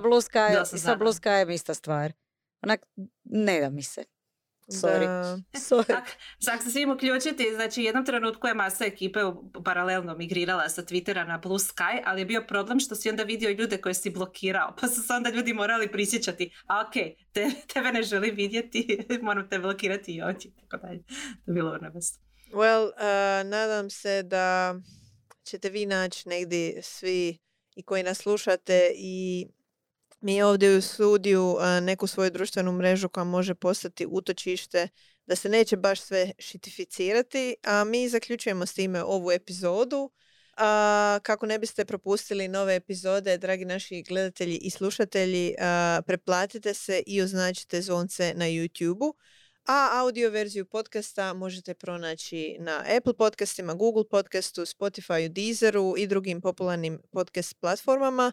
i 0.74 0.78
sa 0.78 0.96
je 1.38 1.54
ista 1.54 1.74
stvar. 1.74 2.12
Onak, 2.62 2.80
ne 3.24 3.60
da 3.60 3.70
mi 3.70 3.82
se. 3.82 4.04
Sorry. 4.68 5.06
Sorry. 5.68 6.02
Ako 6.52 6.64
se 6.64 6.70
svim 6.70 6.90
uključiti, 6.90 7.54
znači 7.54 7.82
jednom 7.82 8.04
trenutku 8.04 8.46
je 8.46 8.54
masa 8.54 8.84
ekipe 8.84 9.20
paralelno 9.64 10.14
migrirala 10.14 10.68
sa 10.68 10.82
Twittera 10.82 11.26
na 11.26 11.38
Blue 11.38 11.58
Sky, 11.58 12.02
ali 12.04 12.20
je 12.20 12.24
bio 12.24 12.44
problem 12.48 12.80
što 12.80 12.94
si 12.94 13.10
onda 13.10 13.22
vidio 13.22 13.50
ljude 13.50 13.80
koje 13.80 13.94
si 13.94 14.10
blokirao, 14.10 14.76
pa 14.80 14.88
su 14.88 15.02
se 15.02 15.12
onda 15.12 15.30
ljudi 15.30 15.52
morali 15.52 15.92
prisjećati, 15.92 16.50
a 16.66 16.84
ok, 16.86 16.94
te, 17.32 17.50
tebe 17.74 17.92
ne 17.92 18.02
želi 18.02 18.30
vidjeti, 18.30 19.06
moram 19.22 19.48
te 19.48 19.58
blokirati 19.58 20.12
i 20.12 20.22
ovdje, 20.22 20.50
tako 20.60 20.86
dalje. 20.86 21.02
To 21.44 21.50
je 21.50 21.54
bilo 21.54 21.78
Well, 22.52 22.86
uh, 22.86 23.50
nadam 23.50 23.90
se 23.90 24.22
da 24.22 24.74
ćete 25.44 25.70
vi 25.70 25.86
naći 25.86 26.28
negdje 26.28 26.82
svi 26.82 27.38
i 27.76 27.82
koji 27.82 28.02
nas 28.02 28.18
slušate 28.18 28.92
i 28.96 29.46
mi 30.24 30.42
ovdje 30.42 30.76
u 30.76 30.80
studiju 30.80 31.56
neku 31.82 32.06
svoju 32.06 32.30
društvenu 32.30 32.72
mrežu 32.72 33.08
koja 33.08 33.24
može 33.24 33.54
postati 33.54 34.06
utočište 34.10 34.88
da 35.26 35.36
se 35.36 35.48
neće 35.48 35.76
baš 35.76 36.00
sve 36.00 36.32
šitificirati, 36.38 37.56
a 37.62 37.84
mi 37.84 38.08
zaključujemo 38.08 38.66
s 38.66 38.74
time 38.74 39.02
ovu 39.02 39.32
epizodu. 39.32 40.10
A, 40.56 41.18
kako 41.22 41.46
ne 41.46 41.58
biste 41.58 41.84
propustili 41.84 42.48
nove 42.48 42.76
epizode, 42.76 43.38
dragi 43.38 43.64
naši 43.64 44.02
gledatelji 44.02 44.56
i 44.56 44.70
slušatelji, 44.70 45.54
preplatite 46.06 46.74
se 46.74 47.02
i 47.06 47.22
označite 47.22 47.82
zvonce 47.82 48.32
na 48.36 48.44
YouTube-u 48.44 49.14
a 49.66 49.88
audio 49.92 50.30
verziju 50.30 50.64
podcasta 50.64 51.32
možete 51.32 51.74
pronaći 51.74 52.56
na 52.58 52.84
Apple 52.96 53.14
podcastima, 53.14 53.74
Google 53.74 54.04
podcastu, 54.08 54.60
Spotify, 54.62 55.28
Deezeru 55.28 55.94
i 55.96 56.06
drugim 56.06 56.40
popularnim 56.40 56.98
podcast 57.12 57.60
platformama. 57.60 58.32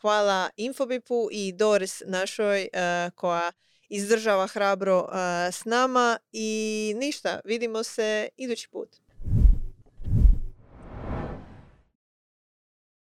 Hvala 0.00 0.50
Infobipu 0.56 1.28
i 1.32 1.52
Doris 1.52 2.02
našoj 2.06 2.68
koja 3.14 3.52
izdržava 3.88 4.46
hrabro 4.46 5.08
s 5.52 5.64
nama 5.64 6.18
i 6.32 6.94
ništa, 6.96 7.40
vidimo 7.44 7.82
se 7.82 8.28
idući 8.36 8.68
put. 8.68 9.03